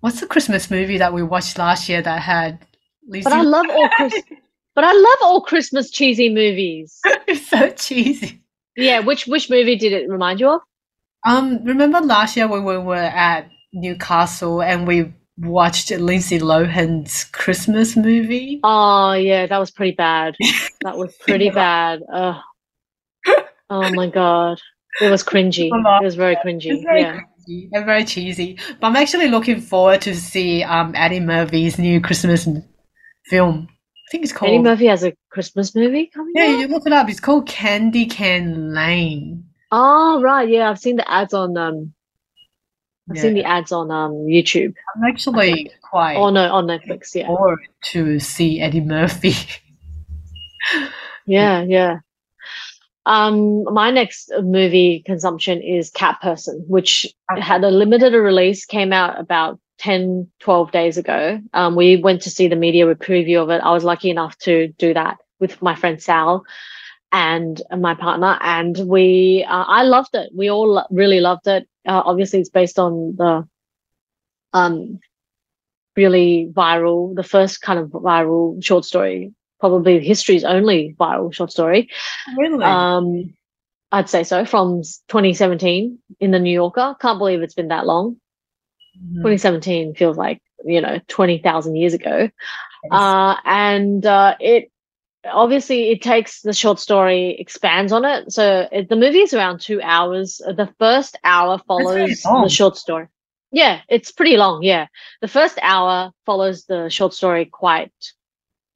What's 0.00 0.20
the 0.20 0.26
Christmas 0.26 0.70
movie 0.70 0.98
that 0.98 1.12
we 1.14 1.22
watched 1.22 1.58
last 1.58 1.88
year 1.88 2.02
that 2.02 2.20
had? 2.22 2.66
Lizzie 3.08 3.24
But 3.24 3.32
I 3.32 3.42
love 3.42 3.66
all 3.70 3.88
Chris. 3.90 4.14
But 4.74 4.84
I 4.84 4.92
love 4.92 5.18
all 5.22 5.40
Christmas 5.40 5.90
cheesy 5.90 6.28
movies. 6.28 7.00
it's 7.26 7.48
so 7.48 7.70
cheesy. 7.70 8.42
Yeah, 8.76 9.00
which 9.00 9.26
which 9.26 9.48
movie 9.50 9.76
did 9.76 9.92
it 9.92 10.08
remind 10.08 10.40
you 10.40 10.48
of? 10.50 10.60
Um, 11.26 11.64
remember 11.64 12.00
last 12.00 12.36
year 12.36 12.46
when 12.48 12.64
we 12.64 12.78
were 12.78 12.94
at 12.96 13.48
Newcastle 13.72 14.62
and 14.62 14.86
we 14.86 15.12
watched 15.38 15.90
Lindsay 15.90 16.38
Lohan's 16.38 17.24
Christmas 17.24 17.96
movie? 17.96 18.60
Oh 18.62 19.12
yeah, 19.12 19.46
that 19.46 19.58
was 19.58 19.70
pretty 19.70 19.92
bad. 19.96 20.36
That 20.82 20.96
was 20.98 21.14
pretty 21.16 21.50
bad. 21.50 22.00
Ugh. 22.12 22.40
Oh 23.70 23.90
my 23.92 24.06
god, 24.20 24.60
it 25.00 25.10
was 25.10 25.24
cringy. 25.24 25.68
It 25.72 26.04
was 26.04 26.14
very 26.14 26.36
cringy. 26.36 26.80
Very 26.84 27.00
Yeah. 27.00 27.20
and 27.72 27.84
very 27.86 28.04
cheesy. 28.04 28.58
But 28.80 28.86
I'm 28.88 28.96
actually 28.96 29.28
looking 29.28 29.60
forward 29.60 30.02
to 30.02 30.14
see 30.14 30.62
um 30.62 30.94
Eddie 30.94 31.20
Murphy's 31.20 31.78
new 31.78 32.00
Christmas 32.00 32.46
film. 33.24 33.68
I 34.06 34.10
think 34.10 34.22
it's 34.24 34.32
called. 34.32 34.50
Eddie 34.50 34.62
Murphy 34.62 34.86
has 34.86 35.02
a 35.02 35.12
Christmas 35.30 35.74
movie 35.74 36.06
coming 36.06 36.32
yeah, 36.36 36.44
out. 36.44 36.60
you 36.60 36.68
look 36.68 36.86
it 36.86 36.92
up. 36.92 37.08
It's 37.08 37.18
called 37.18 37.48
Candy 37.48 38.06
Cane 38.06 38.72
Lane. 38.72 39.44
Oh 39.72 40.20
right, 40.22 40.48
yeah, 40.48 40.70
I've 40.70 40.78
seen 40.78 40.96
the 40.96 41.10
ads 41.10 41.34
on 41.34 41.56
um. 41.56 41.92
I've 43.10 43.18
seen 43.18 43.34
the 43.34 43.44
ads 43.44 43.72
on 43.72 43.90
um 43.90 44.12
YouTube. 44.26 44.74
I'm 44.96 45.04
actually 45.04 45.70
quite 45.82 46.16
Oh 46.16 46.30
no, 46.30 46.52
on 46.52 46.66
Netflix. 46.66 47.14
Yeah, 47.14 47.26
forward 47.26 47.60
to 47.86 48.20
see 48.20 48.60
Eddie 48.60 48.80
Murphy. 48.80 49.34
yeah, 51.26 51.62
yeah. 51.62 51.98
Um, 53.06 53.62
my 53.72 53.90
next 53.92 54.32
movie 54.42 55.02
consumption 55.06 55.62
is 55.62 55.90
Cat 55.90 56.20
Person, 56.20 56.64
which 56.66 57.06
had 57.38 57.62
a 57.62 57.70
limited 57.70 58.14
release, 58.14 58.64
came 58.64 58.92
out 58.92 59.18
about 59.20 59.60
10, 59.78 60.28
12 60.40 60.72
days 60.72 60.98
ago. 60.98 61.40
Um, 61.52 61.74
we 61.76 61.96
went 61.96 62.22
to 62.22 62.30
see 62.30 62.48
the 62.48 62.56
media 62.56 62.86
preview 62.94 63.42
of 63.42 63.50
it. 63.50 63.60
I 63.62 63.72
was 63.72 63.84
lucky 63.84 64.10
enough 64.10 64.36
to 64.38 64.68
do 64.78 64.94
that 64.94 65.18
with 65.38 65.60
my 65.60 65.74
friend 65.74 66.02
Sal 66.02 66.44
and 67.12 67.62
my 67.78 67.94
partner, 67.94 68.38
and 68.40 68.76
we, 68.86 69.46
uh, 69.48 69.64
I 69.66 69.82
loved 69.84 70.14
it. 70.14 70.30
We 70.34 70.50
all 70.50 70.74
lo- 70.74 70.86
really 70.90 71.20
loved 71.20 71.46
it. 71.46 71.68
Uh, 71.86 72.02
obviously, 72.04 72.40
it's 72.40 72.50
based 72.50 72.78
on 72.78 73.14
the 73.16 73.48
um, 74.52 74.98
really 75.96 76.50
viral, 76.52 77.14
the 77.14 77.22
first 77.22 77.62
kind 77.62 77.78
of 77.78 77.90
viral 77.90 78.62
short 78.62 78.84
story, 78.84 79.32
probably 79.60 80.04
history's 80.04 80.44
only 80.44 80.94
viral 80.98 81.32
short 81.32 81.50
story. 81.50 81.88
really? 82.36 82.64
Um, 82.64 83.34
I'd 83.92 84.10
say 84.10 84.24
so 84.24 84.44
from 84.44 84.82
2017 85.08 85.98
in 86.20 86.30
the 86.30 86.38
New 86.38 86.52
Yorker. 86.52 86.96
Can't 87.00 87.18
believe 87.18 87.42
it's 87.42 87.54
been 87.54 87.68
that 87.68 87.86
long. 87.86 88.16
Mhm. 88.96 89.16
2017 89.16 89.94
feels 89.94 90.16
like 90.16 90.40
you 90.64 90.80
know 90.80 91.00
20,000 91.08 91.76
years 91.76 91.94
ago. 91.94 92.28
Yes. 92.84 92.92
Uh, 92.92 93.36
and 93.44 94.04
uh, 94.06 94.36
it 94.40 94.70
obviously 95.24 95.90
it 95.90 96.02
takes 96.02 96.42
the 96.42 96.52
short 96.52 96.78
story 96.78 97.36
expands 97.38 97.92
on 97.92 98.04
it. 98.04 98.32
So 98.32 98.68
it, 98.70 98.88
the 98.88 98.96
movie 98.96 99.20
is 99.20 99.34
around 99.34 99.60
two 99.60 99.80
hours. 99.82 100.38
The 100.38 100.72
first 100.78 101.18
hour 101.24 101.58
follows 101.66 102.22
the 102.22 102.48
short 102.48 102.76
story. 102.76 103.08
Yeah, 103.52 103.80
it's 103.88 104.12
pretty 104.12 104.36
long. 104.36 104.62
Yeah, 104.62 104.86
the 105.20 105.28
first 105.28 105.58
hour 105.62 106.12
follows 106.24 106.64
the 106.64 106.88
short 106.88 107.14
story 107.14 107.46
quite 107.46 107.92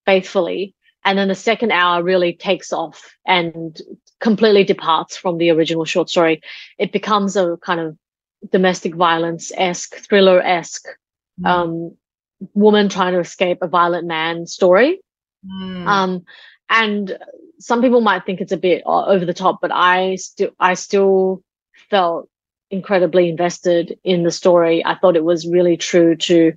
faithfully, 0.07 0.75
and 1.05 1.19
then 1.19 1.29
the 1.29 1.35
second 1.35 1.73
hour 1.73 2.03
really 2.03 2.33
takes 2.33 2.73
off 2.73 3.15
and 3.27 3.81
completely 4.21 4.65
departs 4.65 5.17
from 5.17 5.39
the 5.39 5.51
original 5.51 5.85
short 5.85 6.09
story. 6.09 6.41
It 6.79 6.93
becomes 6.93 7.37
a 7.37 7.57
kind 7.59 7.81
of 7.81 7.97
domestic 8.53 8.95
violence 8.95 9.53
esque, 9.57 9.97
thriller 10.09 10.41
esque 10.41 10.87
Mm. 11.41 11.47
um, 11.47 11.97
woman 12.55 12.89
trying 12.91 13.15
to 13.15 13.21
escape 13.21 13.59
a 13.63 13.69
violent 13.69 14.07
man 14.07 14.47
story. 14.47 15.01
Mm. 15.47 15.87
Um, 15.87 16.25
and 16.69 17.19
some 17.59 17.81
people 17.81 18.01
might 18.03 18.27
think 18.27 18.41
it's 18.41 18.53
a 18.53 18.57
bit 18.59 18.83
over 18.85 19.25
the 19.25 19.33
top, 19.33 19.59
but 19.63 19.71
I 19.73 20.17
still, 20.17 20.51
I 20.61 20.75
still 20.75 21.43
felt 21.89 22.29
incredibly 22.71 23.29
invested 23.31 23.99
in 24.05 24.23
the 24.23 24.31
story. 24.31 24.85
I 24.85 24.97
thought 24.97 25.17
it 25.17 25.25
was 25.25 25.47
really 25.49 25.77
true 25.79 26.17
to 26.17 26.53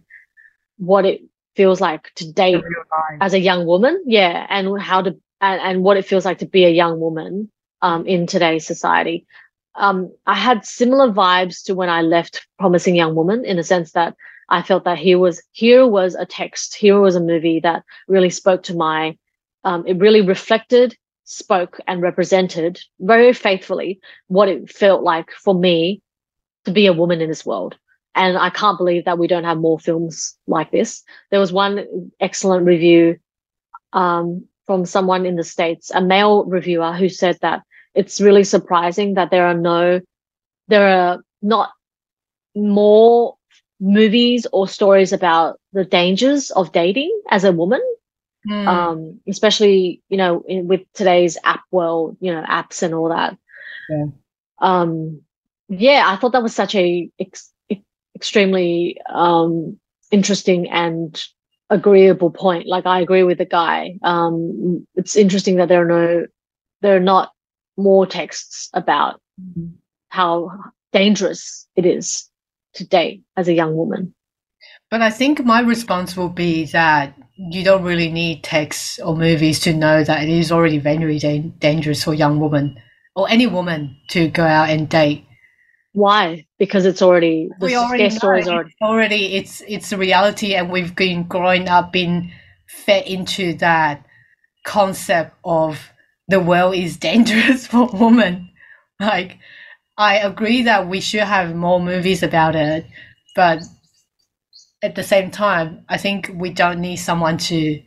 what 0.78 1.06
it 1.06 1.22
feels 1.56 1.80
like 1.80 2.12
to 2.16 2.32
date 2.32 2.56
In 2.56 2.62
real 2.62 2.84
life. 2.92 3.20
as 3.22 3.34
a 3.34 3.40
young 3.40 3.66
woman 3.66 4.04
yeah 4.08 4.46
and 4.50 4.80
how 4.82 5.02
to 5.02 5.12
and, 5.40 5.62
and 5.62 5.84
what 5.84 5.98
it 5.98 6.06
feels 6.06 6.26
like 6.26 6.40
to 6.40 6.48
be 6.48 6.66
a 6.66 6.70
young 6.70 7.00
woman 7.00 7.50
um, 7.82 8.08
in 8.08 8.26
today's 8.26 8.66
society 8.66 9.26
um, 9.76 10.12
i 10.26 10.36
had 10.36 10.66
similar 10.66 11.10
vibes 11.10 11.64
to 11.64 11.76
when 11.76 11.90
i 11.90 12.02
left 12.02 12.48
promising 12.60 12.96
young 12.96 13.16
woman 13.16 13.44
in 13.46 13.58
the 13.58 13.64
sense 13.64 13.92
that 13.92 14.16
i 14.50 14.62
felt 14.62 14.84
that 14.84 14.98
here 14.98 15.20
was 15.20 15.42
here 15.52 15.88
was 15.88 16.16
a 16.16 16.26
text 16.26 16.76
here 16.76 17.00
was 17.00 17.16
a 17.16 17.20
movie 17.20 17.60
that 17.60 17.84
really 18.08 18.30
spoke 18.30 18.64
to 18.64 18.76
my 18.76 19.18
um, 19.66 19.86
it 19.88 19.98
really 19.98 20.22
reflected 20.22 20.96
spoke 21.26 21.80
and 21.88 22.02
represented 22.02 22.80
very 23.00 23.34
faithfully 23.34 24.00
what 24.28 24.50
it 24.50 24.70
felt 24.70 25.04
like 25.04 25.32
for 25.32 25.54
me 25.54 26.02
to 26.66 26.72
be 26.72 26.86
a 26.86 26.94
woman 26.94 27.22
in 27.22 27.30
this 27.30 27.46
world. 27.46 27.78
And 28.16 28.38
i 28.38 28.50
can't 28.50 28.78
believe 28.78 29.06
that 29.06 29.18
we 29.18 29.28
don't 29.28 29.44
have 29.44 29.58
more 29.58 29.80
films 29.80 30.38
like 30.48 30.72
this. 30.72 31.04
There 31.32 31.40
was 31.40 31.52
one 31.52 32.12
excellent 32.20 32.66
review 32.66 33.18
um, 33.94 34.46
from 34.66 34.86
someone 34.86 35.26
in 35.26 35.36
the 35.36 35.44
states, 35.44 35.92
a 35.92 36.02
male 36.02 36.46
reviewer, 36.46 36.94
who 36.94 37.10
said 37.10 37.38
that 37.42 37.64
it's 37.96 38.22
really 38.22 38.44
surprising 38.44 39.16
that 39.16 39.32
there 39.32 39.46
are 39.48 39.54
no, 39.54 40.02
there 40.68 40.88
are 40.88 41.20
not 41.42 41.72
more 42.56 43.36
movies 43.80 44.48
or 44.54 44.68
stories 44.68 45.14
about 45.14 45.60
the 45.74 45.86
dangers 45.86 46.52
of 46.52 46.72
dating 46.72 47.12
as 47.30 47.44
a 47.44 47.52
woman, 47.52 47.82
Mm. 48.48 48.68
um, 48.68 49.20
especially 49.28 50.02
you 50.10 50.18
know 50.18 50.44
in, 50.48 50.68
with 50.68 50.82
today's 50.94 51.38
app 51.46 51.62
world, 51.72 52.18
you 52.20 52.34
know 52.34 52.44
apps 52.44 52.84
and 52.84 52.94
all 52.94 53.10
that. 53.10 53.38
Yeah. 53.90 54.06
Um, 54.60 55.22
yeah, 55.70 56.04
I 56.08 56.16
thought 56.18 56.34
that 56.34 56.44
was 56.44 56.56
such 56.56 56.76
a 56.76 57.10
ex- 57.20 57.54
ex- 57.70 57.82
extremely 58.16 58.98
um, 59.10 59.80
interesting 60.12 60.70
and 60.70 61.22
agreeable 61.70 62.32
point. 62.32 62.68
Like 62.68 62.86
I 62.86 63.02
agree 63.02 63.24
with 63.24 63.38
the 63.40 63.46
guy. 63.46 63.98
Um, 64.04 64.88
it's 64.96 65.16
interesting 65.16 65.58
that 65.58 65.70
there 65.70 65.82
are 65.82 65.86
no, 65.86 66.28
there 66.82 66.98
are 66.98 67.02
not 67.02 67.33
more 67.78 68.06
texts 68.06 68.70
about 68.74 69.22
how 70.10 70.52
dangerous 70.92 71.68
it 71.76 71.86
is 71.86 72.30
to 72.76 72.86
date 72.86 73.24
as 73.36 73.48
a 73.48 73.54
young 73.54 73.76
woman. 73.76 74.14
But 74.90 75.02
I 75.02 75.10
think 75.10 75.44
my 75.44 75.62
response 75.62 76.16
will 76.16 76.30
be 76.30 76.66
that 76.66 77.16
you 77.36 77.64
don't 77.64 77.84
really 77.84 78.12
need 78.12 78.44
texts 78.44 79.00
or 79.00 79.18
movies 79.18 79.60
to 79.62 79.74
know 79.74 80.04
that 80.04 80.24
it 80.24 80.30
is 80.30 80.52
already 80.52 80.78
very 80.78 81.18
dan- 81.18 81.54
dangerous 81.60 82.04
for 82.04 82.14
young 82.14 82.40
women 82.40 82.80
or 83.16 83.30
any 83.30 83.48
woman 83.48 83.98
to 84.10 84.28
go 84.28 84.44
out 84.44 84.70
and 84.70 84.88
date. 84.88 85.26
Why? 85.94 86.46
Because 86.58 86.86
it's 86.86 87.02
already 87.02 87.50
the 87.60 87.68
we 87.68 87.76
already 87.76 88.04
know 88.04 88.10
stories 88.10 88.48
it's 88.48 88.52
are 88.52 88.66
already 88.82 89.36
it's 89.36 89.62
it's 89.68 89.92
a 89.92 89.98
reality, 89.98 90.56
and 90.56 90.72
we've 90.72 90.96
been 90.96 91.24
growing 91.24 91.68
up, 91.68 91.92
been 91.92 92.32
fed 92.68 93.06
into 93.06 93.54
that 93.56 94.04
concept 94.64 95.36
of 95.44 95.80
the 96.28 96.40
world 96.40 96.76
is 96.76 96.98
dangerous 97.10 97.68
for 97.68 97.90
women. 97.94 98.50
Like, 99.00 99.40
I 99.98 100.18
agree 100.18 100.64
that 100.64 100.88
we 100.88 101.00
should 101.02 101.22
have 101.22 101.56
more 101.56 101.80
movies 101.80 102.24
about 102.24 102.56
it, 102.56 102.86
but 103.36 103.62
at 104.82 104.96
the 104.96 105.04
same 105.04 105.32
time, 105.32 105.86
I 105.88 105.98
think 105.98 106.30
we 106.34 106.50
don't 106.50 106.82
need 106.82 106.98
someone 106.98 107.38
to 107.38 107.82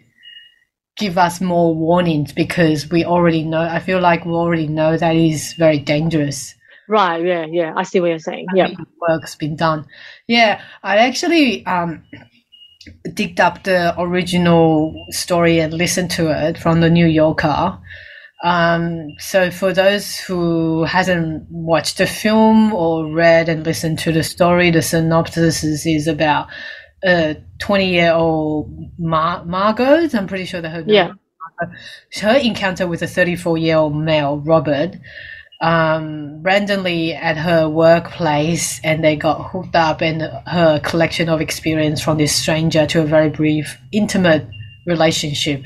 give 0.97 1.18
us 1.18 1.41
more 1.41 1.74
warnings 1.74 2.32
because 2.32 2.89
we 2.89 3.05
already 3.05 3.43
know. 3.43 3.61
I 3.61 3.80
feel 3.80 4.01
like 4.01 4.24
we 4.24 4.32
already 4.32 4.66
know 4.66 4.97
that 4.97 5.14
is 5.14 5.53
very 5.55 5.78
dangerous. 5.78 6.55
right. 6.89 7.22
Yeah, 7.24 7.47
yeah. 7.51 7.74
I 7.76 7.82
see 7.82 8.01
what 8.01 8.09
you're 8.09 8.18
saying. 8.18 8.47
Yeah. 8.55 8.70
work's 9.01 9.37
been 9.37 9.57
done. 9.57 9.87
Yeah, 10.26 10.62
I 10.82 10.99
actually 10.99 11.66
um, 11.66 12.03
digged 13.12 13.41
up 13.41 13.64
the 13.64 13.95
original 14.01 14.95
story 15.11 15.59
and 15.59 15.74
listened 15.74 16.11
to 16.12 16.30
it 16.30 16.57
from 16.59 16.80
the 16.80 16.91
New 16.91 17.07
Yorker. 17.07 17.78
Um, 18.45 19.09
so 19.18 19.51
for 19.51 19.72
those 19.72 20.16
who 20.16 20.84
hasn't 20.84 21.47
watched 21.51 21.99
the 21.99 22.07
film 22.07 22.72
or 22.72 23.11
read 23.11 23.49
and 23.49 23.64
listened 23.64 23.99
to 24.01 24.12
the 24.12 24.22
story, 24.22 24.70
the 24.70 24.82
synopsis 24.82 25.64
is, 25.64 25.87
is 25.87 26.07
about 26.07 26.49
a 27.05 27.37
20 27.59 27.91
year 27.91 28.12
old 28.12 28.70
Mar- 28.99 29.45
Margot. 29.45 30.09
I'm 30.12 30.26
pretty 30.26 30.45
sure 30.45 30.61
that 30.61 30.70
her 30.70 30.84
Yeah. 30.87 31.12
her 32.20 32.37
encounter 32.37 32.87
with 32.87 33.03
a 33.03 33.07
34 33.07 33.57
year 33.59 33.76
old 33.76 33.97
male, 33.97 34.39
Robert, 34.39 34.97
um, 35.62 36.43
randomly 36.43 37.14
at 37.14 37.39
her 37.39 37.68
workplace, 37.68 38.80
and 38.84 39.03
they 39.03 39.16
got 39.16 39.51
hooked 39.51 39.74
up, 39.74 40.03
and 40.03 40.20
her 40.47 40.78
collection 40.80 41.30
of 41.30 41.41
experience 41.41 42.03
from 42.03 42.18
this 42.18 42.34
stranger 42.34 42.87
to 42.87 43.01
a 43.01 43.07
very 43.07 43.30
brief, 43.30 43.78
intimate 43.93 44.47
relationship 44.87 45.64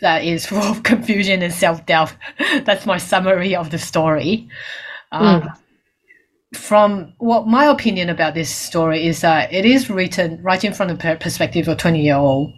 that 0.00 0.24
is 0.24 0.46
full 0.50 0.58
of 0.62 0.82
confusion 0.82 1.42
and 1.42 1.52
self 1.52 1.84
doubt. 1.86 2.14
That's 2.64 2.86
my 2.86 2.98
summary 2.98 3.54
of 3.56 3.70
the 3.70 3.78
story. 3.78 4.48
Um, 5.12 5.48
From 6.54 7.12
what 7.18 7.46
my 7.48 7.64
opinion 7.64 8.08
about 8.10 8.34
this 8.34 8.48
story 8.54 9.06
is 9.06 9.22
that 9.22 9.52
it 9.52 9.64
is 9.64 9.90
written 9.90 10.40
right 10.42 10.62
in 10.62 10.72
from 10.72 10.86
the 10.88 11.16
perspective 11.20 11.66
of 11.66 11.74
a 11.74 11.76
20 11.76 12.00
year 12.00 12.14
old 12.14 12.52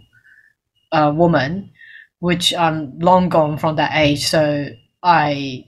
uh, 0.91 1.11
woman, 1.15 1.71
which 2.19 2.53
I'm 2.53 2.97
long 2.99 3.29
gone 3.29 3.57
from 3.57 3.75
that 3.77 3.91
age. 3.95 4.25
So 4.27 4.67
I 5.01 5.65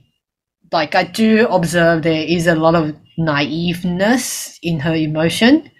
like 0.71 0.93
I 0.93 1.03
do 1.05 1.47
observe 1.47 2.03
there 2.03 2.23
is 2.27 2.45
a 2.45 2.53
lot 2.55 2.75
of 2.75 2.95
naiveness 3.17 4.59
in 4.61 4.79
her 4.81 4.93
emotion. 4.95 5.71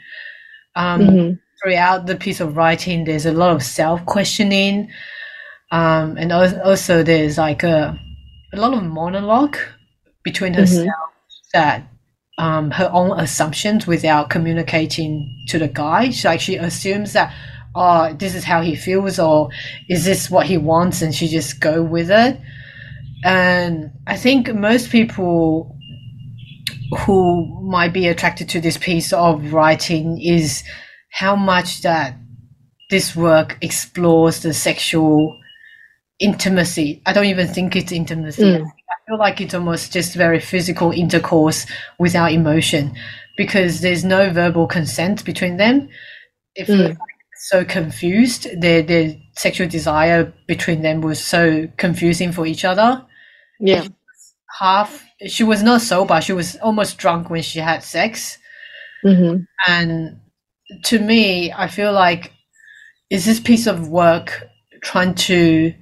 Um, 0.76 1.02
Mhm. 1.02 1.40
throughout 1.62 2.06
the 2.08 2.16
piece 2.16 2.40
of 2.40 2.56
writing 2.56 3.04
there's 3.04 3.26
a 3.26 3.34
lot 3.34 3.54
of 3.54 3.62
self-questioning 3.62 4.90
um, 5.72 6.18
and 6.18 6.32
also 6.32 7.04
there's 7.04 7.38
like 7.38 7.64
a, 7.64 8.00
a 8.54 8.58
lot 8.58 8.74
of 8.74 8.84
monologue 8.84 9.58
between 10.24 10.54
herself 10.54 10.88
that 11.54 11.84
um, 12.38 12.72
her 12.72 12.90
own 12.92 13.20
assumptions 13.20 13.86
without 13.86 14.30
communicating 14.30 15.30
to 15.50 15.60
the 15.60 15.68
guy. 15.68 16.10
She 16.10 16.28
like 16.28 16.42
she 16.42 16.56
assumes 16.56 17.14
that 17.14 17.34
oh 17.76 18.14
this 18.14 18.34
is 18.34 18.44
how 18.44 18.62
he 18.62 18.76
feels 18.76 19.20
or 19.20 19.50
is 19.90 20.06
this 20.06 20.30
what 20.30 20.48
he 20.48 20.58
wants? 20.58 21.02
and 21.02 21.14
she 21.14 21.28
just 21.28 21.60
go 21.60 21.84
with 21.84 22.10
it. 22.10 22.40
And 23.24 23.92
i 24.08 24.16
think 24.16 24.54
most 24.54 24.90
people 24.90 25.76
who 27.06 27.46
might 27.70 27.94
be 27.94 28.08
attracted 28.08 28.50
to 28.50 28.62
this 28.62 28.78
piece 28.78 29.14
of 29.14 29.54
writing 29.54 30.20
is 30.22 30.64
how 31.12 31.36
much 31.36 31.82
that 31.82 32.16
this 32.90 33.16
work 33.16 33.58
explores 33.62 34.40
the 34.42 34.54
sexual 34.54 35.38
intimacy. 36.20 37.02
I 37.06 37.14
don't 37.14 37.26
even 37.26 37.48
think 37.48 37.76
it's 37.76 37.92
intimacy. 37.92 38.44
Mm. 38.44 38.66
I 38.66 38.96
feel 39.08 39.18
like 39.18 39.42
it's 39.42 39.54
almost 39.54 39.94
just 39.94 40.16
very 40.16 40.40
physical 40.40 40.92
intercourse 40.92 41.66
without 41.98 42.32
emotion 42.32 42.96
because 43.38 43.82
there's 43.82 44.04
no 44.04 44.30
verbal 44.32 44.68
consent 44.68 45.24
between 45.26 45.58
them. 45.58 45.90
If 46.56 46.68
Mm. 46.68 46.98
so 47.42 47.64
confused. 47.64 48.48
Their 48.60 48.82
their 48.82 49.16
sexual 49.38 49.68
desire 49.68 50.34
between 50.48 50.82
them 50.82 51.00
was 51.02 51.24
so 51.24 51.68
confusing 51.78 52.32
for 52.34 52.46
each 52.46 52.66
other 52.66 53.06
Yeah. 53.60 53.88
half 54.60 55.06
she 55.28 55.44
was 55.46 55.64
not 55.64 55.80
sober 55.82 56.20
she 56.20 56.34
was 56.34 56.58
almost 56.58 56.98
drunk 56.98 57.30
when 57.30 57.42
she 57.42 57.60
had 57.60 57.82
sex 57.84 58.38
hmm 59.04 59.38
and 59.68 60.20
to 60.84 61.00
me 61.00 61.52
i 61.54 61.68
feel 61.68 61.94
like 61.94 62.34
is 63.10 63.24
this 63.26 63.40
piece 63.40 63.66
of 63.68 63.88
work 63.88 64.44
trying 64.84 65.14
to 65.16 65.74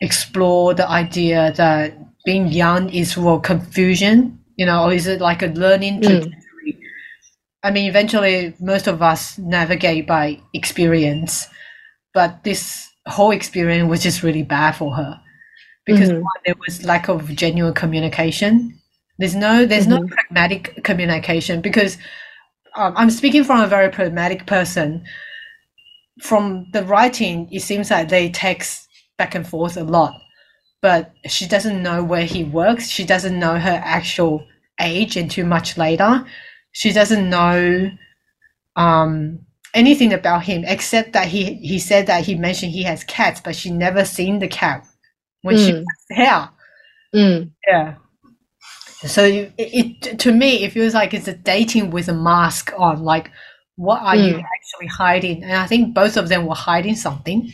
explore 0.00 0.74
the 0.74 0.88
idea 0.88 1.52
that 1.56 1.96
being 2.24 2.48
young 2.48 2.88
is 2.90 3.14
for 3.14 3.40
confusion 3.40 4.38
you 4.56 4.66
know 4.66 4.84
or 4.84 4.92
is 4.92 5.06
it 5.06 5.20
like 5.20 5.42
a 5.42 5.46
learning 5.48 6.00
Mm. 6.02 6.32
i 7.62 7.70
mean 7.70 7.88
eventually 7.88 8.54
most 8.60 8.86
of 8.86 9.02
us 9.02 9.38
navigate 9.38 10.06
by 10.06 10.38
experience 10.54 11.48
but 12.14 12.42
this 12.44 12.88
whole 13.06 13.30
experience 13.30 13.88
was 13.88 14.02
just 14.02 14.22
really 14.22 14.42
bad 14.42 14.72
for 14.72 14.94
her 14.94 15.20
because 15.86 16.10
Mhm. 16.10 16.22
one, 16.22 16.42
there 16.44 16.54
was 16.66 16.84
lack 16.84 17.08
of 17.08 17.28
genuine 17.34 17.74
communication 17.74 18.78
there's 19.18 19.34
no 19.34 19.66
there's 19.66 19.86
no 19.86 19.98
Mhm. 19.98 20.08
pragmatic 20.08 20.82
communication 20.84 21.60
because 21.60 21.96
um, 22.76 22.94
i'm 22.96 23.10
speaking 23.10 23.44
from 23.44 23.60
a 23.60 23.66
very 23.66 23.90
pragmatic 23.90 24.46
person 24.46 25.04
from 26.22 26.66
the 26.72 26.84
writing 26.84 27.48
it 27.52 27.60
seems 27.62 27.90
like 27.90 28.08
they 28.08 28.30
text 28.30 28.88
back 29.20 29.34
and 29.36 29.46
forth 29.46 29.76
a 29.76 29.84
lot 29.84 30.14
but 30.82 31.12
she 31.34 31.46
doesn't 31.54 31.82
know 31.82 32.02
where 32.12 32.24
he 32.34 32.42
works 32.44 32.88
she 32.88 33.04
doesn't 33.04 33.38
know 33.44 33.56
her 33.58 33.80
actual 33.98 34.46
age 34.80 35.16
until 35.16 35.46
much 35.46 35.76
later 35.78 36.12
she 36.72 36.92
doesn't 36.92 37.28
know 37.36 37.90
um 38.76 39.38
anything 39.74 40.12
about 40.12 40.42
him 40.44 40.64
except 40.66 41.12
that 41.12 41.28
he 41.28 41.42
he 41.72 41.78
said 41.78 42.06
that 42.06 42.24
he 42.24 42.34
mentioned 42.34 42.72
he 42.72 42.84
has 42.84 43.04
cats 43.04 43.40
but 43.44 43.54
she 43.56 43.70
never 43.70 44.04
seen 44.04 44.38
the 44.40 44.48
cat 44.48 44.86
when 45.42 45.56
she 45.56 45.72
Mm. 45.72 45.84
was 45.88 46.00
there 46.16 46.50
Mm. 47.14 47.50
yeah. 47.68 47.94
So 49.06 49.24
it, 49.24 49.52
it 49.58 50.18
to 50.20 50.32
me 50.32 50.64
it 50.64 50.72
feels 50.72 50.94
like 50.94 51.14
it's 51.14 51.28
a 51.28 51.34
dating 51.34 51.90
with 51.90 52.08
a 52.08 52.14
mask 52.14 52.72
on. 52.78 53.02
Like, 53.02 53.30
what 53.76 54.00
are 54.02 54.16
you 54.16 54.36
Mm. 54.36 54.44
actually 54.56 54.88
hiding? 54.88 55.42
And 55.44 55.52
I 55.54 55.66
think 55.66 55.94
both 55.94 56.16
of 56.16 56.28
them 56.28 56.46
were 56.46 56.54
hiding 56.54 56.96
something. 56.96 57.52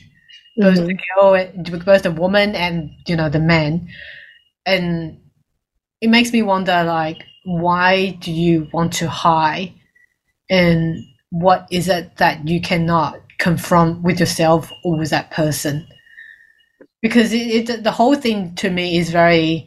Both 0.57 0.79
Mhm. 0.79 0.87
the 0.87 0.99
girl, 1.15 1.35
and- 1.35 1.85
both 1.85 2.03
the 2.03 2.11
woman 2.11 2.55
and 2.55 2.91
you 3.07 3.17
know 3.17 3.29
the 3.29 3.41
man, 3.41 3.89
and 4.65 5.19
it 6.01 6.09
makes 6.09 6.33
me 6.33 6.43
wonder 6.43 6.83
like, 6.85 7.23
why 7.45 8.11
do 8.21 8.33
you 8.33 8.69
want 8.73 8.93
to 8.95 9.09
hide? 9.09 9.73
And 10.51 11.05
what 11.31 11.67
is 11.71 11.89
it 11.89 12.17
that 12.19 12.49
you 12.49 12.61
cannot 12.61 13.21
confront 13.39 14.03
with 14.03 14.21
yourself 14.21 14.73
or 14.85 14.97
with 14.99 15.11
that 15.11 15.31
person? 15.31 15.87
because 17.03 17.33
it, 17.33 17.71
it 17.71 17.85
the 17.85 17.91
whole 17.91 18.15
thing 18.15 18.55
to 18.57 18.71
me 18.71 18.99
is 18.99 19.11
very 19.11 19.67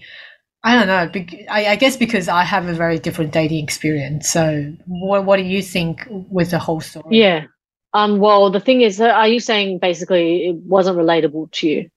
I 0.62 0.76
don't 0.76 0.88
know. 0.88 1.48
I, 1.50 1.68
I 1.68 1.76
guess 1.78 1.96
because 1.96 2.28
I 2.28 2.44
have 2.44 2.68
a 2.68 2.74
very 2.74 3.00
different 3.00 3.32
dating 3.32 3.64
experience. 3.64 4.30
So, 4.30 4.74
what 4.88 5.24
what 5.26 5.38
do 5.38 5.44
you 5.44 5.62
think 5.62 6.06
with 6.10 6.52
the 6.52 6.60
whole 6.60 6.82
story? 6.82 7.18
Yeah. 7.18 7.46
Um. 7.94 8.20
Well, 8.20 8.50
the 8.52 8.60
thing 8.60 8.82
is, 8.82 9.02
are 9.02 9.28
you 9.28 9.40
saying 9.40 9.80
basically 9.80 10.48
it 10.48 10.56
wasn't 10.56 10.98
relatable 10.98 11.52
to 11.52 11.68
you? 11.68 11.90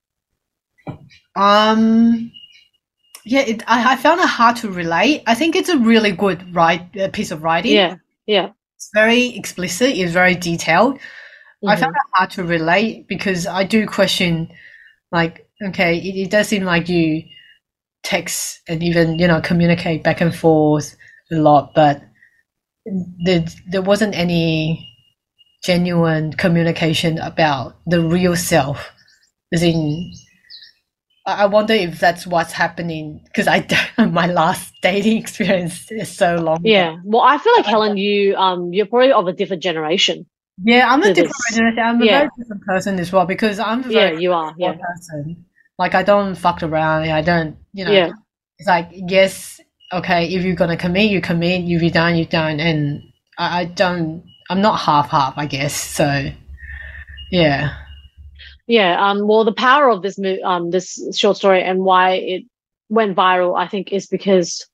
Um. 1.37 2.31
Yeah, 3.25 3.41
it, 3.43 3.63
I, 3.69 3.93
I 3.93 3.97
found 3.97 4.21
it 4.21 4.29
hard 4.29 4.57
to 4.57 4.71
relate. 4.71 5.23
I 5.27 5.35
think 5.35 5.55
it's 5.55 5.69
a 5.69 5.79
really 5.79 6.11
good 6.11 6.55
write 6.55 6.97
uh, 6.99 7.09
piece 7.09 7.31
of 7.31 7.43
writing. 7.45 7.73
Yeah. 7.73 7.97
Yeah. 8.27 8.51
It's 8.77 8.91
very 8.95 9.27
explicit. 9.37 9.91
It's 9.91 10.13
very 10.13 10.35
detailed. 10.35 10.99
I 11.65 11.77
Mhm. 11.77 11.81
found 11.81 11.95
it 11.95 12.03
hard 12.15 12.31
to 12.33 12.43
relate 12.43 13.07
because 13.07 13.47
I 13.47 13.63
do 13.63 13.87
question, 13.87 14.49
like, 15.13 15.47
okay, 15.69 15.97
it, 15.99 16.17
it 16.27 16.31
does 16.31 16.49
seem 16.49 16.65
like 16.65 16.89
you 16.89 17.23
text 18.03 18.61
and 18.69 18.83
even 18.83 19.21
you 19.21 19.29
know 19.29 19.41
communicate 19.41 20.03
back 20.03 20.21
and 20.21 20.35
forth 20.35 20.97
a 21.31 21.37
lot, 21.37 21.73
but 21.75 22.03
there 23.25 23.45
there 23.71 23.83
wasn't 23.83 24.15
any 24.17 24.89
genuine 25.65 26.33
communication 26.33 27.19
about 27.19 27.77
the 27.87 28.01
real 28.01 28.37
self. 28.37 28.91
As 29.53 29.63
in, 29.63 30.13
I 31.25 31.47
wonder 31.47 31.75
if 31.75 32.01
that's 32.01 32.27
what's 32.27 32.53
happening 32.53 33.21
because 33.27 33.47
I 33.47 33.67
my 34.11 34.27
last 34.27 34.73
dating 34.83 35.19
experience 35.19 35.91
is 35.91 36.11
so 36.17 36.37
long. 36.37 36.57
ago. 36.59 36.69
Yeah. 36.69 36.97
Well, 37.05 37.23
I 37.23 37.39
feel 37.39 37.53
like 37.57 37.67
Helen, 37.67 37.97
you 37.97 38.35
um, 38.37 38.73
you're 38.73 38.87
probably 38.87 39.13
of 39.13 39.27
a 39.29 39.33
different 39.33 39.63
generation. 39.63 40.27
Yeah, 40.65 40.87
I'm 40.91 41.03
a 41.03 41.15
different 41.15 41.29
this. 41.49 41.57
generation. 41.57 41.79
I'm 41.83 42.03
a 42.03 42.05
Yeah. 42.05 42.19
very 42.19 42.31
different 42.39 42.63
person 42.63 42.99
as 42.99 43.13
well 43.13 43.27
because 43.27 43.59
I'm 43.59 43.85
a 43.85 43.89
Yeah, 43.89 44.09
very 44.11 44.23
you 44.23 44.33
are. 44.33 44.55
yeah. 44.59 44.73
Yeah. 44.73 44.79
person. 44.79 45.45
Like 45.79 45.95
I 45.95 46.03
don't 46.03 46.35
fuck 46.35 46.63
around. 46.63 47.09
I 47.09 47.23
don't, 47.23 47.57
you 47.73 47.85
know. 47.85 47.93
Yeah. 47.93 48.11
It's 48.59 48.69
like 48.69 48.89
yes, 48.93 49.61
okay. 49.93 50.27
If 50.35 50.45
you're 50.45 50.55
gonna 50.57 50.77
commit, 50.77 51.11
you 51.11 51.21
commit. 51.21 51.63
If 51.71 51.83
you 51.83 51.91
don't, 51.91 52.17
you 52.17 52.27
don't. 52.27 52.59
And 52.61 53.03
I, 53.39 53.61
I 53.61 53.65
don't. 53.67 54.25
I'm 54.51 54.61
not 54.61 54.81
half 54.81 55.11
half. 55.11 55.35
I 55.37 55.47
guess 55.47 55.75
so. 55.75 56.31
Yeah. 57.31 57.75
Yeah. 58.67 58.97
Um. 59.01 59.27
Well, 59.27 59.45
the 59.45 59.53
power 59.53 59.89
of 59.91 60.03
this 60.03 60.19
mo- 60.19 60.43
um 60.45 60.71
this 60.71 61.01
short 61.17 61.37
story 61.37 61.63
and 61.63 61.81
why 61.81 62.15
it 62.15 62.45
went 62.89 63.17
viral, 63.17 63.59
I 63.59 63.69
think, 63.69 63.93
is 63.93 64.07
because 64.07 64.67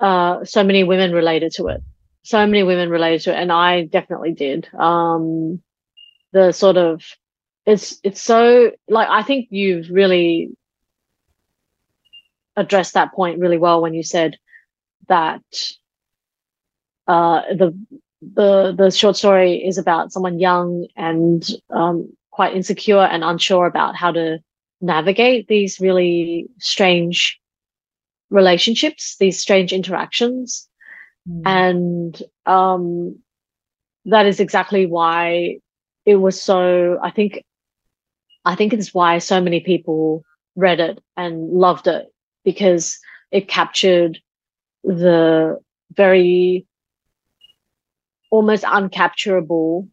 uh 0.00 0.44
so 0.44 0.62
many 0.64 0.84
women 0.84 1.12
related 1.12 1.52
to 1.56 1.68
it. 1.68 1.82
So 2.22 2.44
many 2.46 2.62
women 2.62 2.88
related 2.88 3.22
to 3.22 3.32
it, 3.32 3.40
and 3.40 3.52
I 3.52 3.84
definitely 3.84 4.32
did. 4.32 4.68
Um, 4.74 5.62
the 6.32 6.52
sort 6.52 6.76
of 6.76 7.02
it's 7.66 7.98
it's 8.02 8.22
so 8.22 8.72
like 8.88 9.08
I 9.08 9.22
think 9.22 9.48
you've 9.50 9.88
really 9.90 10.50
addressed 12.56 12.94
that 12.94 13.12
point 13.14 13.38
really 13.38 13.58
well 13.58 13.80
when 13.80 13.94
you 13.94 14.02
said 14.02 14.36
that 15.08 15.42
uh 17.06 17.42
the 17.54 17.78
the 18.34 18.74
the 18.76 18.90
short 18.90 19.16
story 19.16 19.64
is 19.64 19.78
about 19.78 20.12
someone 20.12 20.38
young 20.38 20.86
and 20.96 21.48
um 21.70 22.08
quite 22.30 22.56
insecure 22.56 22.98
and 22.98 23.22
unsure 23.22 23.66
about 23.66 23.94
how 23.94 24.10
to 24.10 24.38
navigate 24.80 25.46
these 25.48 25.80
really 25.80 26.46
strange 26.58 27.40
relationships, 28.30 29.16
these 29.18 29.40
strange 29.40 29.72
interactions. 29.72 30.68
Mm. 31.28 31.42
And 31.46 32.22
um, 32.44 33.18
that 34.06 34.26
is 34.26 34.40
exactly 34.40 34.84
why 34.84 35.58
it 36.04 36.16
was 36.16 36.40
so, 36.40 36.98
I 37.02 37.10
think, 37.10 37.42
I 38.44 38.56
think 38.56 38.72
it's 38.72 38.92
why 38.92 39.18
so 39.18 39.40
many 39.40 39.60
people 39.60 40.24
read 40.56 40.80
it 40.80 41.00
and 41.16 41.50
loved 41.50 41.86
it 41.86 42.06
because 42.44 42.98
it 43.30 43.48
captured 43.48 44.18
the 44.82 45.58
very 45.92 46.66
almost 48.34 48.64
uncapturable 48.64 49.88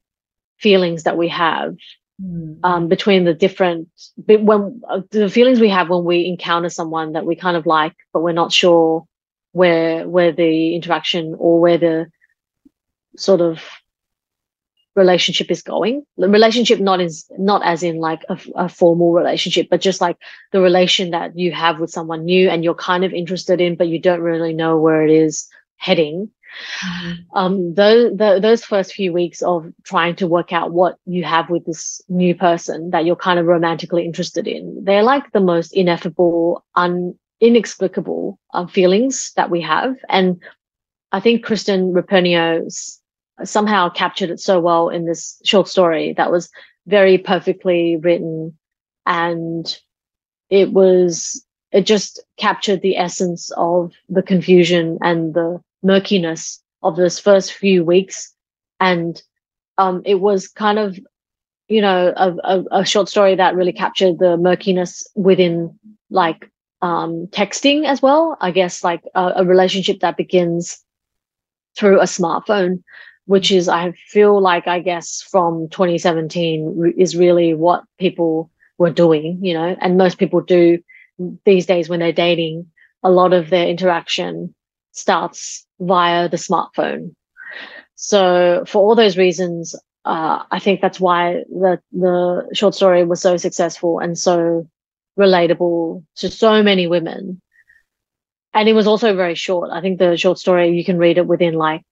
feelings 0.57 1.03
that 1.03 1.15
we 1.15 1.27
have 1.27 1.75
mm. 2.19 2.57
um, 2.63 2.87
between 2.87 3.23
the 3.23 3.35
different 3.35 3.87
when 4.25 4.81
uh, 4.89 5.01
the 5.11 5.29
feelings 5.29 5.59
we 5.59 5.69
have 5.69 5.89
when 5.89 6.03
we 6.03 6.25
encounter 6.25 6.69
someone 6.69 7.13
that 7.13 7.25
we 7.25 7.35
kind 7.35 7.55
of 7.55 7.67
like 7.67 7.95
but 8.13 8.21
we're 8.21 8.31
not 8.31 8.51
sure 8.51 9.05
where 9.51 10.07
where 10.09 10.31
the 10.31 10.75
interaction 10.75 11.35
or 11.37 11.59
where 11.59 11.77
the 11.77 12.07
sort 13.15 13.41
of 13.41 13.61
relationship 14.95 15.51
is 15.51 15.61
going 15.61 16.03
the 16.17 16.27
relationship 16.27 16.79
not 16.79 16.99
is 16.99 17.29
not 17.37 17.61
as 17.63 17.83
in 17.83 17.97
like 17.97 18.23
a, 18.27 18.37
a, 18.55 18.67
formal 18.67 19.13
relationship 19.13 19.67
but 19.69 19.79
just 19.79 20.01
like 20.01 20.17
the 20.51 20.59
relation 20.59 21.11
that 21.11 21.37
you 21.37 21.51
have 21.51 21.79
with 21.79 21.91
someone 21.91 22.25
new 22.25 22.49
and 22.49 22.63
you're 22.63 22.75
kind 22.89 23.05
of 23.05 23.13
interested 23.13 23.61
in 23.61 23.75
but 23.75 23.87
you 23.87 23.99
don't 23.99 24.19
really 24.19 24.51
know 24.51 24.77
where 24.77 25.05
it 25.05 25.11
is 25.11 25.47
heading 25.77 26.29
mm-hmm. 26.83 27.37
um 27.37 27.73
those 27.73 28.15
the, 28.17 28.39
those 28.41 28.63
first 28.63 28.93
few 28.93 29.13
weeks 29.13 29.41
of 29.41 29.71
trying 29.83 30.15
to 30.15 30.27
work 30.27 30.51
out 30.53 30.71
what 30.71 30.97
you 31.05 31.23
have 31.23 31.49
with 31.49 31.65
this 31.65 32.01
new 32.09 32.35
person 32.35 32.89
that 32.91 33.05
you're 33.05 33.15
kind 33.15 33.39
of 33.39 33.45
romantically 33.45 34.05
interested 34.05 34.47
in 34.47 34.83
they're 34.83 35.03
like 35.03 35.31
the 35.31 35.39
most 35.39 35.73
ineffable 35.73 36.63
un 36.75 37.15
inexplicable 37.39 38.37
um, 38.53 38.67
feelings 38.67 39.31
that 39.35 39.49
we 39.49 39.61
have 39.61 39.95
and 40.09 40.39
i 41.11 41.19
think 41.19 41.43
Kristen 41.43 41.93
Roupenian's 41.93 43.01
somehow 43.43 43.89
captured 43.89 44.29
it 44.29 44.39
so 44.39 44.59
well 44.59 44.89
in 44.89 45.05
this 45.05 45.41
short 45.43 45.67
story 45.67 46.13
that 46.13 46.31
was 46.31 46.49
very 46.87 47.17
perfectly 47.17 47.97
written 47.97 48.55
and 49.05 49.79
it 50.49 50.71
was 50.71 51.43
it 51.71 51.85
just 51.85 52.21
captured 52.37 52.81
the 52.81 52.97
essence 52.97 53.49
of 53.57 53.93
the 54.09 54.21
confusion 54.21 54.97
and 55.01 55.33
the 55.33 55.59
murkiness 55.83 56.61
of 56.83 56.95
those 56.95 57.19
first 57.19 57.53
few 57.53 57.83
weeks 57.83 58.33
and 58.79 59.21
um, 59.77 60.01
it 60.05 60.15
was 60.15 60.47
kind 60.47 60.79
of 60.79 60.99
you 61.67 61.81
know 61.81 62.13
a, 62.15 62.35
a, 62.43 62.63
a, 62.71 62.85
short 62.85 63.07
story 63.07 63.35
that 63.35 63.55
really 63.55 63.71
captured 63.71 64.19
the 64.19 64.37
murkiness 64.37 65.07
within 65.15 65.77
like 66.09 66.49
um, 66.81 67.27
texting 67.27 67.85
as 67.85 68.01
well 68.01 68.37
i 68.41 68.51
guess 68.51 68.83
like 68.83 69.01
a, 69.15 69.33
a 69.37 69.45
relationship 69.45 69.99
that 70.01 70.17
begins 70.17 70.83
through 71.77 71.99
a 71.99 72.05
smartphone 72.05 72.81
which 73.25 73.49
is 73.49 73.69
I 73.69 73.93
feel 74.07 74.41
like 74.41 74.67
I 74.67 74.79
guess 74.79 75.21
from 75.21 75.69
2017 75.69 76.95
is 76.97 77.15
really 77.15 77.53
what 77.53 77.83
people 77.97 78.51
were 78.77 78.89
doing, 78.89 79.39
you 79.41 79.53
know, 79.53 79.75
and 79.79 79.97
most 79.97 80.17
people 80.17 80.41
do 80.41 80.79
these 81.45 81.65
days 81.65 81.87
when 81.87 81.99
they're 81.99 82.11
dating. 82.11 82.67
A 83.03 83.09
lot 83.09 83.33
of 83.33 83.49
their 83.49 83.67
interaction 83.67 84.53
starts 84.91 85.65
via 85.79 86.29
the 86.29 86.37
smartphone. 86.37 87.15
So 87.95 88.63
for 88.67 88.81
all 88.81 88.95
those 88.95 89.17
reasons, 89.17 89.75
uh, 90.05 90.43
I 90.49 90.59
think 90.59 90.81
that's 90.81 90.99
why 90.99 91.43
the 91.49 91.79
the 91.91 92.49
short 92.53 92.75
story 92.75 93.03
was 93.03 93.21
so 93.21 93.37
successful 93.37 93.99
and 93.99 94.17
so 94.17 94.67
relatable 95.19 96.03
to 96.17 96.29
so 96.29 96.63
many 96.63 96.87
women. 96.87 97.41
And 98.53 98.67
it 98.67 98.73
was 98.73 98.87
also 98.87 99.15
very 99.15 99.35
short. 99.35 99.69
I 99.71 99.81
think 99.81 99.99
the 99.99 100.17
short 100.17 100.39
story 100.39 100.71
you 100.71 100.83
can 100.83 100.97
read 100.97 101.17
it 101.17 101.27
within 101.27 101.53
like 101.53 101.83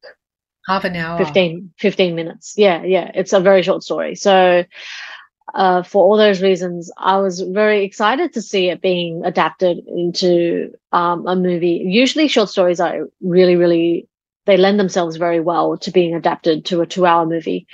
half 0.70 0.84
an 0.86 0.96
hour 0.96 1.18
15 1.18 1.74
15 1.78 2.16
minutes 2.16 2.54
yeah 2.56 2.84
yeah 2.84 3.12
it's 3.16 3.34
a 3.34 3.40
very 3.40 3.64
short 3.64 3.84
story 3.84 4.16
so 4.16 4.64
uh, 5.54 5.84
for 5.84 6.04
all 6.04 6.18
those 6.18 6.42
reasons 6.42 6.92
i 6.98 7.18
was 7.18 7.42
very 7.42 7.84
excited 7.84 8.34
to 8.34 8.42
see 8.42 8.70
it 8.70 8.82
being 8.82 9.24
adapted 9.26 9.80
into 9.88 10.72
um, 10.92 11.28
a 11.28 11.36
movie. 11.36 11.84
Usually 11.86 12.28
short 12.28 12.50
stories 12.50 12.80
are 12.80 13.08
really 13.22 13.56
really 13.56 14.08
they 14.46 14.58
lend 14.58 14.80
themselves 14.80 15.18
very 15.18 15.40
well 15.40 15.78
to 15.78 15.92
being 15.92 16.16
adapted 16.16 16.66
to 16.66 16.82
a 16.82 16.86
two 16.86 17.06
hour 17.06 17.26
movie. 17.26 17.68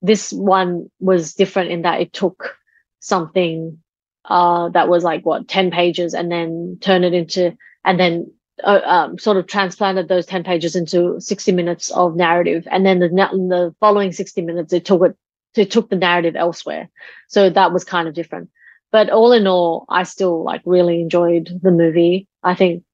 This 0.00 0.32
one 0.32 0.90
was 1.00 1.34
different 1.34 1.70
in 1.70 1.82
that 1.82 2.00
it 2.00 2.12
took 2.12 2.56
something 3.00 3.78
uh, 4.26 4.70
that 4.70 4.88
was 4.88 5.04
like 5.04 5.26
what 5.26 5.48
10 5.48 5.70
pages 5.70 6.14
and 6.14 6.32
then 6.32 6.78
turn 6.80 7.04
it 7.04 7.12
into 7.12 7.56
and 7.84 8.00
then 8.00 8.30
uh, 8.62 8.80
um, 8.84 9.18
sort 9.18 9.36
of 9.36 9.46
transplanted 9.46 10.08
those 10.08 10.24
10 10.24 10.44
pages 10.44 10.76
into 10.76 11.20
60 11.20 11.52
minutes 11.52 11.90
of 11.90 12.16
narrative. 12.16 12.66
And 12.70 12.86
then 12.86 13.00
the, 13.00 13.08
the 13.08 13.74
following 13.80 14.12
60 14.12 14.40
minutes 14.42 14.72
it 14.72 14.86
took 14.86 15.02
it 15.02 15.16
it 15.58 15.70
took 15.70 15.88
the 15.90 15.96
narrative 15.96 16.36
elsewhere. 16.36 16.88
So 17.28 17.50
that 17.50 17.72
was 17.72 17.84
kind 17.84 18.08
of 18.08 18.14
different. 18.14 18.50
But 18.92 19.10
all 19.10 19.32
in 19.32 19.46
all 19.46 19.86
i 19.88 20.04
still 20.04 20.44
like 20.44 20.62
really 20.64 21.00
enjoyed 21.00 21.48
the 21.62 21.70
movie. 21.70 22.28
I 22.42 22.54
think 22.54 22.84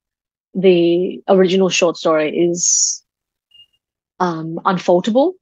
the 0.55 1.23
original 1.29 1.69
short 1.69 1.97
story 1.97 2.37
is 2.37 3.03
um 4.21 4.61
unfaultable 4.65 5.35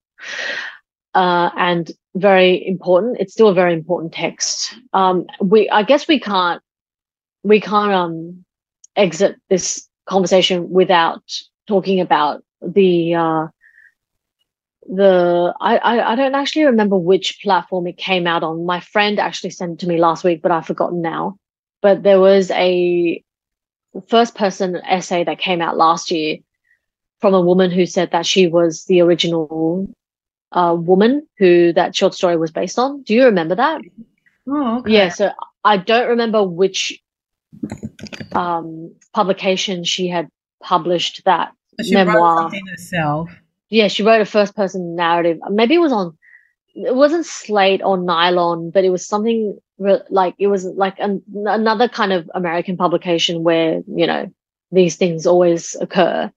uh, 1.14 1.51
and 1.57 1.91
very 2.14 2.66
important. 2.66 3.16
It's 3.21 3.33
still 3.33 3.49
a 3.49 3.55
very 3.55 3.73
important 3.73 4.12
text. 4.12 4.75
Um 4.93 5.27
we 5.41 5.69
i 5.71 5.83
guess 5.83 6.09
we 6.09 6.19
can't 6.21 6.62
we 7.43 7.61
can't 7.61 7.93
um 7.93 8.45
exit 8.97 9.37
this 9.49 9.89
conversation 10.09 10.71
without 10.71 11.23
talking 11.69 12.01
about 12.01 12.43
the 12.62 13.14
uh, 13.14 13.47
the 14.89 15.55
I, 15.61 15.76
I, 15.76 16.12
I 16.12 16.14
don't 16.16 16.34
actually 16.34 16.64
remember 16.64 16.97
which 16.97 17.41
platform 17.43 17.86
it 17.86 17.99
came 17.99 18.26
out 18.26 18.43
on. 18.43 18.64
My 18.64 18.80
friend 18.80 19.20
actually 19.20 19.51
sent 19.51 19.72
it 19.72 19.78
to 19.80 19.89
me 19.89 19.99
last 19.99 20.24
week, 20.24 20.43
but 20.43 20.51
I've 20.51 20.66
forgotten 20.66 21.03
now. 21.03 21.36
But 21.82 22.03
there 22.03 22.20
was 22.20 22.51
a 22.51 23.22
first 24.09 24.34
person 24.34 24.76
essay 24.76 25.24
that 25.24 25.39
came 25.39 25.61
out 25.61 25.76
last 25.76 26.11
year 26.11 26.39
from 27.20 27.34
a 27.34 27.41
woman 27.41 27.70
who 27.70 27.84
said 27.84 28.11
that 28.12 28.26
she 28.26 28.47
was 28.47 28.84
the 28.84 29.01
original 29.01 29.89
uh, 30.53 30.74
woman 30.78 31.26
who 31.39 31.72
that 31.74 31.95
short 31.95 32.14
story 32.14 32.36
was 32.36 32.51
based 32.51 32.78
on. 32.78 33.03
Do 33.03 33.14
you 33.14 33.24
remember 33.24 33.57
that? 33.57 33.82
Oh, 34.49 34.78
okay. 34.78 34.93
Yeah, 34.93 35.09
so 35.11 35.30
I 35.64 35.76
don't 35.76 36.09
remember 36.09 36.43
which 36.43 36.99
um, 38.32 38.95
publication 39.12 39.84
she 39.84 40.09
had 40.09 40.28
published 40.62 41.22
that 41.26 41.53
she 41.82 41.93
memoir. 41.93 42.51
herself. 42.70 43.30
Yeah, 43.71 43.89
she 43.89 44.03
wrote 44.03 44.21
a 44.21 44.27
first 44.27 44.57
person 44.57 44.95
narrative. 44.97 45.39
Maybe 45.51 45.75
it 45.75 45.81
was 45.81 45.93
on. 45.93 46.16
It 46.75 46.95
wasn't 46.95 47.27
Slate 47.27 47.83
or 47.83 47.99
Nylon, 47.99 48.71
but 48.71 48.85
it 48.85 48.91
was 48.91 49.07
something 49.07 49.59
re- 49.79 50.03
like 50.11 50.35
it 50.39 50.47
was 50.47 50.64
like 50.64 50.99
an, 50.99 51.23
another 51.35 51.89
kind 51.89 52.12
of 52.12 52.31
American 52.35 52.77
publication 52.77 53.43
where 53.43 53.83
you 53.87 54.07
know 54.07 54.33
these 54.71 54.97
things 54.97 55.27
always 55.27 55.75
occur. 55.81 56.33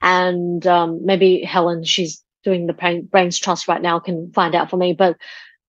And 0.00 0.66
um, 0.66 1.04
maybe 1.04 1.42
Helen, 1.42 1.84
she's 1.84 2.22
doing 2.44 2.66
the 2.66 3.06
Brains 3.10 3.38
Trust 3.38 3.66
right 3.68 3.82
now, 3.82 3.98
can 3.98 4.32
find 4.32 4.54
out 4.54 4.70
for 4.70 4.76
me. 4.76 4.92
But 4.92 5.16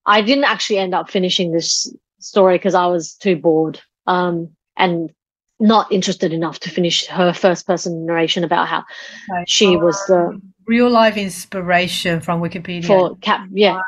I 0.05 0.21
didn't 0.21 0.43
actually 0.43 0.77
end 0.77 0.93
up 0.93 1.09
finishing 1.09 1.51
this 1.51 1.91
story 2.19 2.57
because 2.57 2.75
I 2.75 2.87
was 2.87 3.15
too 3.15 3.35
bored. 3.35 3.81
Um, 4.05 4.55
and 4.77 5.11
not 5.59 5.91
interested 5.91 6.31
enough 6.31 6.59
to 6.61 6.69
finish 6.69 7.05
her 7.07 7.33
first 7.33 7.67
person 7.67 8.05
narration 8.05 8.43
about 8.43 8.67
how 8.67 8.79
okay. 8.79 9.43
she 9.45 9.75
was 9.75 10.01
the 10.07 10.39
real 10.69 10.89
life 10.89 11.17
inspiration 11.17 12.21
from 12.21 12.41
Wikipedia. 12.41 12.85
For 12.85 13.17
cap 13.17 13.47
yeah. 13.51 13.81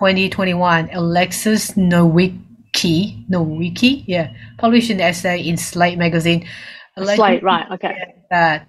2021 0.00 0.90
Alexis 0.92 1.72
Nowicki 1.72 3.28
Nowicki 3.30 4.04
yeah 4.06 4.32
published 4.58 4.90
an 4.90 5.00
essay 5.00 5.40
in 5.40 5.56
Slate 5.56 5.98
magazine. 5.98 6.46
Slate 6.98 7.42
right 7.42 7.66
okay. 7.70 7.94
that 8.30 8.66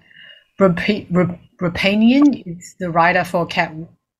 Roupenian 0.60 2.42
is 2.46 2.76
the 2.78 2.90
writer 2.90 3.24
for 3.24 3.44
Cat 3.46 3.74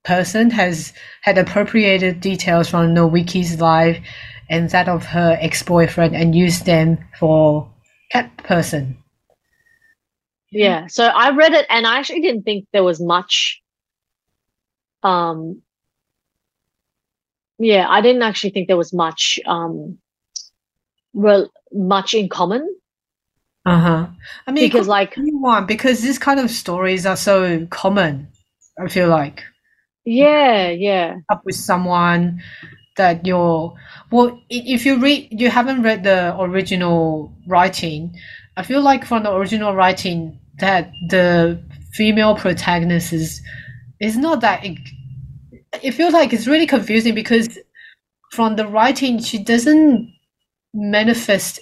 Person 0.04 0.50
has 0.50 0.92
had 1.20 1.38
appropriated 1.38 2.20
details 2.20 2.68
from 2.68 2.92
Nowicki's 2.92 3.60
life 3.60 4.04
and 4.50 4.68
that 4.70 4.88
of 4.88 5.04
her 5.04 5.38
ex-boyfriend 5.40 6.16
and 6.16 6.34
used 6.34 6.66
them 6.66 6.98
for 7.20 7.70
cat 8.10 8.36
person. 8.38 9.01
Yeah, 10.52 10.86
so 10.86 11.06
I 11.06 11.30
read 11.30 11.52
it 11.52 11.66
and 11.70 11.86
I 11.86 11.98
actually 11.98 12.20
didn't 12.20 12.42
think 12.42 12.66
there 12.72 12.84
was 12.84 13.00
much 13.00 13.60
um 15.02 15.62
yeah, 17.58 17.88
I 17.88 18.00
didn't 18.00 18.22
actually 18.22 18.50
think 18.50 18.68
there 18.68 18.76
was 18.76 18.92
much 18.92 19.40
um 19.46 19.98
well 21.12 21.50
much 21.72 22.14
in 22.14 22.28
common. 22.28 22.76
Uh-huh. 23.64 24.08
I 24.46 24.52
mean 24.52 24.68
because 24.68 24.88
like 24.88 25.14
one 25.16 25.66
because 25.66 26.02
these 26.02 26.18
kind 26.18 26.38
of 26.38 26.50
stories 26.50 27.06
are 27.06 27.16
so 27.16 27.66
common, 27.70 28.28
I 28.78 28.88
feel 28.88 29.08
like. 29.08 29.42
Yeah, 30.04 30.68
yeah. 30.70 31.16
Up 31.30 31.42
with 31.44 31.54
someone 31.54 32.42
that 32.96 33.26
you're 33.26 33.74
well 34.10 34.38
if 34.50 34.84
you 34.84 34.98
read 34.98 35.28
you 35.30 35.48
haven't 35.48 35.82
read 35.82 36.04
the 36.04 36.38
original 36.38 37.32
writing 37.46 38.14
i 38.56 38.62
feel 38.62 38.82
like 38.82 39.04
from 39.04 39.22
the 39.22 39.32
original 39.32 39.74
writing 39.74 40.38
that 40.62 40.92
the 41.10 41.62
female 41.94 42.36
protagonist 42.36 43.12
is 43.12 43.42
is 44.00 44.16
not 44.18 44.42
that 44.42 44.64
it, 44.64 44.78
it 45.82 45.92
feels 45.92 46.14
like 46.14 46.32
it's 46.32 46.46
really 46.48 46.66
confusing 46.66 47.14
because 47.14 47.58
from 48.32 48.56
the 48.56 48.66
writing 48.66 49.20
she 49.20 49.38
doesn't 49.38 50.12
manifest 50.74 51.60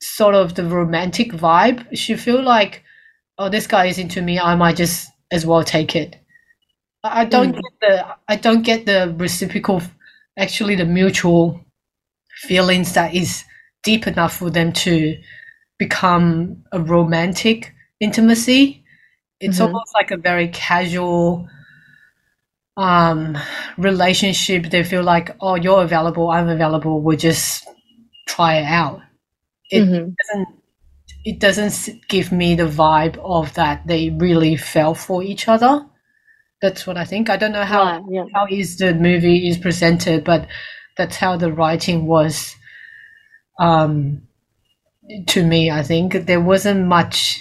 sort 0.00 0.34
of 0.34 0.54
the 0.54 0.64
romantic 0.64 1.32
vibe 1.32 1.86
she 1.96 2.16
feel 2.16 2.42
like 2.42 2.82
oh 3.38 3.48
this 3.48 3.66
guy 3.66 3.86
is 3.86 3.98
into 3.98 4.22
me 4.22 4.38
i 4.38 4.54
might 4.54 4.76
just 4.76 5.08
as 5.30 5.46
well 5.46 5.64
take 5.64 5.96
it 5.96 6.16
i 7.04 7.24
don't 7.24 7.54
Mm. 7.54 7.62
get 7.62 7.72
the 7.82 8.06
i 8.28 8.36
don't 8.36 8.62
get 8.62 8.86
the 8.86 9.14
reciprocal 9.18 9.82
actually 10.38 10.76
the 10.76 10.86
mutual 10.86 11.60
feelings 12.42 12.94
that 12.94 13.14
is 13.14 13.44
deep 13.84 14.06
enough 14.06 14.36
for 14.36 14.50
them 14.50 14.72
to 14.72 15.16
become 15.78 16.64
a 16.72 16.80
romantic 16.80 17.72
intimacy 18.06 18.84
it's 19.40 19.58
Mhm. 19.58 19.66
almost 19.66 19.92
like 19.98 20.10
a 20.12 20.16
very 20.30 20.48
casual 20.48 21.48
um 22.76 23.36
relationship 23.76 24.70
they 24.70 24.82
feel 24.82 25.02
like 25.02 25.36
oh 25.40 25.56
you're 25.56 25.82
available 25.82 26.30
i'm 26.30 26.48
available 26.48 27.02
we'll 27.02 27.18
just 27.18 27.66
try 28.26 28.56
it 28.56 28.64
out 28.64 29.00
it 29.70 29.84
Mhm. 29.84 30.14
doesn't 30.18 30.48
it 31.24 31.38
doesn't 31.40 31.76
give 32.08 32.32
me 32.32 32.54
the 32.56 32.68
vibe 32.82 33.18
of 33.24 33.54
that 33.54 33.86
they 33.86 34.10
really 34.10 34.56
fell 34.56 34.94
for 34.94 35.22
each 35.22 35.48
other 35.48 35.86
that's 36.62 36.86
what 36.86 36.96
i 36.96 37.04
think 37.04 37.30
i 37.30 37.36
don't 37.36 37.52
know 37.52 37.64
how 37.64 37.84
Right, 37.84 38.04
yeah. 38.10 38.24
how 38.34 38.46
is 38.50 38.78
the 38.78 38.94
movie 38.94 39.48
is 39.48 39.58
presented 39.58 40.24
but 40.24 40.48
that's 40.96 41.16
how 41.16 41.36
the 41.36 41.52
writing 41.52 42.06
was 42.06 42.56
um 43.58 44.22
to 45.26 45.44
me 45.44 45.70
i 45.70 45.82
think 45.82 46.26
there 46.26 46.40
wasn't 46.40 46.86
much 46.86 47.40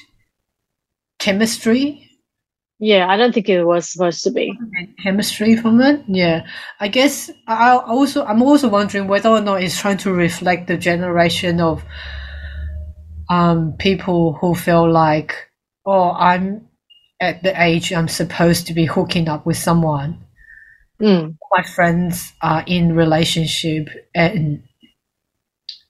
chemistry 1.22 2.08
Yeah, 2.84 3.06
I 3.08 3.16
don't 3.18 3.32
think 3.34 3.48
it 3.50 3.64
was 3.64 3.92
supposed 3.94 4.24
to 4.26 4.32
be. 4.32 4.46
chemistry 5.04 5.56
from 5.62 5.76
it 5.82 6.02
yeah 6.08 6.38
i 6.80 6.88
guess 6.98 7.30
i 7.48 7.78
also 7.94 8.26
i'm 8.26 8.42
also 8.42 8.68
wondering 8.70 9.08
whether 9.08 9.30
or 9.30 9.42
not 9.42 9.62
it's 9.64 9.80
trying 9.80 9.98
to 10.06 10.12
reflect 10.26 10.66
the 10.68 10.78
generation 10.78 11.62
of 11.62 11.84
um 13.30 13.74
people 13.78 14.34
who 14.42 14.56
feel 14.56 14.90
like 14.92 15.32
oh 15.86 16.12
i'm 16.30 16.68
at 17.22 17.44
the 17.44 17.54
age 17.62 17.94
i'm 17.94 18.08
supposed 18.08 18.68
to 18.68 18.74
be 18.74 18.86
hooking 18.86 19.28
up 19.30 19.46
with 19.46 19.58
someone 19.58 20.18
Mm. 21.02 21.36
my 21.58 21.64
friends 21.76 22.32
are 22.44 22.64
in 22.68 22.94
relationship 22.96 23.90
and 24.14 24.62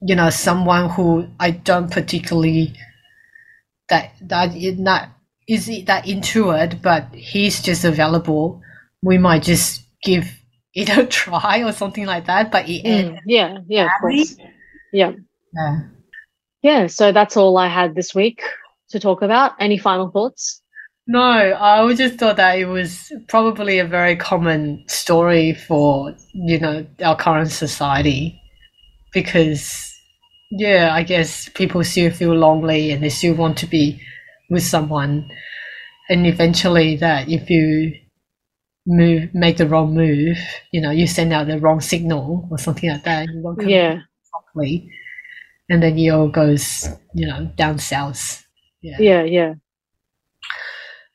you 0.02 0.16
know 0.16 0.30
someone 0.30 0.90
who 0.90 1.28
I 1.38 1.52
don't 1.52 1.92
particularly 1.92 2.74
that 3.90 4.14
that 4.22 4.56
is 4.56 4.80
not 4.80 5.10
is 5.48 5.68
it 5.70 5.86
that 5.88 6.08
into 6.08 6.52
it, 6.52 6.82
but 6.82 7.14
he's 7.14 7.62
just 7.62 7.84
available. 7.84 8.62
We 9.04 9.18
might 9.18 9.44
just 9.44 9.84
give 10.04 10.26
it 10.74 10.90
a 10.98 11.06
try 11.06 11.64
or 11.64 11.72
something 11.72 12.06
like 12.06 12.26
that. 12.26 12.52
But 12.52 12.70
it 12.70 12.86
Mm. 12.86 13.20
Yeah, 13.26 13.58
yeah. 13.68 13.90
Yeah. 14.94 15.12
yeah. 15.54 15.80
Yeah, 16.64 16.88
so 16.88 17.12
that's 17.12 17.36
all 17.36 17.58
I 17.58 17.68
had 17.68 17.96
this 17.96 18.14
week 18.14 18.42
to 18.90 19.00
talk 19.00 19.22
about. 19.22 19.54
Any 19.60 19.78
final 19.78 20.12
thoughts? 20.12 20.62
No, 21.08 21.20
I 21.60 21.94
just 21.96 22.20
thought 22.20 22.38
that 22.38 22.60
it 22.60 22.66
was 22.66 23.12
probably 23.28 23.80
a 23.80 23.86
very 23.86 24.16
common 24.16 24.84
story 24.88 25.54
for, 25.54 26.14
you 26.34 26.60
know, 26.60 26.86
our 27.04 27.16
current 27.16 27.50
society. 27.50 28.40
Because, 29.12 29.92
yeah, 30.52 30.94
I 30.94 31.04
guess 31.04 31.50
people 31.50 31.84
still 31.84 32.12
feel 32.12 32.36
lonely 32.36 32.92
and 32.92 33.04
they 33.04 33.10
still 33.10 33.34
want 33.34 33.58
to 33.58 33.66
be 33.66 34.00
with 34.52 34.64
someone. 34.64 35.32
And 36.10 36.28
eventually, 36.28 36.98
that 36.98 37.30
if 37.30 37.50
you 37.50 37.94
move, 38.88 39.34
make 39.34 39.58
the 39.58 39.68
wrong 39.68 39.96
move, 39.96 40.38
you 40.72 40.82
know, 40.82 40.92
you 40.92 41.08
send 41.08 41.34
out 41.34 41.48
the 41.48 41.60
wrong 41.60 41.82
signal 41.82 42.48
or 42.52 42.58
something 42.60 42.90
like 42.90 43.04
that, 43.06 43.30
you 43.30 43.44
come 43.62 43.68
Yeah, 43.68 44.02
properly, 44.32 44.92
and 45.70 45.84
then 45.84 45.98
it 45.98 46.10
all 46.10 46.30
goes, 46.30 46.88
you 47.16 47.28
know, 47.28 47.52
down 47.58 47.80
south. 47.80 48.46
yeah, 48.98 49.24
yeah. 49.24 49.56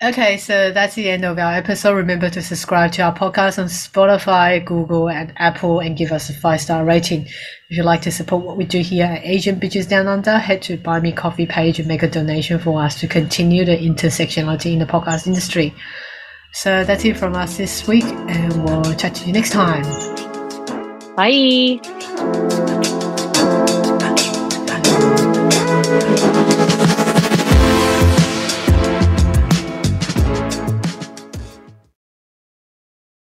Okay, 0.03 0.36
so 0.36 0.72
that's 0.72 0.94
the 0.94 1.09
end 1.09 1.24
of 1.24 1.38
our 1.38 1.55
episode. 1.55 1.94
Remember 1.94 2.28
to 2.28 2.42
subscribe 2.42 2.92
to 2.92 3.03
our 3.03 3.14
podcast 3.14 3.59
on 3.59 3.64
Spotify, 3.64 4.62
Google, 4.62 5.09
and 5.09 5.32
Apple 5.36 5.80
and 5.80 5.97
give 5.97 6.12
us 6.12 6.28
a 6.28 6.34
five 6.34 6.61
star 6.61 6.84
rating. 6.84 7.22
If 7.22 7.78
you'd 7.78 7.84
like 7.84 8.03
to 8.03 8.12
support 8.12 8.44
what 8.44 8.59
we 8.59 8.66
do 8.66 8.80
here 8.80 9.07
at 9.07 9.24
Asian 9.24 9.59
Bitches 9.59 9.88
Down 9.88 10.07
Under, 10.07 10.36
head 10.36 10.61
to 10.62 10.76
Buy 10.76 11.01
Me 11.01 11.12
Coffee 11.12 11.47
page 11.47 11.78
and 11.78 11.88
make 11.88 12.03
a 12.03 12.11
donation 12.11 12.59
for 12.59 12.82
us 12.82 13.01
to 13.01 13.09
continue 13.09 13.64
the 13.64 13.78
intersectionality 13.78 14.74
in 14.74 14.80
the 14.80 14.86
podcast 14.86 15.26
industry. 15.26 15.72
So 16.53 16.84
that's 16.84 17.07
it 17.07 17.16
from 17.16 17.34
us 17.34 17.57
this 17.57 17.88
week, 17.88 18.05
and 18.05 18.64
we'll 18.64 18.94
chat 18.97 19.14
to 19.14 19.26
you 19.26 19.32
next 19.32 19.51
time. 19.51 19.82
Bye. 21.16 22.76